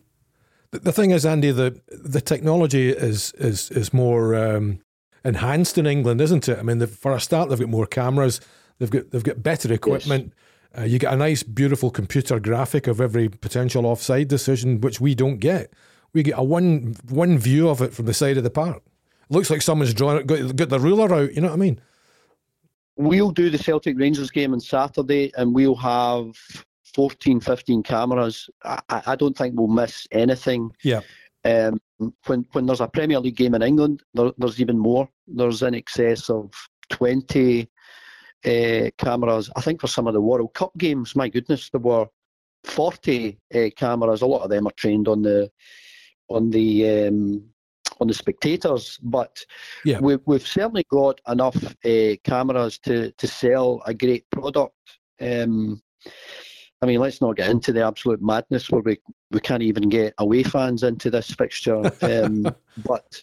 The 0.73 0.93
thing 0.93 1.11
is, 1.11 1.27
Andy, 1.27 1.53
the 1.53 1.81
the 1.89 2.23
technology 2.23 2.89
is 2.89 3.33
is 3.33 3.71
is 3.71 3.93
more 3.93 4.35
um, 4.35 4.81
enhanced 5.25 5.79
in 5.79 5.87
England, 5.87 6.21
isn't 6.21 6.49
it? 6.49 6.59
I 6.59 6.63
mean, 6.63 6.85
for 6.87 7.13
a 7.13 7.21
start, 7.21 7.49
they've 7.49 7.59
got 7.59 7.69
more 7.69 7.87
cameras, 7.87 8.41
they've 8.79 8.91
got 8.91 9.11
they've 9.11 9.25
got 9.25 9.43
better 9.43 9.73
equipment. 9.73 10.33
Yes. 10.75 10.83
Uh, 10.83 10.85
you 10.85 10.99
get 10.99 11.13
a 11.13 11.17
nice, 11.17 11.43
beautiful 11.43 11.91
computer 11.91 12.41
graphic 12.41 12.87
of 12.87 13.01
every 13.01 13.29
potential 13.29 13.85
offside 13.85 14.29
decision, 14.29 14.81
which 14.81 15.01
we 15.01 15.15
don't 15.15 15.37
get. 15.37 15.73
We 16.15 16.23
get 16.23 16.39
a 16.39 16.43
one 16.43 16.97
one 17.09 17.39
view 17.39 17.69
of 17.69 17.81
it 17.83 17.93
from 17.93 18.07
the 18.07 18.15
side 18.15 18.37
of 18.37 18.45
the 18.45 18.51
park. 18.51 18.83
Looks 19.29 19.51
like 19.51 19.63
someone's 19.63 19.95
drawn 19.95 20.19
it, 20.19 20.27
got, 20.27 20.57
got 20.57 20.69
the 20.69 20.81
ruler 20.81 21.13
out. 21.13 21.35
You 21.35 21.41
know 21.41 21.49
what 21.49 21.55
I 21.55 21.59
mean? 21.59 21.81
We'll 22.97 23.31
do 23.31 23.49
the 23.49 23.59
Celtic 23.59 23.99
Rangers 23.99 24.31
game 24.31 24.53
on 24.53 24.61
Saturday, 24.61 25.33
and 25.37 25.55
we'll 25.55 25.75
have 25.77 26.37
14, 26.95 27.41
15 27.41 27.83
cameras. 27.83 28.51
I, 28.65 28.81
I 28.89 29.17
don't 29.17 29.37
think 29.37 29.55
we'll 29.57 29.69
miss 29.69 30.07
anything. 30.13 30.71
Yeah. 30.83 31.01
Um, 31.45 31.81
when 32.27 32.47
when 32.53 32.67
there's 32.67 32.81
a 32.81 32.89
Premier 32.89 33.19
League 33.19 33.37
game 33.37 33.55
in 33.55 33.63
England, 33.63 34.03
there, 34.15 34.33
there's 34.39 34.61
even 34.61 34.79
more. 34.79 35.09
There's 35.27 35.63
in 35.63 35.75
excess 35.75 36.31
of 36.31 36.53
20 36.91 37.69
uh, 38.45 38.91
cameras. 38.99 39.51
I 39.57 39.61
think 39.61 39.81
for 39.81 39.89
some 39.89 40.07
of 40.07 40.15
the 40.15 40.21
World 40.21 40.55
Cup 40.55 40.73
games, 40.79 41.17
my 41.17 41.29
goodness, 41.29 41.71
there 41.71 41.81
were 41.81 42.07
40 42.65 43.39
uh, 43.55 43.59
cameras. 43.77 44.23
A 44.23 44.27
lot 44.27 44.43
of 44.43 44.51
them 44.51 44.67
are 44.67 44.73
trained 44.73 45.09
on 45.09 45.23
the 45.23 45.51
on 46.29 46.51
the 46.51 47.09
um, 47.09 47.45
on 48.01 48.09
the 48.09 48.15
spectators, 48.15 48.99
but 49.03 49.45
yeah. 49.85 49.99
we, 50.01 50.17
we've 50.27 50.47
certainly 50.47 50.85
got 50.91 51.21
enough 51.29 51.57
uh, 51.85 52.17
cameras 52.25 52.79
to 52.81 53.13
to 53.13 53.27
sell 53.27 53.83
a 53.87 53.95
great 53.95 54.29
product. 54.31 54.75
Um, 55.21 55.83
I 56.83 56.87
mean, 56.87 56.99
let's 56.99 57.21
not 57.21 57.37
get 57.37 57.49
into 57.49 57.73
the 57.73 57.87
absolute 57.87 58.21
madness 58.21 58.69
where 58.69 58.83
we, 58.83 58.99
we 59.31 59.39
can't 59.39 59.63
even 59.63 59.89
get 59.89 60.15
away 60.19 60.43
fans 60.43 60.83
into 60.83 61.11
this 61.11 61.31
fixture. 61.31 61.83
Um, 62.03 62.55
but 62.85 63.23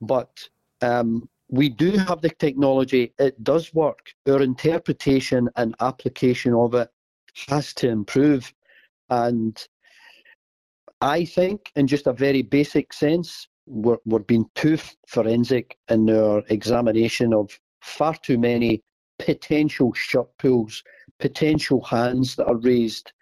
but 0.00 0.48
um, 0.82 1.28
we 1.48 1.68
do 1.68 1.92
have 1.92 2.20
the 2.20 2.30
technology. 2.30 3.14
It 3.18 3.42
does 3.42 3.72
work. 3.72 4.12
Our 4.28 4.42
interpretation 4.42 5.48
and 5.56 5.74
application 5.80 6.52
of 6.54 6.74
it 6.74 6.90
has 7.48 7.72
to 7.74 7.88
improve. 7.88 8.52
And 9.10 9.66
I 11.00 11.24
think, 11.24 11.72
in 11.76 11.86
just 11.86 12.06
a 12.06 12.12
very 12.12 12.42
basic 12.42 12.92
sense, 12.92 13.48
we're, 13.66 13.98
we're 14.04 14.20
being 14.20 14.46
too 14.54 14.78
forensic 15.06 15.78
in 15.88 16.10
our 16.10 16.42
examination 16.48 17.32
of 17.32 17.58
far 17.80 18.14
too 18.14 18.38
many 18.38 18.82
potential 19.18 19.92
shirt 19.94 20.28
pulls, 20.38 20.82
potential 21.18 21.82
hands 21.82 22.36
that 22.36 22.46
are 22.46 22.56
raised, 22.56 23.12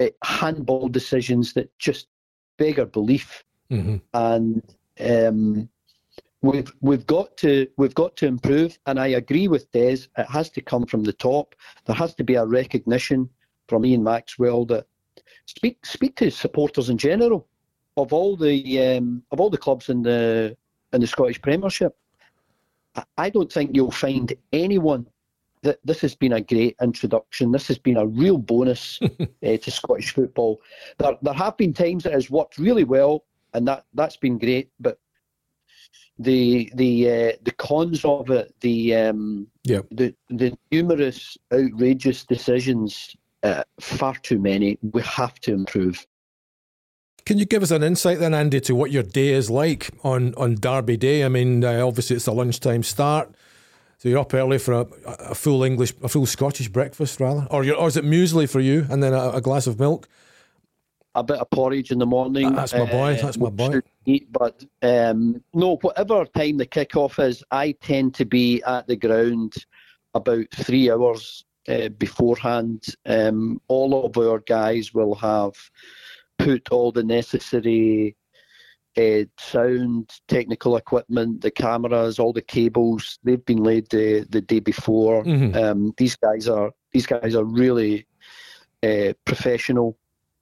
uh, 0.00 0.06
handball 0.24 0.88
decisions 0.88 1.52
that 1.54 1.76
just 1.78 2.08
beggar 2.56 2.86
belief. 2.86 3.44
Mm-hmm. 3.70 3.96
And 4.14 4.62
um, 5.00 5.68
We've 6.42 6.72
we've 6.80 7.06
got 7.06 7.36
to 7.38 7.66
we've 7.76 7.94
got 7.94 8.16
to 8.16 8.26
improve, 8.26 8.78
and 8.86 8.98
I 8.98 9.08
agree 9.08 9.46
with 9.46 9.70
Des. 9.72 10.06
It 10.16 10.26
has 10.30 10.48
to 10.50 10.62
come 10.62 10.86
from 10.86 11.02
the 11.04 11.12
top. 11.12 11.54
There 11.84 11.96
has 11.96 12.14
to 12.14 12.24
be 12.24 12.36
a 12.36 12.46
recognition 12.46 13.28
from 13.68 13.84
Ian 13.84 14.02
Maxwell 14.02 14.64
that 14.66 14.86
speak 15.44 15.84
speak 15.84 16.16
to 16.16 16.30
supporters 16.30 16.88
in 16.88 16.96
general 16.96 17.46
of 17.98 18.14
all 18.14 18.36
the 18.36 18.80
um, 18.96 19.22
of 19.32 19.40
all 19.40 19.50
the 19.50 19.58
clubs 19.58 19.90
in 19.90 20.02
the 20.02 20.56
in 20.94 21.02
the 21.02 21.06
Scottish 21.06 21.42
Premiership. 21.42 21.94
I 23.18 23.28
don't 23.28 23.52
think 23.52 23.72
you'll 23.74 23.90
find 23.90 24.32
anyone 24.54 25.06
that 25.62 25.78
this 25.84 26.00
has 26.00 26.14
been 26.14 26.32
a 26.32 26.40
great 26.40 26.76
introduction. 26.80 27.52
This 27.52 27.68
has 27.68 27.78
been 27.78 27.96
a 27.96 28.06
real 28.06 28.38
bonus 28.38 28.98
uh, 29.02 29.08
to 29.42 29.70
Scottish 29.70 30.14
football. 30.14 30.60
There 30.98 31.16
there 31.22 31.34
have 31.34 31.56
been 31.56 31.72
times 31.72 32.06
it 32.06 32.12
has 32.12 32.30
worked 32.30 32.58
really 32.58 32.84
well, 32.84 33.24
and 33.54 33.66
that 33.68 33.84
that's 33.94 34.16
been 34.16 34.38
great, 34.38 34.70
but 34.80 34.98
the 36.18 36.70
the 36.74 37.08
uh, 37.08 37.32
the 37.42 37.52
cons 37.52 38.04
of 38.04 38.30
it, 38.30 38.54
the 38.60 38.94
um, 38.94 39.46
yeah, 39.64 39.80
the 39.90 40.14
the 40.28 40.56
numerous 40.70 41.36
outrageous 41.52 42.24
decisions, 42.24 43.16
uh, 43.42 43.64
far 43.80 44.14
too 44.16 44.38
many. 44.38 44.78
We 44.82 45.02
have 45.02 45.34
to 45.40 45.52
improve. 45.52 46.06
Can 47.26 47.38
you 47.38 47.44
give 47.44 47.62
us 47.62 47.70
an 47.70 47.82
insight 47.82 48.18
then, 48.18 48.34
Andy, 48.34 48.60
to 48.62 48.74
what 48.74 48.90
your 48.90 49.02
day 49.02 49.28
is 49.28 49.50
like 49.50 49.90
on 50.02 50.34
on 50.34 50.56
Derby 50.56 50.96
Day? 50.96 51.24
I 51.24 51.28
mean, 51.28 51.64
uh, 51.64 51.86
obviously 51.86 52.16
it's 52.16 52.26
a 52.26 52.32
lunchtime 52.32 52.82
start, 52.82 53.34
so 54.00 54.08
you're 54.08 54.18
up 54.18 54.32
early 54.32 54.56
for 54.56 54.72
a, 54.72 54.86
a 55.06 55.34
full 55.34 55.62
English, 55.62 55.92
a 56.02 56.08
full 56.08 56.24
Scottish 56.24 56.68
breakfast, 56.68 57.20
rather, 57.20 57.46
or, 57.50 57.70
or 57.74 57.86
is 57.86 57.98
it 57.98 58.04
muesli 58.04 58.48
for 58.48 58.58
you, 58.58 58.86
and 58.88 59.02
then 59.02 59.12
a, 59.12 59.32
a 59.32 59.40
glass 59.42 59.66
of 59.66 59.78
milk? 59.78 60.08
a 61.16 61.24
bit 61.24 61.38
of 61.38 61.50
porridge 61.50 61.90
in 61.90 61.98
the 61.98 62.06
morning. 62.06 62.54
That's 62.54 62.72
my 62.72 62.86
boy. 62.86 63.14
Uh, 63.14 63.22
That's 63.22 63.36
my 63.36 63.50
boy. 63.50 63.80
Eat, 64.06 64.30
but 64.32 64.64
um, 64.80 65.42
no, 65.52 65.76
whatever 65.78 66.24
time 66.24 66.56
the 66.56 66.66
kick-off 66.66 67.18
is, 67.18 67.42
I 67.50 67.72
tend 67.72 68.14
to 68.14 68.24
be 68.24 68.62
at 68.62 68.86
the 68.86 68.96
ground 68.96 69.54
about 70.14 70.46
three 70.54 70.90
hours 70.90 71.44
uh, 71.68 71.88
beforehand. 71.88 72.84
Um, 73.06 73.60
all 73.68 74.06
of 74.06 74.16
our 74.16 74.38
guys 74.38 74.94
will 74.94 75.16
have 75.16 75.54
put 76.38 76.70
all 76.70 76.92
the 76.92 77.02
necessary 77.02 78.16
uh, 78.96 79.24
sound, 79.38 80.10
technical 80.28 80.76
equipment, 80.76 81.40
the 81.40 81.50
cameras, 81.50 82.18
all 82.18 82.32
the 82.32 82.42
cables. 82.42 83.18
They've 83.22 83.44
been 83.44 83.62
laid 83.62 83.88
the 83.90 84.26
the 84.28 84.40
day 84.40 84.60
before. 84.60 85.24
Mm-hmm. 85.24 85.56
Um, 85.56 85.94
these 85.96 86.16
guys 86.16 86.48
are 86.48 86.72
these 86.92 87.06
guys 87.06 87.34
are 87.34 87.44
really 87.44 88.06
uh, 88.82 89.12
professional 89.24 89.96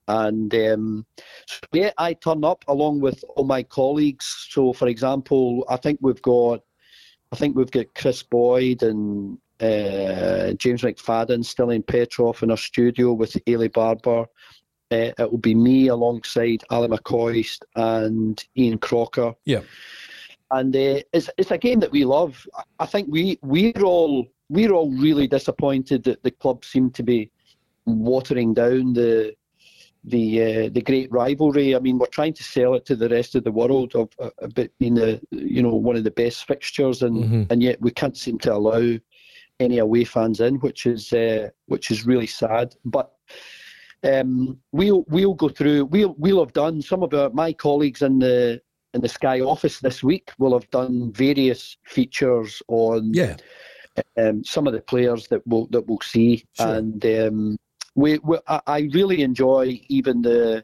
and 0.09 0.53
um, 0.55 1.05
so 1.45 1.59
yeah, 1.71 1.91
I 1.99 2.13
turn 2.13 2.43
up 2.43 2.65
along 2.67 2.99
with 2.99 3.23
all 3.35 3.45
my 3.45 3.61
colleagues. 3.61 4.47
So, 4.49 4.73
for 4.73 4.87
example, 4.87 5.63
I 5.69 5.77
think 5.77 5.99
we've 6.01 6.21
got, 6.23 6.61
I 7.31 7.35
think 7.35 7.55
we've 7.55 7.69
got 7.69 7.93
Kris 7.93 8.23
Boyd 8.23 8.81
and 8.81 9.37
uh, 9.59 10.53
James 10.53 10.81
McFadden 10.81 11.43
Stiliyan 11.43 11.85
Petrov 11.85 12.41
in 12.41 12.49
our 12.49 12.57
studio 12.57 13.13
with 13.13 13.33
Eilidh 13.45 13.73
Barbour. 13.73 14.25
Uh, 14.91 15.13
it 15.17 15.31
will 15.31 15.37
be 15.37 15.55
me 15.55 15.87
alongside 15.87 16.63
Ally 16.71 16.87
McCoist 16.87 17.59
and 17.75 18.43
Ian 18.57 18.79
Crocker. 18.79 19.33
Yeah. 19.45 19.61
and 20.51 20.75
uh, 20.75 21.01
it's 21.13 21.29
it's 21.37 21.51
a 21.51 21.57
game 21.57 21.79
that 21.79 21.91
we 21.91 22.05
love. 22.05 22.47
I 22.79 22.85
think 22.85 23.07
we 23.09 23.37
we're 23.41 23.83
all 23.83 24.27
we're 24.49 24.71
all 24.71 24.91
really 24.91 25.27
disappointed 25.27 26.03
that 26.05 26.23
the 26.23 26.31
club 26.31 26.65
seemed 26.65 26.95
to 26.95 27.03
be 27.03 27.31
watering 27.85 28.53
down 28.53 28.93
the 28.93 29.35
the 30.05 30.41
uh, 30.41 30.69
the 30.71 30.81
great 30.81 31.11
rivalry. 31.11 31.75
I 31.75 31.79
mean, 31.79 31.97
we're 31.97 32.07
trying 32.07 32.33
to 32.33 32.43
sell 32.43 32.73
it 32.75 32.85
to 32.85 32.95
the 32.95 33.09
rest 33.09 33.35
of 33.35 33.43
the 33.43 33.51
world 33.51 33.95
of 33.95 34.09
uh, 34.19 34.47
bit 34.47 34.77
being 34.79 34.95
the 34.95 35.21
you 35.31 35.61
know 35.61 35.75
one 35.75 35.95
of 35.95 36.03
the 36.03 36.11
best 36.11 36.45
fixtures, 36.47 37.03
and 37.03 37.23
mm-hmm. 37.23 37.43
and 37.49 37.61
yet 37.61 37.81
we 37.81 37.91
can't 37.91 38.17
seem 38.17 38.39
to 38.39 38.53
allow 38.53 38.97
any 39.59 39.77
away 39.79 40.05
fans 40.05 40.39
in, 40.39 40.55
which 40.55 40.85
is 40.85 41.11
uh, 41.13 41.49
which 41.67 41.91
is 41.91 42.05
really 42.05 42.27
sad. 42.27 42.75
But 42.85 43.11
um, 44.03 44.59
we'll 44.71 45.05
we'll 45.09 45.33
go 45.33 45.49
through. 45.49 45.85
We'll 45.85 46.15
we'll 46.17 46.39
have 46.39 46.53
done 46.53 46.81
some 46.81 47.03
of 47.03 47.13
our, 47.13 47.29
my 47.31 47.53
colleagues 47.53 48.01
in 48.01 48.19
the 48.19 48.61
in 48.93 49.01
the 49.01 49.09
Sky 49.09 49.41
office 49.41 49.79
this 49.79 50.03
week 50.03 50.31
will 50.37 50.53
have 50.53 50.69
done 50.71 51.11
various 51.11 51.77
features 51.85 52.61
on 52.67 53.13
yeah. 53.13 53.37
Um, 54.17 54.43
some 54.45 54.65
of 54.65 54.71
the 54.71 54.81
players 54.81 55.27
that 55.27 55.45
we'll 55.45 55.65
that 55.67 55.85
we'll 55.87 55.99
see, 56.01 56.45
sure. 56.53 56.75
and 56.75 57.05
um, 57.05 57.57
we, 57.95 58.17
we 58.19 58.37
I 58.47 58.89
really 58.93 59.23
enjoy 59.23 59.81
even 59.89 60.21
the 60.21 60.63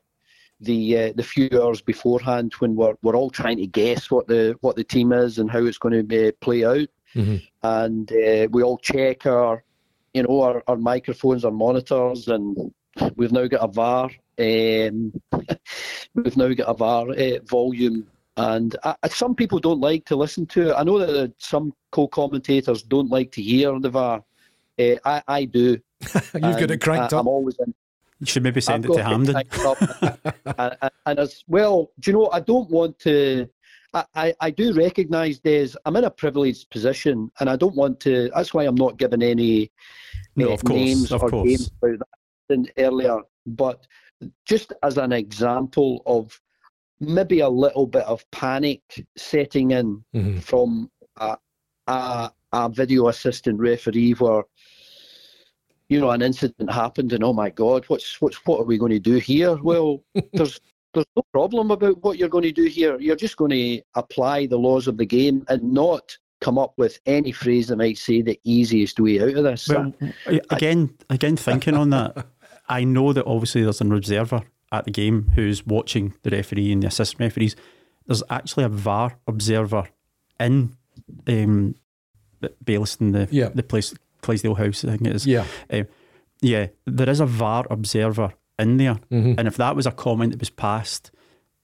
the 0.61 0.97
uh, 0.97 1.13
the 1.15 1.23
few 1.23 1.49
hours 1.53 1.81
beforehand 1.81 2.53
when 2.59 2.75
we're 2.75 2.93
we're 3.01 3.15
all 3.15 3.29
trying 3.29 3.57
to 3.57 3.67
guess 3.67 4.09
what 4.09 4.27
the 4.27 4.55
what 4.61 4.77
the 4.77 4.85
team 4.85 5.11
is 5.11 5.37
and 5.37 5.51
how 5.51 5.65
it's 5.65 5.77
going 5.77 6.07
to 6.07 6.29
uh, 6.29 6.31
play 6.39 6.63
out, 6.63 6.87
mm-hmm. 7.13 7.37
and 7.63 8.11
uh, 8.13 8.47
we 8.51 8.63
all 8.63 8.77
check 8.77 9.25
our 9.25 9.63
you 10.13 10.23
know 10.23 10.41
our, 10.41 10.63
our 10.67 10.77
microphones, 10.77 11.43
our 11.43 11.51
monitors, 11.51 12.29
and 12.29 12.71
we've 13.15 13.31
now 13.31 13.47
got 13.47 13.63
a 13.63 13.67
VAR. 13.67 14.09
Um, 14.37 15.13
we've 16.13 16.37
now 16.37 16.53
got 16.53 16.69
a 16.69 16.73
VAR 16.73 17.09
uh, 17.11 17.39
volume 17.45 18.07
and 18.37 18.75
uh, 18.83 18.95
some 19.07 19.35
people 19.35 19.59
don't 19.59 19.79
like 19.79 20.05
to 20.05 20.15
listen 20.15 20.45
to 20.47 20.69
it. 20.69 20.73
I 20.73 20.83
know 20.83 20.99
that 20.99 21.33
some 21.37 21.73
co-commentators 21.91 22.83
don't 22.83 23.09
like 23.09 23.31
to 23.33 23.41
hear 23.41 23.79
the 23.79 23.89
VAR. 23.89 24.23
Uh, 24.77 24.95
I, 25.05 25.23
I 25.27 25.45
do. 25.45 25.79
You've 26.13 26.33
got 26.33 26.71
it 26.71 26.81
cranked 26.81 27.13
I, 27.13 27.17
up. 27.17 27.21
I'm 27.21 27.27
always 27.27 27.55
in. 27.59 27.73
You 28.19 28.25
should 28.25 28.43
maybe 28.43 28.61
send 28.61 28.85
I've 28.85 28.91
it 28.91 28.95
to 28.95 29.03
Hampden. 29.03 29.35
and, 30.57 30.77
and, 30.81 30.91
and, 31.05 31.19
as 31.19 31.43
well, 31.47 31.91
do 31.99 32.11
you 32.11 32.17
know? 32.17 32.29
I 32.31 32.39
don't 32.41 32.69
want 32.69 32.99
to. 32.99 33.47
I, 33.93 34.05
I, 34.15 34.35
I 34.41 34.49
do 34.51 34.73
recognise 34.73 35.39
there's. 35.39 35.77
I'm 35.85 35.95
in 35.95 36.03
a 36.03 36.11
privileged 36.11 36.69
position, 36.69 37.31
and 37.39 37.49
I 37.49 37.55
don't 37.55 37.75
want 37.75 37.99
to. 38.01 38.29
That's 38.35 38.53
why 38.53 38.63
I'm 38.63 38.75
not 38.75 38.97
giving 38.97 39.21
any 39.21 39.71
no, 40.35 40.49
of 40.49 40.63
course, 40.63 40.77
names 40.77 41.11
of 41.11 41.23
or 41.23 41.29
course. 41.29 41.47
games 41.47 41.71
about 41.81 41.99
that 41.99 42.14
earlier. 42.77 43.19
But 43.45 43.85
just 44.45 44.73
as 44.83 44.97
an 44.97 45.11
example 45.11 46.01
of 46.05 46.39
maybe 46.99 47.39
a 47.41 47.49
little 47.49 47.87
bit 47.87 48.03
of 48.03 48.29
panic 48.31 48.81
setting 49.17 49.71
in 49.71 50.03
mm-hmm. 50.15 50.39
from 50.39 50.89
a, 51.17 51.37
a, 51.87 52.31
a 52.53 52.69
video 52.69 53.09
assistant 53.09 53.59
referee 53.59 54.13
where 54.13 54.43
you 55.89 55.99
know, 55.99 56.09
an 56.09 56.21
incident 56.21 56.71
happened, 56.71 57.13
and 57.13 57.23
oh 57.23 57.33
my 57.33 57.49
God, 57.49 57.85
what's 57.85 58.19
what's 58.19 58.37
what 58.45 58.59
are 58.59 58.65
we 58.65 58.77
going 58.77 58.91
to 58.91 58.99
do 58.99 59.17
here? 59.17 59.55
Well, 59.61 60.03
there's 60.33 60.59
there's 60.93 61.05
no 61.15 61.23
problem 61.31 61.71
about 61.71 62.01
what 62.03 62.17
you're 62.17 62.29
going 62.29 62.43
to 62.43 62.51
do 62.51 62.65
here. 62.65 62.99
You're 62.99 63.15
just 63.15 63.37
going 63.37 63.51
to 63.51 63.81
apply 63.95 64.47
the 64.47 64.57
laws 64.57 64.87
of 64.87 64.97
the 64.97 65.05
game 65.05 65.45
and 65.47 65.61
not 65.73 66.17
come 66.41 66.57
up 66.57 66.73
with 66.77 66.99
any 67.05 67.31
phrase 67.31 67.67
that 67.67 67.77
might 67.77 67.97
say 67.97 68.21
the 68.21 68.39
easiest 68.43 68.99
way 68.99 69.21
out 69.21 69.37
of 69.37 69.43
this. 69.43 69.67
Well, 69.67 69.93
again, 70.49 70.95
again, 71.09 71.37
thinking 71.37 71.75
on 71.75 71.89
that, 71.91 72.25
I 72.67 72.83
know 72.83 73.13
that 73.13 73.25
obviously 73.25 73.63
there's 73.63 73.81
an 73.81 73.91
observer 73.91 74.41
at 74.71 74.85
the 74.85 74.91
game 74.91 75.31
who's 75.35 75.65
watching 75.65 76.13
the 76.23 76.31
referee 76.31 76.71
and 76.71 76.83
the 76.83 76.87
assistant 76.87 77.19
referees. 77.19 77.55
There's 78.05 78.23
actually 78.29 78.65
a 78.65 78.69
VAR 78.69 79.17
observer 79.27 79.89
in 80.39 80.75
um, 81.27 81.75
Baillieston, 82.63 83.13
the 83.13 83.27
yeah. 83.31 83.49
the 83.49 83.63
place 83.63 83.93
Clydesdale 84.21 84.55
House, 84.55 84.83
I 84.83 84.89
think 84.89 85.07
it 85.07 85.15
is. 85.15 85.27
Yeah. 85.27 85.45
Um, 85.71 85.87
yeah, 86.41 86.67
there 86.85 87.09
is 87.09 87.19
a 87.19 87.25
VAR 87.25 87.65
observer 87.69 88.33
in 88.59 88.77
there. 88.77 88.95
Mm-hmm. 89.11 89.33
And 89.37 89.47
if 89.47 89.57
that 89.57 89.75
was 89.75 89.85
a 89.85 89.91
comment 89.91 90.31
that 90.31 90.39
was 90.39 90.49
passed, 90.49 91.11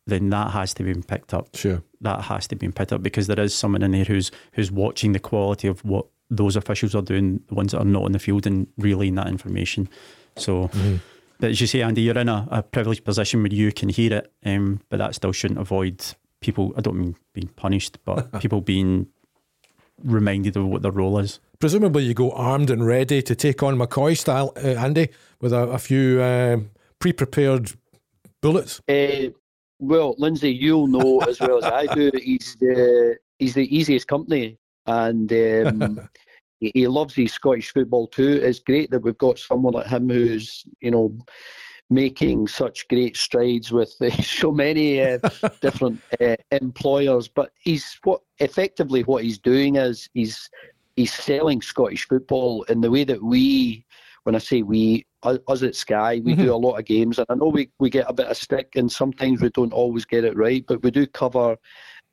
then 0.07 0.29
that 0.29 0.51
has 0.51 0.73
to 0.75 0.83
be 0.83 0.93
picked 0.93 1.33
up. 1.33 1.55
Sure. 1.55 1.83
That 2.01 2.23
has 2.23 2.47
to 2.47 2.55
be 2.55 2.69
picked 2.69 2.93
up 2.93 3.03
because 3.03 3.27
there 3.27 3.39
is 3.39 3.53
someone 3.53 3.83
in 3.83 3.91
there 3.91 4.03
who's 4.03 4.31
who's 4.53 4.71
watching 4.71 5.11
the 5.11 5.19
quality 5.19 5.67
of 5.67 5.83
what 5.85 6.07
those 6.29 6.55
officials 6.55 6.95
are 6.95 7.01
doing, 7.01 7.41
the 7.47 7.55
ones 7.55 7.73
that 7.73 7.79
are 7.79 7.85
not 7.85 8.05
in 8.05 8.13
the 8.13 8.19
field 8.19 8.47
and 8.47 8.67
relaying 8.77 9.15
that 9.15 9.27
information. 9.27 9.89
So 10.35 10.67
mm-hmm. 10.67 10.97
But 11.41 11.49
as 11.49 11.59
you 11.59 11.65
say, 11.65 11.81
Andy, 11.81 12.03
you're 12.03 12.17
in 12.19 12.29
a, 12.29 12.47
a 12.51 12.61
privileged 12.61 13.03
position 13.03 13.41
where 13.41 13.51
you 13.51 13.71
can 13.71 13.89
hear 13.89 14.13
it, 14.13 14.31
um, 14.45 14.79
but 14.89 14.97
that 14.97 15.15
still 15.15 15.31
shouldn't 15.31 15.59
avoid 15.59 16.05
people, 16.39 16.71
I 16.77 16.81
don't 16.81 16.97
mean 16.97 17.15
being 17.33 17.47
punished, 17.55 17.97
but 18.05 18.39
people 18.39 18.61
being 18.61 19.07
reminded 20.03 20.55
of 20.55 20.67
what 20.67 20.83
their 20.83 20.91
role 20.91 21.17
is. 21.17 21.39
Presumably, 21.59 22.03
you 22.03 22.13
go 22.13 22.31
armed 22.31 22.69
and 22.69 22.85
ready 22.85 23.23
to 23.23 23.33
take 23.33 23.63
on 23.63 23.75
McCoy 23.75 24.15
style, 24.15 24.53
uh, 24.55 24.67
Andy, 24.67 25.09
with 25.39 25.51
a, 25.51 25.63
a 25.69 25.79
few 25.79 26.21
um, 26.21 26.69
pre 26.99 27.11
prepared 27.11 27.71
bullets. 28.41 28.79
Uh, 28.87 29.31
well, 29.79 30.13
Lindsay, 30.19 30.51
you'll 30.51 30.85
know 30.85 31.21
as 31.21 31.39
well 31.39 31.57
as 31.57 31.63
I 31.63 31.91
do, 31.93 32.11
he's 32.13 32.55
the, 32.59 33.17
he's 33.39 33.55
the 33.55 33.75
easiest 33.75 34.07
company. 34.07 34.59
And 34.85 35.31
um, 35.65 36.09
he 36.61 36.87
loves 36.87 37.15
his 37.15 37.33
Scottish 37.33 37.73
football 37.73 38.07
too. 38.07 38.39
It's 38.43 38.59
great 38.59 38.91
that 38.91 39.01
we've 39.01 39.17
got 39.17 39.39
someone 39.39 39.73
like 39.73 39.87
him 39.87 40.09
who's, 40.09 40.63
you 40.79 40.91
know, 40.91 41.17
making 41.89 42.47
such 42.47 42.87
great 42.87 43.17
strides 43.17 43.71
with 43.71 43.93
uh, 43.99 44.09
so 44.23 44.51
many 44.51 45.01
uh, 45.01 45.17
different 45.61 45.99
uh, 46.21 46.35
employers. 46.51 47.27
But 47.27 47.51
he's 47.59 47.99
what 48.03 48.21
effectively 48.39 49.03
what 49.03 49.23
he's 49.23 49.39
doing 49.39 49.75
is 49.75 50.07
he's 50.13 50.49
he's 50.95 51.13
selling 51.13 51.61
Scottish 51.61 52.07
football 52.07 52.63
in 52.63 52.81
the 52.81 52.91
way 52.91 53.03
that 53.05 53.23
we, 53.23 53.85
when 54.23 54.35
I 54.35 54.39
say 54.39 54.61
we, 54.61 55.05
us 55.23 55.63
at 55.63 55.75
Sky, 55.75 56.21
we 56.23 56.33
mm-hmm. 56.33 56.43
do 56.43 56.53
a 56.53 56.55
lot 56.55 56.77
of 56.77 56.85
games, 56.85 57.17
and 57.17 57.27
I 57.29 57.35
know 57.35 57.47
we, 57.47 57.69
we 57.79 57.89
get 57.89 58.09
a 58.09 58.13
bit 58.13 58.27
of 58.27 58.37
stick, 58.37 58.71
and 58.75 58.91
sometimes 58.91 59.41
we 59.41 59.49
don't 59.49 59.73
always 59.73 60.05
get 60.05 60.25
it 60.25 60.35
right, 60.35 60.63
but 60.67 60.83
we 60.83 60.91
do 60.91 61.07
cover 61.07 61.57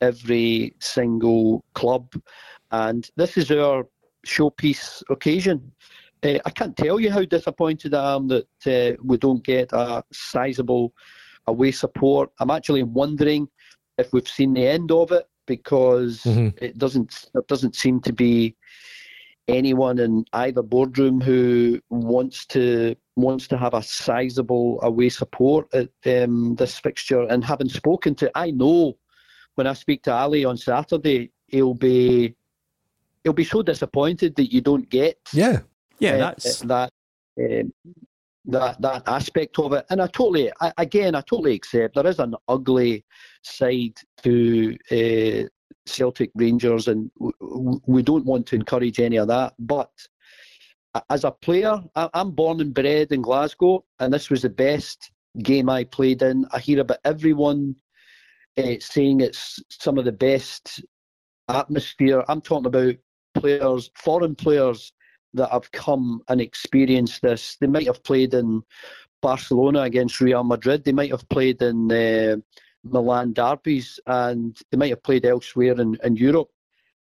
every 0.01 0.75
single 0.81 1.65
club, 1.75 2.13
and 2.71 3.11
this 3.17 3.37
is 3.37 3.51
our 3.51 3.85
showpiece 4.27 5.03
occasion. 5.11 5.73
Uh, 6.23 6.39
I 6.45 6.51
can't 6.51 6.77
tell 6.77 6.99
you 6.99 7.11
how 7.11 7.25
disappointed 7.25 7.95
I 7.95 8.17
am 8.17 8.29
that 8.29 8.47
uh, 8.67 8.97
we 9.05 9.17
don't 9.19 9.45
get 9.45 9.73
a 9.73 10.03
sizable 10.13 10.93
away 11.47 11.71
support. 11.71 12.31
I'm 12.41 12.51
actually 12.51 12.83
wondering 12.83 13.49
if 13.99 14.13
we've 14.13 14.29
seen 14.29 14.55
the 14.55 14.67
end 14.67 14.91
of 14.91 15.13
it 15.13 15.27
because 15.47 16.23
mm-hmm. 16.23 16.49
it 16.63 16.79
doesn't 16.79 17.27
there 17.33 17.43
doesn't 17.49 17.75
seem 17.75 18.01
to 18.03 18.13
be 18.13 18.57
anyone 19.49 19.99
in 19.99 20.25
either 20.35 20.63
boardroom 20.63 21.21
who 21.21 21.81
wants 21.89 22.45
to 22.47 22.95
wants 23.17 23.49
to 23.49 23.57
have 23.57 23.75
a 23.75 23.83
sizable 23.83 24.79
away 24.83 25.09
support 25.09 25.67
at 25.75 25.89
um, 26.07 26.55
this 26.57 26.79
fixture. 26.79 27.23
And 27.23 27.45
having 27.45 27.69
spoken 27.69 28.15
to, 28.17 28.31
I 28.35 28.51
know 28.53 28.97
when 29.57 29.67
I 29.67 29.73
speak 29.73 30.05
to 30.05 30.13
Ally 30.13 30.45
on 30.45 30.57
Saturday, 30.57 31.33
he'll 31.49 31.75
be 31.75 32.37
he'll 33.25 33.33
be 33.33 33.45
so 33.45 33.63
disappointed 33.63 34.35
that 34.37 34.53
you 34.53 34.61
don't 34.61 34.89
get 34.89 35.19
yeah. 35.33 35.61
Yeah 35.99 36.15
uh, 36.15 36.19
that's 36.19 36.61
that 36.61 36.93
um, 37.41 37.73
that 38.47 38.81
that 38.81 39.03
aspect 39.07 39.59
of 39.59 39.73
it. 39.73 39.85
And 39.91 40.01
i 40.01 40.07
totally 40.07 40.51
I, 40.61 40.73
again 40.79 41.15
i 41.15 41.21
totally 41.21 41.55
accept 41.55 41.95
there 41.95 42.07
is 42.07 42.19
an 42.19 42.35
ugly 42.49 43.05
side 43.43 43.99
to 44.23 44.77
uh, 44.91 45.49
celtic 45.87 46.31
rangers 46.35 46.89
and 46.89 47.11
w- 47.19 47.81
we 47.87 48.03
don't 48.03 48.25
want 48.25 48.47
to 48.47 48.57
encourage 48.57 49.01
any 49.01 49.17
of 49.17 49.29
that. 49.29 49.55
But 49.59 49.91
as 51.11 51.25
a 51.25 51.31
player 51.31 51.81
I, 51.95 52.09
i'm 52.15 52.31
born 52.33 52.61
and 52.61 52.75
bred 52.75 53.13
in 53.13 53.23
glasgow 53.23 53.85
and 54.01 54.13
this 54.13 54.31
was 54.31 54.43
the 54.43 54.51
best 54.51 55.11
game 55.43 55.69
i 55.69 55.85
played 55.85 56.23
in. 56.23 56.47
I 56.53 56.59
hear 56.59 56.81
about 56.81 56.99
everyone 57.05 57.77
uh, 58.57 58.75
saying 58.81 59.21
it's 59.21 59.63
some 59.69 59.99
of 59.99 60.05
the 60.05 60.13
best 60.13 60.83
atmosphere. 61.49 62.25
I'm 62.29 62.41
talking 62.41 62.67
about 62.67 62.97
players, 63.35 63.91
foreign 63.95 64.35
players 64.35 64.93
that 65.35 65.51
have 65.51 65.71
come 65.73 66.23
and 66.29 66.41
experienced 66.41 67.23
this. 67.23 67.57
They 67.61 67.67
might 67.67 67.87
have 67.87 68.03
played 68.03 68.35
in 68.35 68.63
Barcelona 69.21 69.83
against 69.83 70.21
Real 70.21 70.45
Madrid. 70.45 70.85
They 70.85 70.93
might 70.93 71.11
have 71.11 71.29
played 71.29 71.61
in 71.63 71.91
uh, 71.93 72.37
Milan 72.85 73.33
derbies, 73.33 74.01
and 74.07 74.57
they 74.71 74.79
might 74.79 74.91
have 74.91 75.03
played 75.03 75.27
elsewhere 75.27 75.81
in, 75.81 75.97
in 76.03 76.17
Europe. 76.17 76.49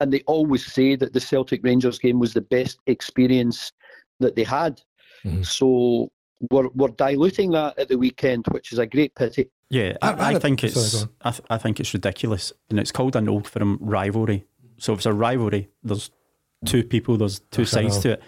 And 0.01 0.13
they 0.13 0.23
always 0.27 0.67
say 0.67 0.97
that 0.97 1.13
the 1.13 1.21
Celtic 1.21 1.61
Rangers 1.65 1.99
game 1.99 2.19
was 2.19 2.35
the 2.35 2.41
best 2.41 2.79
experience 2.87 3.73
that 4.21 4.37
they 4.37 4.45
had. 4.45 4.81
Mm-hmm. 5.25 5.43
So 5.43 6.11
we're, 6.51 6.69
we're 6.75 6.89
diluting 6.89 7.53
that 7.53 7.79
at 7.79 7.89
the 7.89 7.99
weekend, 7.99 8.47
which 8.51 8.73
is 8.73 8.79
a 8.79 8.87
great 8.87 9.15
pity. 9.15 9.51
Yeah, 9.71 9.97
I, 10.03 10.13
I, 10.13 10.29
I 10.35 10.39
think 10.39 10.63
it's 10.63 10.93
sorry, 10.93 11.11
I, 11.23 11.31
th- 11.31 11.43
I 11.51 11.59
think 11.59 11.81
it's 11.81 11.95
ridiculous, 11.95 12.53
and 12.71 12.79
it's 12.79 12.93
called 12.93 13.17
an 13.17 13.29
old 13.29 13.49
firm 13.49 13.79
rivalry. 13.81 14.45
So 14.85 14.93
if 14.93 14.99
it's 14.99 15.07
a 15.07 15.15
rivalry, 15.15 15.71
there's 15.83 16.11
two 16.67 16.85
people, 16.85 17.17
there's 17.17 17.39
two 17.51 17.65
sides 17.65 17.99
to 18.01 18.13
it. 18.13 18.23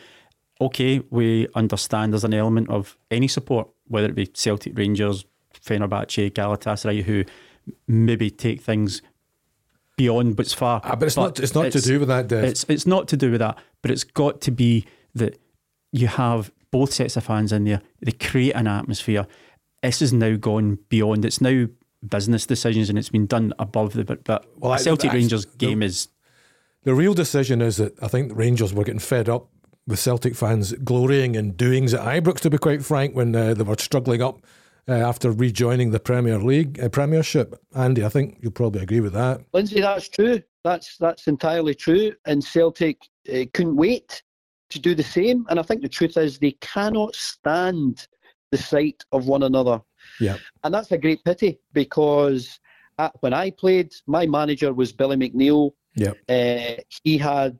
Okay, 0.59 1.03
we 1.11 1.49
understand 1.55 2.14
there's 2.14 2.25
an 2.25 2.33
element 2.33 2.71
of 2.71 2.97
any 3.11 3.29
support, 3.29 3.69
whether 3.88 4.09
it 4.09 4.14
be 4.14 4.27
Celtic 4.27 4.77
Rangers, 4.79 5.27
Fenerbahce, 5.53 6.31
Galatasaray, 6.31 7.03
who 7.03 7.25
maybe 7.87 8.31
take 8.31 8.62
things 8.62 9.03
beyond 9.99 10.38
what's 10.38 10.55
far. 10.55 10.81
Ah, 10.83 10.97
but 10.97 11.05
it's 11.05 11.16
not. 11.16 11.38
It's 11.38 11.55
not 11.55 11.66
it's, 11.66 11.83
to 11.83 11.83
do 11.83 12.01
with 12.01 12.09
that. 12.09 12.33
It's 12.33 12.64
it's 12.71 12.87
not 12.87 13.07
to 13.09 13.19
do 13.19 13.31
with 13.33 13.40
that. 13.40 13.59
But 13.83 13.90
it's 13.90 14.05
got 14.05 14.40
to 14.40 14.51
be 14.51 14.87
that 15.14 15.38
you 15.92 16.07
have 16.07 16.51
both 16.71 16.90
sets 16.90 17.19
of 17.19 17.25
fans 17.25 17.53
in 17.53 17.64
there. 17.64 17.83
They 18.01 18.12
create 18.12 18.53
an 18.53 18.66
atmosphere. 18.66 19.27
This 19.83 20.01
has 20.01 20.14
now 20.14 20.37
gone 20.37 20.79
beyond. 20.88 21.27
It's 21.27 21.42
now 21.42 21.66
business 22.09 22.47
decisions, 22.47 22.88
and 22.88 22.99
it's 22.99 23.11
been 23.11 23.27
done 23.27 23.53
above 23.59 23.92
the. 23.92 24.07
But, 24.07 24.25
but 24.25 24.47
well, 24.57 24.79
Celtic 24.79 25.12
Rangers 25.12 25.45
game 25.45 25.81
the, 25.81 25.87
is. 25.87 26.09
The 26.87 26.94
real 26.94 27.14
decision 27.14 27.62
is 27.62 27.79
that 27.79 28.01
I 28.01 28.07
think 28.07 28.31
Rangers 28.33 28.72
were 28.72 28.85
getting 28.85 29.01
fed 29.01 29.29
up 29.29 29.49
with 29.88 29.99
Celtic 29.99 30.37
fans 30.37 30.72
glorying 30.72 31.35
in 31.35 31.51
doings 31.55 31.92
at 31.92 32.01
Ibrox. 32.01 32.38
To 32.42 32.51
be 32.51 32.59
quite 32.59 32.85
frank, 32.85 33.16
when 33.16 33.35
uh, 33.35 33.55
they 33.55 33.64
were 33.64 33.75
struggling 33.77 34.22
up 34.22 34.46
uh, 34.88 34.92
after 34.92 35.33
rejoining 35.33 35.90
the 35.90 35.99
Premier 35.99 36.38
League 36.38 36.79
uh, 36.79 36.88
Premiership. 36.88 37.61
Andy, 37.75 38.05
I 38.05 38.09
think 38.09 38.38
you'll 38.40 38.53
probably 38.53 38.83
agree 38.83 39.01
with 39.01 39.14
that. 39.14 39.40
Lindsay, 39.53 39.81
that's 39.81 40.09
true. 40.09 40.40
That's 40.62 40.96
that's 40.99 41.27
entirely 41.27 41.75
true. 41.75 42.12
And 42.25 42.42
Celtic 42.42 42.99
uh, 43.29 43.46
couldn't 43.53 43.75
wait 43.75 44.22
to 44.70 44.79
do 44.79 44.94
the 44.94 45.03
same. 45.03 45.44
And 45.51 45.59
I 45.59 45.64
think 45.64 45.83
the 45.83 45.88
truth 45.88 46.16
is 46.16 46.38
they 46.38 46.53
cannot 46.61 47.16
stand 47.16 48.07
the 48.53 48.59
sight 48.59 49.03
of 49.11 49.27
one 49.27 49.42
another. 49.42 49.83
Yeah. 50.20 50.37
And 50.62 50.72
that's 50.72 50.92
a 50.92 50.99
great 50.99 51.25
pity 51.25 51.59
because 51.72 52.61
at, 52.99 53.12
when 53.22 53.35
I 53.35 53.51
played, 53.51 53.92
my 54.07 54.25
manager 54.25 54.72
was 54.72 54.92
Billy 54.92 55.16
McNeill. 55.16 55.72
Yeah. 55.96 56.12
Uh, 56.28 56.80
he 57.02 57.18
had, 57.18 57.59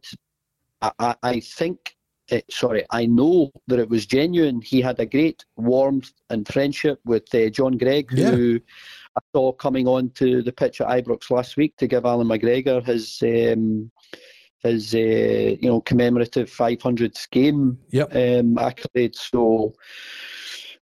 I, 0.83 1.17
I 1.23 1.41
think, 1.41 1.97
uh, 2.31 2.41
sorry, 2.51 2.85
I 2.91 3.07
know 3.07 3.51
that 3.67 3.79
it 3.79 3.89
was 3.89 4.07
genuine. 4.07 4.61
He 4.61 4.81
had 4.81 5.01
a 5.01 5.07
great 5.07 5.45
warmth 5.57 6.13
and 6.31 6.47
friendship 6.47 7.01
with 7.05 7.35
uh, 7.35 7.49
John 7.49 7.79
Greig, 7.79 8.11
yeah. 8.13 8.31
who 8.31 8.61
I 9.17 9.21
saw 9.35 9.53
coming 9.53 9.89
on 9.89 10.11
to 10.11 10.43
the 10.43 10.53
pitch 10.53 10.81
at 10.81 10.89
Ibrox 10.89 11.31
last 11.31 11.57
week 11.57 11.77
to 11.79 11.87
give 11.87 12.05
Allan 12.05 12.29
McGregor 12.29 12.85
his 12.85 13.23
um, 13.23 13.91
his 14.63 14.95
uh, 14.95 14.99
you 14.99 15.69
know 15.69 15.81
commemorative 15.81 16.51
500th 16.51 17.31
game 17.31 17.79
yep. 17.91 18.15
um, 18.15 18.59
accolade. 18.59 19.15
So 19.15 19.75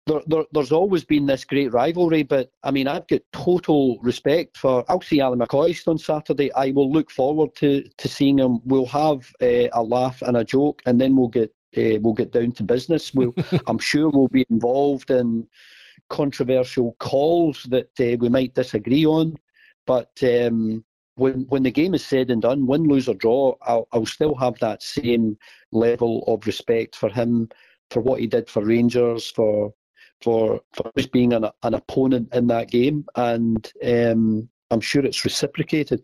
there, 0.07 0.21
there, 0.27 0.45
there's 0.53 0.73
always 0.73 1.05
been 1.05 1.27
this 1.27 1.45
great 1.45 1.73
rivalry, 1.73 2.23
but 2.23 2.51
I 2.63 2.71
mean, 2.71 2.87
I've 2.87 3.07
got 3.09 3.23
total 3.33 3.99
respect 4.01 4.59
for. 4.59 4.85
I'll 4.89 5.01
see 5.01 5.21
Ally 5.21 5.37
McCoist 5.37 5.89
on 5.89 5.99
Saturday. 5.99 6.53
I 6.53 6.73
will 6.73 6.93
look 6.93 7.11
forward 7.11 7.55
to 7.57 7.83
to 7.97 8.09
seeing 8.09 8.39
him. 8.39 8.61
We'll 8.65 8.87
have 8.87 9.33
uh, 9.41 9.69
a 9.73 9.83
laugh 9.83 10.21
and 10.23 10.37
a 10.37 10.45
joke, 10.45 10.83
and 10.85 11.01
then 11.01 11.17
we'll 11.17 11.29
get 11.29 11.55
uh, 11.77 11.99
we'll 12.01 12.13
get 12.15 12.33
down 12.33 12.53
to 12.53 12.63
business. 12.63 13.15
We'll, 13.15 13.35
I'm 13.67 13.79
sure 13.79 14.11
we'll 14.11 14.29
be 14.29 14.47
involved 14.51 15.11
in 15.11 15.47
controversial 16.11 16.97
calls 17.01 17.63
that 17.71 17.89
uh, 17.99 18.19
we 18.19 18.29
might 18.29 18.55
disagree 18.55 19.07
on, 19.07 19.37
but 19.87 20.11
um, 20.23 20.85
when 21.15 21.47
when 21.49 21.63
the 21.63 21.71
game 21.71 21.95
is 21.95 22.05
said 22.05 22.31
and 22.31 22.43
done, 22.43 22.67
win, 22.67 22.85
lose 22.85 23.09
or 23.09 23.15
draw, 23.15 23.55
I'll, 23.63 23.89
I'll 23.93 24.05
still 24.05 24.35
have 24.35 24.59
that 24.59 24.83
same 24.83 25.39
level 25.73 26.25
of 26.27 26.47
respect 26.47 26.95
for 26.95 27.09
him, 27.09 27.49
for 27.91 28.01
what 28.01 28.21
he 28.21 28.27
did 28.27 28.51
for 28.51 28.63
Rangers, 28.63 29.31
for 29.31 29.73
for 30.23 30.61
for 30.73 30.91
just 30.97 31.13
being 31.13 31.33
an, 31.33 31.47
an 31.63 31.75
opponent 31.75 32.29
in 32.33 32.47
that 32.49 32.71
game, 32.71 33.07
and 33.17 33.71
um, 33.85 34.49
I'm 34.71 34.81
sure 34.81 35.05
it's 35.05 35.25
reciprocated. 35.25 36.03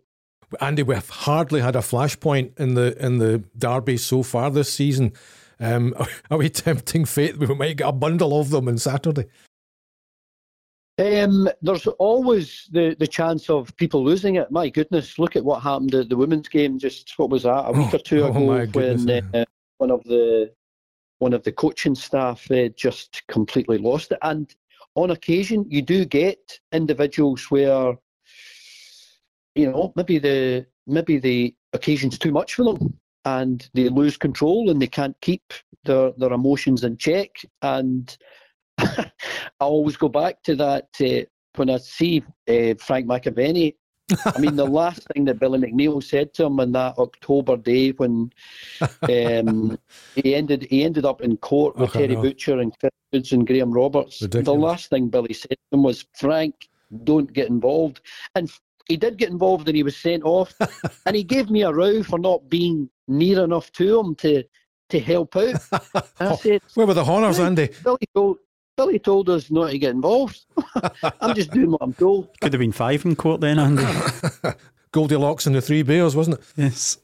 Andy, 0.60 0.82
we've 0.82 1.08
hardly 1.08 1.60
had 1.60 1.76
a 1.76 1.80
flashpoint 1.80 2.58
in 2.58 2.74
the 2.74 2.96
in 3.04 3.18
the 3.18 3.44
derby 3.56 3.96
so 3.96 4.22
far 4.22 4.50
this 4.50 4.72
season. 4.72 5.12
Um, 5.58 5.94
are 6.30 6.38
we 6.38 6.50
tempting 6.50 7.04
fate? 7.04 7.38
We 7.38 7.46
might 7.54 7.76
get 7.76 7.88
a 7.88 7.92
bundle 7.92 8.38
of 8.38 8.50
them 8.50 8.68
on 8.68 8.78
Saturday. 8.78 9.26
Um, 10.98 11.48
there's 11.62 11.86
always 11.86 12.68
the, 12.72 12.94
the 12.98 13.06
chance 13.06 13.48
of 13.48 13.74
people 13.76 14.04
losing 14.04 14.34
it. 14.34 14.50
My 14.50 14.68
goodness, 14.68 15.18
look 15.18 15.34
at 15.34 15.44
what 15.44 15.62
happened 15.62 15.94
at 15.94 16.10
the 16.10 16.16
women's 16.16 16.48
game. 16.48 16.78
Just 16.78 17.18
what 17.18 17.30
was 17.30 17.44
that 17.44 17.68
a 17.68 17.72
week 17.72 17.88
oh, 17.92 17.96
or 17.96 18.00
two 18.00 18.22
oh 18.24 18.30
ago 18.30 18.66
when 18.72 19.10
uh, 19.34 19.44
one 19.78 19.90
of 19.90 20.04
the 20.04 20.52
one 21.20 21.32
of 21.32 21.44
the 21.44 21.52
coaching 21.52 21.94
staff 21.94 22.50
uh, 22.50 22.68
just 22.76 23.22
completely 23.28 23.78
lost 23.78 24.10
it. 24.10 24.18
And 24.22 24.52
on 24.96 25.10
occasion, 25.10 25.64
you 25.68 25.82
do 25.82 26.04
get 26.04 26.58
individuals 26.72 27.44
where 27.50 27.94
you 29.54 29.70
know 29.70 29.92
maybe 29.96 30.18
the 30.18 30.66
maybe 30.86 31.18
the 31.18 31.54
occasion's 31.72 32.18
too 32.18 32.32
much 32.32 32.54
for 32.54 32.64
them 32.64 32.98
and 33.24 33.68
they 33.74 33.88
lose 33.88 34.16
control 34.16 34.70
and 34.70 34.80
they 34.80 34.86
can't 34.86 35.16
keep 35.20 35.52
their 35.84 36.12
their 36.16 36.32
emotions 36.32 36.84
in 36.84 36.96
check 36.96 37.30
and 37.62 38.16
I 38.78 39.10
always 39.60 39.96
go 39.96 40.08
back 40.08 40.42
to 40.44 40.56
that 40.56 40.88
uh, 41.00 41.26
when 41.56 41.70
I 41.70 41.76
see 41.78 42.24
uh, 42.48 42.74
Frank 42.78 43.06
McAvennie. 43.06 43.76
I 44.24 44.38
mean, 44.38 44.56
the 44.56 44.66
last 44.66 45.06
thing 45.12 45.24
that 45.26 45.38
Billy 45.38 45.58
McNeill 45.58 46.02
said 46.02 46.34
to 46.34 46.44
him 46.44 46.60
on 46.60 46.72
that 46.72 46.98
October 46.98 47.56
day 47.56 47.90
when 47.90 48.32
um, 49.02 49.78
he 50.14 50.34
ended 50.34 50.66
he 50.70 50.84
ended 50.84 51.04
up 51.04 51.20
in 51.20 51.36
court 51.36 51.76
with 51.76 51.92
Terry 51.92 52.16
no. 52.16 52.22
Butcher 52.22 52.58
and 52.58 52.76
Chris 52.78 52.92
Woods 53.12 53.32
and 53.32 53.46
Graham 53.46 53.72
Roberts. 53.72 54.22
Ridiculous. 54.22 54.44
The 54.44 54.54
last 54.54 54.90
thing 54.90 55.08
Billy 55.08 55.34
said 55.34 55.50
to 55.50 55.76
him 55.76 55.82
was, 55.82 56.04
"Frank, 56.14 56.68
don't 57.04 57.32
get 57.32 57.48
involved." 57.48 58.00
And 58.34 58.50
he 58.88 58.96
did 58.96 59.18
get 59.18 59.30
involved, 59.30 59.68
and 59.68 59.76
he 59.76 59.82
was 59.82 59.96
sent 59.96 60.24
off. 60.24 60.54
and 61.06 61.14
he 61.14 61.22
gave 61.22 61.50
me 61.50 61.62
a 61.62 61.72
row 61.72 62.02
for 62.02 62.18
not 62.18 62.48
being 62.48 62.90
near 63.08 63.44
enough 63.44 63.72
to 63.72 64.00
him 64.00 64.14
to 64.16 64.44
to 64.90 65.00
help 65.00 65.36
out. 65.36 65.60
And 66.18 66.28
I 66.28 66.34
said, 66.42 66.62
"Where 66.74 66.86
were 66.86 66.94
the 66.94 67.04
honours, 67.04 67.38
Andy?" 67.38 67.70
Billy 67.82 68.08
told, 68.14 68.38
Billy 68.80 68.98
told 68.98 69.28
us 69.28 69.50
not 69.50 69.70
to 69.70 69.78
get 69.78 69.90
involved. 69.90 70.40
I'm 71.20 71.34
just 71.34 71.50
doing 71.50 71.70
what 71.72 71.82
I'm 71.82 71.92
told. 71.92 72.30
Could 72.40 72.54
have 72.54 72.60
been 72.60 72.72
five 72.72 73.04
in 73.04 73.14
court 73.14 73.42
then, 73.42 73.58
Andy. 73.58 73.84
Goldilocks 74.92 75.46
and 75.46 75.54
the 75.54 75.60
Three 75.60 75.82
Bears, 75.82 76.16
wasn't 76.16 76.38
it? 76.38 76.44
Yes. 76.56 76.96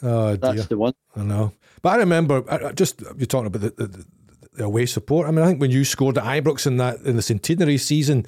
Oh, 0.00 0.36
dear. 0.36 0.54
That's 0.54 0.68
the 0.68 0.78
one. 0.78 0.94
I 1.16 1.24
know. 1.24 1.54
But 1.82 1.88
I 1.88 1.96
remember, 1.96 2.44
I, 2.48 2.70
just 2.70 3.00
you're 3.16 3.26
talking 3.26 3.48
about 3.48 3.62
the, 3.62 3.70
the, 3.84 4.04
the, 4.52 4.64
away 4.64 4.86
support. 4.86 5.26
I 5.26 5.32
mean, 5.32 5.44
I 5.44 5.48
think 5.48 5.60
when 5.60 5.72
you 5.72 5.84
scored 5.84 6.18
at 6.18 6.24
Ibrox 6.24 6.68
in 6.68 6.76
that 6.76 7.00
in 7.00 7.16
the 7.16 7.22
centenary 7.22 7.78
season, 7.78 8.24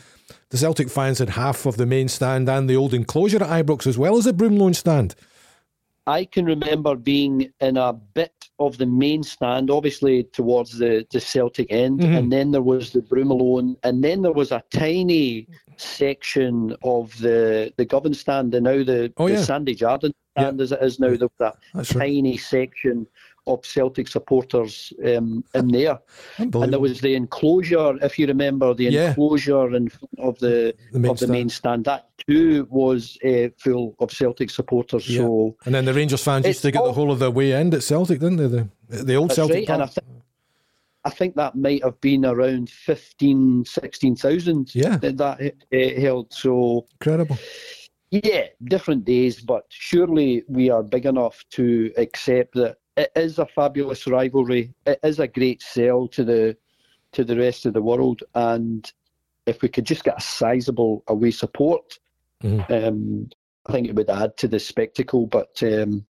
the 0.50 0.56
Celtic 0.56 0.90
fans 0.90 1.20
had 1.20 1.30
half 1.30 1.66
of 1.66 1.76
the 1.76 1.86
main 1.86 2.08
stand 2.08 2.48
and 2.48 2.68
the 2.68 2.74
old 2.74 2.92
enclosure 2.92 3.40
at 3.40 3.64
Ibrox 3.64 3.86
as 3.86 3.96
well 3.96 4.16
as 4.16 4.24
the 4.24 4.34
Broomloan 4.34 4.74
stand. 4.74 5.14
I 6.08 6.24
can 6.24 6.44
remember 6.44 6.96
being 6.96 7.52
in 7.60 7.76
a 7.76 7.92
bit 7.92 8.43
of 8.58 8.78
the 8.78 8.86
main 8.86 9.22
stand, 9.22 9.70
obviously 9.70 10.24
towards 10.24 10.78
the, 10.78 11.06
the 11.10 11.20
Celtic 11.20 11.72
end, 11.72 12.00
mm-hmm. 12.00 12.14
and 12.14 12.32
then 12.32 12.52
there 12.52 12.62
was 12.62 12.92
the 12.92 13.00
Broomloan, 13.00 13.76
and 13.82 14.02
then 14.02 14.22
there 14.22 14.32
was 14.32 14.52
a 14.52 14.62
tiny 14.70 15.48
section 15.76 16.76
of 16.84 17.16
the 17.18 17.72
the 17.76 17.84
Govan 17.84 18.14
stand, 18.14 18.54
and 18.54 18.64
now 18.64 18.84
the, 18.84 19.12
oh, 19.16 19.28
the 19.28 19.42
Sandy 19.42 19.74
Jardine 19.74 20.14
stand 20.36 20.58
yeah. 20.58 20.62
as 20.62 20.72
it 20.72 20.82
is 20.82 21.00
now. 21.00 21.16
That 21.38 21.56
tiny 21.84 22.32
right. 22.32 22.40
section 22.40 23.06
of 23.46 23.64
Celtic 23.64 24.08
supporters 24.08 24.92
um, 25.04 25.44
in 25.54 25.68
there. 25.68 25.98
And 26.38 26.52
there 26.52 26.80
was 26.80 27.00
the 27.00 27.14
enclosure, 27.14 27.96
if 28.02 28.18
you 28.18 28.26
remember, 28.26 28.72
the 28.74 28.84
yeah. 28.84 29.08
enclosure 29.08 29.74
in 29.74 29.88
front 29.90 30.18
of 30.18 30.38
the, 30.38 30.74
the 30.92 30.98
main 30.98 31.10
of 31.10 31.18
the 31.18 31.26
stand. 31.26 31.32
main 31.32 31.48
stand. 31.48 31.84
That 31.84 32.08
too 32.28 32.66
was 32.70 33.18
uh, 33.24 33.48
full 33.58 33.94
of 33.98 34.10
Celtic 34.10 34.50
supporters. 34.50 35.08
Yeah. 35.08 35.22
So 35.22 35.56
and 35.64 35.74
then 35.74 35.84
the 35.84 35.94
Rangers 35.94 36.22
fans 36.22 36.46
used 36.46 36.62
to 36.62 36.70
get 36.70 36.80
all, 36.80 36.86
the 36.86 36.92
whole 36.92 37.10
of 37.10 37.18
the 37.18 37.30
way 37.30 37.52
end 37.52 37.74
at 37.74 37.82
Celtic, 37.82 38.20
didn't 38.20 38.36
they? 38.36 38.48
The 38.48 39.04
the 39.04 39.14
old 39.14 39.32
Celtic. 39.32 39.68
Right. 39.68 39.70
And 39.70 39.82
I, 39.82 39.86
th- 39.86 40.06
I 41.04 41.10
think 41.10 41.36
that 41.36 41.54
might 41.54 41.84
have 41.84 42.00
been 42.00 42.24
around 42.24 42.70
15, 42.70 43.66
16,000 43.66 44.74
yeah. 44.74 44.96
that, 44.96 45.18
that 45.18 45.54
uh, 45.72 46.00
held. 46.00 46.32
So 46.32 46.86
incredible. 46.92 47.38
Yeah, 48.10 48.46
different 48.64 49.04
days, 49.04 49.40
but 49.40 49.64
surely 49.68 50.44
we 50.46 50.70
are 50.70 50.82
big 50.82 51.04
enough 51.04 51.44
to 51.50 51.92
accept 51.96 52.54
that 52.54 52.76
it 52.96 53.10
is 53.16 53.38
a 53.38 53.46
fabulous 53.46 54.06
rivalry. 54.06 54.72
It 54.86 55.00
is 55.02 55.18
a 55.18 55.26
great 55.26 55.62
sell 55.62 56.06
to 56.08 56.24
the 56.24 56.56
to 57.12 57.24
the 57.24 57.36
rest 57.36 57.66
of 57.66 57.74
the 57.74 57.82
world, 57.82 58.22
and 58.34 58.90
if 59.46 59.62
we 59.62 59.68
could 59.68 59.84
just 59.84 60.04
get 60.04 60.18
a 60.18 60.20
sizable 60.20 61.02
away 61.08 61.30
support, 61.30 61.98
mm-hmm. 62.44 62.72
um, 62.72 63.30
I 63.66 63.72
think 63.72 63.88
it 63.88 63.94
would 63.94 64.10
add 64.10 64.36
to 64.38 64.48
the 64.48 64.60
spectacle. 64.60 65.26
But 65.26 65.62
um, 65.62 66.06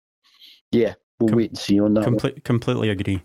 yeah, 0.71 0.95
we'll 1.19 1.29
Com- 1.29 1.37
wait 1.39 1.51
and 1.51 1.59
see 1.59 1.81
on 1.81 1.95
that. 1.95 2.05
Comple- 2.05 2.43
completely 2.45 2.91
agree. 2.91 3.23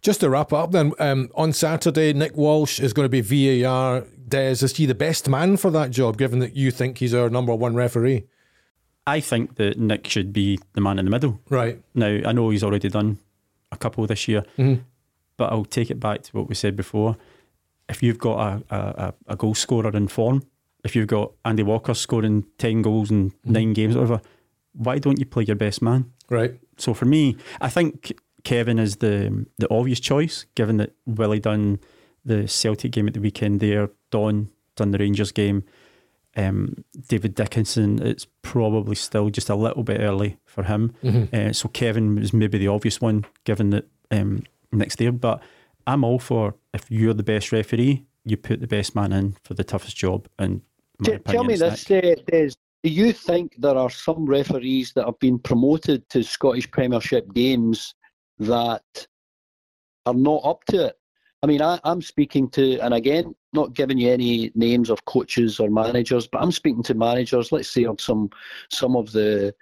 Just 0.00 0.20
to 0.20 0.30
wrap 0.30 0.52
up, 0.52 0.70
then 0.70 0.92
um, 1.00 1.28
on 1.34 1.52
Saturday, 1.52 2.12
Nick 2.12 2.36
Walsh 2.36 2.78
is 2.78 2.92
going 2.92 3.10
to 3.10 3.22
be 3.22 3.62
VAR. 3.62 4.04
Des, 4.28 4.62
is 4.62 4.76
he 4.76 4.86
the 4.86 4.94
best 4.94 5.28
man 5.28 5.56
for 5.56 5.70
that 5.70 5.90
job, 5.90 6.18
given 6.18 6.38
that 6.38 6.54
you 6.54 6.70
think 6.70 6.98
he's 6.98 7.14
our 7.14 7.28
number 7.28 7.54
one 7.54 7.74
referee? 7.74 8.26
I 9.06 9.20
think 9.20 9.56
that 9.56 9.78
Nick 9.78 10.06
should 10.06 10.32
be 10.32 10.58
the 10.74 10.80
man 10.80 10.98
in 10.98 11.06
the 11.06 11.10
middle. 11.10 11.40
Right. 11.48 11.82
Now, 11.94 12.20
I 12.26 12.32
know 12.32 12.50
he's 12.50 12.62
already 12.62 12.90
done 12.90 13.18
a 13.72 13.76
couple 13.76 14.06
this 14.06 14.28
year, 14.28 14.42
mm-hmm. 14.58 14.82
but 15.36 15.50
I'll 15.50 15.64
take 15.64 15.90
it 15.90 15.98
back 15.98 16.22
to 16.24 16.36
what 16.36 16.48
we 16.48 16.54
said 16.54 16.76
before. 16.76 17.16
If 17.88 18.02
you've 18.02 18.18
got 18.18 18.62
a, 18.70 18.76
a, 18.76 19.14
a 19.28 19.36
goal 19.36 19.54
scorer 19.54 19.96
in 19.96 20.08
form, 20.08 20.42
if 20.84 20.94
you've 20.94 21.08
got 21.08 21.32
Andy 21.44 21.62
Walker 21.62 21.94
scoring 21.94 22.46
10 22.58 22.82
goals 22.82 23.10
in 23.10 23.30
mm-hmm. 23.30 23.52
nine 23.52 23.72
games, 23.72 23.96
whatever, 23.96 24.20
why 24.72 24.98
don't 24.98 25.18
you 25.18 25.26
play 25.26 25.44
your 25.44 25.56
best 25.56 25.82
man? 25.82 26.12
Right. 26.30 26.58
So 26.76 26.94
for 26.94 27.04
me, 27.04 27.36
I 27.60 27.68
think 27.68 28.12
Kevin 28.44 28.78
is 28.78 28.96
the 28.96 29.46
the 29.58 29.72
obvious 29.72 30.00
choice, 30.00 30.46
given 30.54 30.76
that 30.76 30.94
Willie 31.06 31.40
done 31.40 31.80
the 32.24 32.46
Celtic 32.46 32.92
game 32.92 33.08
at 33.08 33.14
the 33.14 33.20
weekend 33.20 33.60
there, 33.60 33.90
Don 34.10 34.50
done 34.76 34.90
the 34.92 34.98
Rangers 34.98 35.32
game 35.32 35.64
Um, 36.36 36.84
David 37.08 37.34
Dickinson, 37.34 38.00
it's 38.00 38.26
probably 38.42 38.94
still 38.94 39.28
just 39.30 39.50
a 39.50 39.56
little 39.56 39.82
bit 39.82 40.00
early 40.00 40.38
for 40.44 40.64
him. 40.64 40.94
Mm-hmm. 41.02 41.34
Uh, 41.34 41.52
so 41.52 41.68
Kevin 41.68 42.14
was 42.14 42.32
maybe 42.32 42.58
the 42.58 42.68
obvious 42.68 43.00
one, 43.00 43.24
given 43.44 43.70
that 43.70 43.88
um, 44.12 44.44
next 44.70 45.00
year. 45.00 45.10
But 45.10 45.42
I'm 45.86 46.04
all 46.04 46.20
for 46.20 46.54
if 46.72 46.90
you're 46.90 47.14
the 47.14 47.24
best 47.24 47.50
referee, 47.50 48.04
you 48.28 48.36
put 48.36 48.60
the 48.60 48.66
best 48.66 48.94
man 48.94 49.12
in 49.12 49.36
for 49.44 49.54
the 49.54 49.64
toughest 49.64 49.96
job. 49.96 50.28
And 50.38 50.62
tell 51.24 51.44
me 51.44 51.56
this, 51.56 51.90
uh, 51.90 52.14
Des, 52.26 52.50
do 52.82 52.90
you 52.90 53.12
think 53.12 53.56
there 53.58 53.76
are 53.76 53.90
some 53.90 54.26
referees 54.26 54.92
that 54.92 55.06
have 55.06 55.18
been 55.18 55.38
promoted 55.38 56.08
to 56.10 56.22
Scottish 56.22 56.70
Premiership 56.70 57.32
games 57.34 57.94
that 58.38 59.06
are 60.06 60.14
not 60.14 60.42
up 60.44 60.64
to 60.66 60.86
it? 60.86 60.98
I 61.42 61.46
mean, 61.46 61.62
I, 61.62 61.78
am 61.84 62.02
speaking 62.02 62.48
to, 62.50 62.78
and 62.80 62.94
again, 62.94 63.34
not 63.52 63.74
giving 63.74 63.98
you 63.98 64.10
any 64.10 64.50
names 64.54 64.90
of 64.90 65.04
coaches 65.04 65.60
or 65.60 65.70
managers, 65.70 66.26
but 66.26 66.42
I'm 66.42 66.52
speaking 66.52 66.82
to 66.84 66.94
managers. 66.94 67.52
Let's 67.52 67.70
say 67.70 67.84
of 67.84 68.00
some 68.00 68.30
some 68.70 68.96
of 68.96 69.12
the 69.12 69.54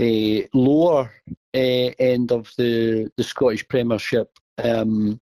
uh, 0.00 0.48
lower 0.52 1.12
uh, 1.54 1.90
end 1.98 2.32
of 2.32 2.52
the 2.58 3.10
the 3.16 3.24
Scottish 3.24 3.66
Premiership. 3.68 4.30
Um, 4.62 5.20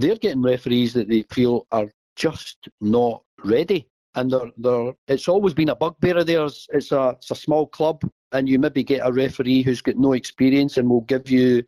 they're 0.00 0.16
getting 0.16 0.42
referees 0.42 0.92
that 0.94 1.08
they 1.08 1.22
feel 1.22 1.66
are 1.72 1.88
just 2.16 2.68
not 2.80 3.22
ready 3.44 3.86
and 4.14 4.30
they're, 4.30 4.50
they're, 4.56 4.92
it's 5.08 5.28
always 5.28 5.54
been 5.54 5.68
a 5.68 5.76
bugbear 5.76 6.18
of 6.18 6.26
theirs. 6.26 6.66
It's 6.72 6.92
a, 6.92 7.10
it's 7.10 7.30
a 7.30 7.36
small 7.36 7.66
club, 7.66 8.02
and 8.32 8.48
you 8.48 8.58
maybe 8.58 8.82
get 8.82 9.06
a 9.06 9.12
referee 9.12 9.62
who's 9.62 9.80
got 9.80 9.96
no 9.96 10.12
experience 10.14 10.76
and 10.76 10.88
will 10.88 11.02
give 11.02 11.30
you 11.30 11.62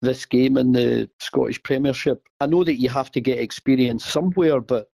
this 0.00 0.24
game 0.24 0.56
in 0.56 0.72
the 0.72 1.10
Scottish 1.18 1.62
Premiership. 1.62 2.22
I 2.40 2.46
know 2.46 2.62
that 2.64 2.80
you 2.80 2.88
have 2.88 3.10
to 3.12 3.20
get 3.20 3.38
experience 3.38 4.04
somewhere, 4.04 4.60
but 4.60 4.90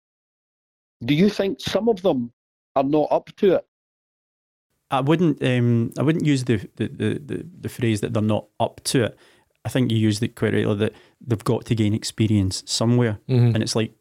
do 1.04 1.14
you 1.14 1.28
think 1.28 1.60
some 1.60 1.88
of 1.88 2.02
them 2.02 2.32
are 2.74 2.84
not 2.84 3.08
up 3.10 3.30
to 3.36 3.56
it? 3.56 3.66
I 4.90 5.00
wouldn't. 5.00 5.42
Um, 5.42 5.92
I 5.98 6.02
wouldn't 6.02 6.24
use 6.24 6.44
the, 6.44 6.56
the, 6.76 6.88
the, 6.88 7.46
the, 7.60 7.68
phrase 7.68 8.00
that 8.00 8.14
they're 8.14 8.22
not 8.22 8.46
up 8.58 8.80
to 8.84 9.04
it. 9.04 9.18
I 9.68 9.70
think 9.70 9.92
you 9.92 9.98
used 9.98 10.22
it 10.22 10.34
quite 10.34 10.54
rightly 10.54 10.74
that 10.76 10.94
they've 11.20 11.44
got 11.44 11.66
to 11.66 11.74
gain 11.74 11.92
experience 11.92 12.62
somewhere, 12.64 13.18
mm-hmm. 13.28 13.54
and 13.54 13.62
it's 13.62 13.76
like 13.76 13.92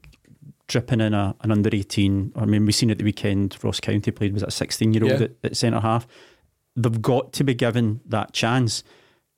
dripping 0.70 1.02
in 1.02 1.14
a, 1.14 1.36
an 1.42 1.52
under 1.52 1.70
18. 1.74 2.32
I 2.38 2.46
mean, 2.46 2.66
we've 2.66 2.74
seen 2.74 2.90
at 2.90 3.00
the 3.00 3.04
weekend, 3.04 3.58
Ross 3.62 3.82
County 3.82 4.12
played, 4.12 4.34
was 4.34 4.44
a 4.44 4.50
16 4.50 4.94
year 4.94 5.04
old 5.04 5.22
at, 5.22 5.32
at 5.44 5.58
centre 5.58 5.82
half. 5.82 6.08
They've 6.78 7.02
got 7.02 7.34
to 7.34 7.44
be 7.44 7.54
given 7.54 8.00
that 8.06 8.32
chance. 8.32 8.86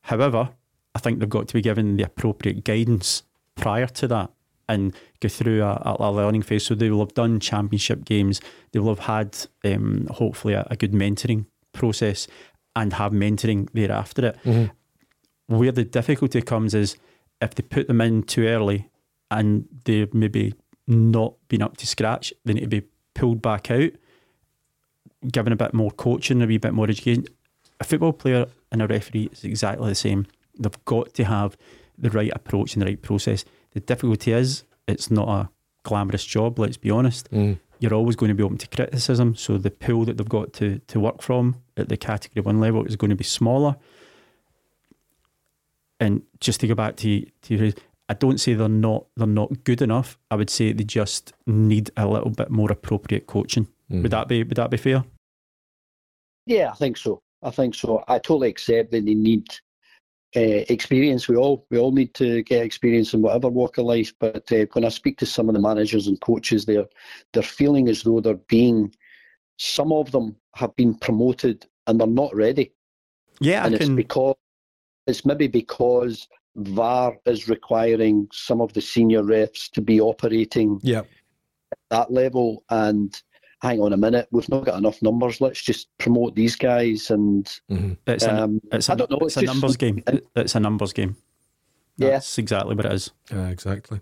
However, 0.01 0.51
I 0.93 0.99
think 0.99 1.17
they've 1.17 1.27
got 1.27 1.47
to 1.47 1.53
be 1.55 1.63
given 1.63 1.97
the 1.97 2.03
appropriate 2.03 2.63
guidance 2.63 3.23
prior 3.55 3.88
to 3.88 4.07
that 4.09 4.30
and 4.67 4.95
go 5.21 5.30
through 5.30 5.63
a, 5.63 5.97
a 5.99 6.11
learning 6.11 6.43
phase. 6.43 6.63
So 6.63 6.75
they 6.75 6.91
will 6.91 6.99
have 6.99 7.15
done 7.15 7.39
championship 7.39 8.05
games, 8.05 8.39
they 8.71 8.77
will 8.77 8.93
have 8.95 9.05
had 9.07 9.36
um, 9.65 10.07
hopefully 10.11 10.53
a, 10.53 10.67
a, 10.69 10.75
good 10.75 10.91
mentoring 10.91 11.47
process 11.73 12.27
and 12.75 12.93
have 12.93 13.13
mentoring 13.13 13.67
thereafter 13.73 14.27
it. 14.27 14.38
Mm-hmm. 14.45 14.71
Where 15.49 15.71
the 15.71 15.83
difficulty 15.83 16.43
comes 16.43 16.75
is 16.75 16.95
if 17.41 17.55
they 17.55 17.63
put 17.63 17.87
them 17.87 18.01
in 18.01 18.21
too 18.21 18.45
early 18.45 18.87
and 19.31 19.67
they've 19.85 20.13
maybe 20.13 20.53
not 20.85 21.33
been 21.47 21.63
up 21.63 21.75
to 21.77 21.87
scratch, 21.87 22.31
they 22.45 22.53
need 22.53 22.61
to 22.61 22.67
be 22.67 22.83
pulled 23.15 23.41
back 23.41 23.71
out, 23.71 23.91
given 25.31 25.51
a 25.51 25.55
bit 25.55 25.73
more 25.73 25.89
coaching, 25.89 26.43
a 26.43 26.45
wee 26.45 26.59
bit 26.59 26.73
more 26.73 26.85
education. 26.85 27.25
A 27.79 27.83
football 27.83 28.13
player 28.13 28.45
and 28.71 28.83
a 28.83 28.87
referee 28.87 29.29
is 29.31 29.43
exactly 29.43 29.89
the 29.89 29.95
same. 29.95 30.27
They've 30.59 30.85
got 30.85 31.15
to 31.15 31.23
have 31.23 31.57
the 31.97 32.11
right 32.11 32.31
approach 32.35 32.75
and 32.75 32.83
the 32.83 32.85
right 32.85 33.01
process. 33.01 33.43
The 33.71 33.79
difficulty 33.79 34.33
is 34.33 34.65
it's 34.87 35.09
not 35.09 35.27
a 35.27 35.49
glamorous 35.81 36.25
job, 36.25 36.59
let's 36.59 36.77
be 36.77 36.91
honest. 36.91 37.31
Mm. 37.31 37.59
You're 37.79 37.95
always 37.95 38.15
going 38.15 38.29
to 38.29 38.35
be 38.35 38.43
open 38.43 38.59
to 38.59 38.67
criticism, 38.67 39.35
so 39.35 39.57
the 39.57 39.71
pool 39.71 40.05
that 40.05 40.17
they've 40.17 40.29
got 40.29 40.53
to, 40.53 40.77
to 40.77 40.99
work 40.99 41.23
from 41.23 41.55
at 41.75 41.89
the 41.89 41.97
category 41.97 42.43
one 42.43 42.59
level 42.59 42.85
is 42.85 42.95
going 42.95 43.09
to 43.09 43.15
be 43.15 43.23
smaller. 43.23 43.77
And 45.99 46.23
just 46.39 46.61
to 46.61 46.67
go 46.67 46.75
back 46.75 46.95
to, 46.97 47.25
to 47.43 47.73
I 48.09 48.13
don't 48.15 48.39
say 48.39 48.55
they're 48.55 48.67
not 48.67 49.05
they're 49.15 49.27
not 49.27 49.63
good 49.63 49.81
enough. 49.81 50.17
I 50.31 50.35
would 50.35 50.49
say 50.49 50.73
they 50.73 50.83
just 50.83 51.33
need 51.45 51.91
a 51.95 52.07
little 52.07 52.31
bit 52.31 52.49
more 52.49 52.71
appropriate 52.71 53.27
coaching. 53.27 53.67
Mm. 53.91 54.01
Would 54.01 54.11
that 54.11 54.27
be 54.27 54.43
would 54.43 54.57
that 54.57 54.71
be 54.71 54.77
fair? 54.77 55.03
Yeah, 56.45 56.71
I 56.71 56.75
think 56.75 56.97
so. 56.97 57.21
I 57.43 57.51
think 57.51 57.75
so. 57.75 58.03
I 58.07 58.17
totally 58.17 58.49
accept 58.49 58.91
that 58.91 59.05
they 59.05 59.13
need 59.13 59.47
uh, 60.35 60.65
experience. 60.69 61.27
We 61.27 61.35
all 61.35 61.67
we 61.69 61.77
all 61.77 61.91
need 61.91 62.15
to 62.15 62.41
get 62.43 62.65
experience 62.65 63.13
in 63.13 63.21
whatever 63.21 63.47
walk 63.47 63.77
of 63.77 63.85
life. 63.85 64.11
But 64.19 64.51
uh, 64.51 64.65
when 64.73 64.85
I 64.85 64.89
speak 64.89 65.19
to 65.19 65.27
some 65.27 65.47
of 65.47 65.53
the 65.53 65.61
managers 65.61 66.07
and 66.07 66.19
coaches, 66.21 66.65
they're 66.65 66.87
they're 67.33 67.43
feeling 67.43 67.87
as 67.89 68.03
though 68.03 68.19
they're 68.19 68.33
being. 68.33 68.93
Some 69.57 69.91
of 69.91 70.11
them 70.11 70.35
have 70.55 70.75
been 70.77 70.95
promoted 70.95 71.67
and 71.85 71.99
they're 71.99 72.07
not 72.07 72.33
ready. 72.35 72.71
Yeah, 73.41 73.65
and 73.65 73.75
I 73.75 73.77
it's 73.77 73.85
can... 73.85 73.95
because 73.95 74.35
it's 75.10 75.26
maybe 75.26 75.47
because 75.47 76.28
VAR 76.55 77.18
is 77.26 77.49
requiring 77.49 78.28
some 78.32 78.62
of 78.62 78.74
the 78.74 78.82
senior 78.82 79.24
refs 79.24 79.70
to 79.72 79.82
be 79.82 79.99
operating 79.99 80.80
yep. 80.84 81.07
at 81.72 81.78
that 81.89 82.12
level. 82.12 82.64
And 82.70 83.20
hang 83.62 83.82
on 83.82 83.93
a 83.93 83.97
minute, 83.97 84.28
we've 84.32 84.49
not 84.49 84.66
got 84.66 84.78
enough 84.78 85.01
numbers. 85.01 85.41
Let's 85.41 85.62
just 85.62 85.88
promote 85.97 86.36
these 86.36 86.55
guys. 86.55 87.12
And 87.12 87.45
mm-hmm. 87.70 87.93
it's, 88.07 88.26
um, 88.26 88.62
a, 88.72 88.78
it's, 88.78 88.89
a, 88.89 88.95
know, 88.95 89.07
it's, 89.22 89.38
it's 89.38 89.43
a 89.43 89.45
numbers 89.45 89.78
game. 89.78 90.03
It's 90.36 90.55
a 90.55 90.60
numbers 90.60 90.93
game. 90.93 91.18
Yes, 91.97 92.38
yeah. 92.38 92.41
exactly 92.41 92.76
what 92.76 92.86
it 92.86 92.93
is. 92.93 93.12
Yeah, 93.30 93.49
exactly. 93.49 93.99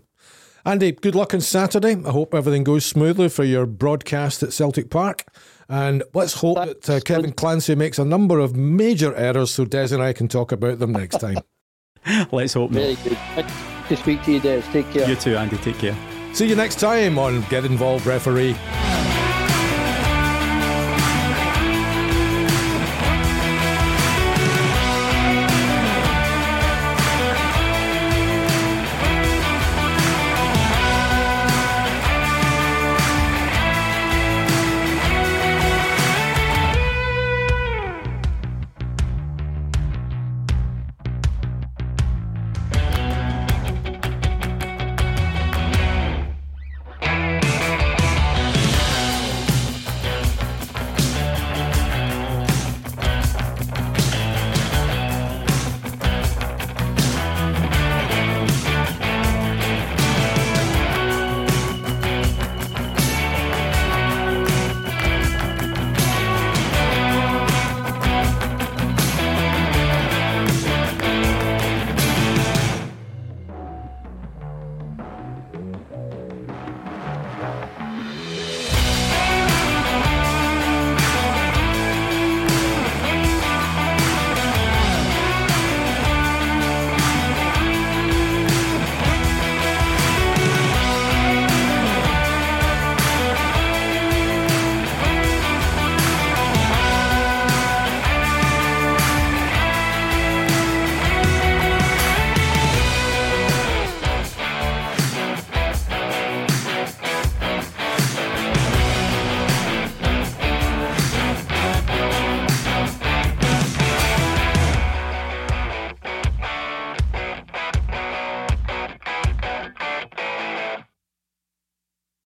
Andy, 0.64 0.92
good 0.92 1.14
luck 1.14 1.34
on 1.34 1.40
Saturday. 1.40 1.96
I 2.04 2.10
hope 2.10 2.34
everything 2.34 2.64
goes 2.64 2.84
smoothly 2.84 3.28
for 3.28 3.44
your 3.44 3.66
broadcast 3.66 4.42
at 4.42 4.52
Celtic 4.52 4.90
Park. 4.90 5.24
And 5.68 6.02
let's 6.14 6.34
hope 6.34 6.56
that 6.56 6.88
uh, 6.88 7.00
Kevin 7.00 7.32
Clancy 7.32 7.74
makes 7.74 7.98
a 7.98 8.04
number 8.04 8.38
of 8.38 8.56
major 8.56 9.14
errors 9.14 9.50
so 9.50 9.64
Des 9.64 9.92
and 9.92 10.02
I 10.02 10.12
can 10.12 10.28
talk 10.28 10.52
about 10.52 10.78
them 10.78 10.92
next 10.92 11.18
time. 11.18 11.38
Let's 12.32 12.54
hope. 12.54 12.70
Very 12.70 12.94
good. 12.96 13.18
good 13.34 13.46
to 13.88 13.96
speak 13.96 14.22
to 14.22 14.32
you, 14.32 14.40
Des. 14.40 14.62
Take 14.72 14.90
care. 14.92 15.06
You 15.06 15.16
too, 15.16 15.36
Andy. 15.36 15.58
Take 15.58 15.78
care. 15.78 15.96
See 16.32 16.48
you 16.48 16.56
next 16.56 16.78
time 16.78 17.18
on 17.18 17.42
Get 17.50 17.64
Involved 17.64 18.06
Referee. 18.06 18.56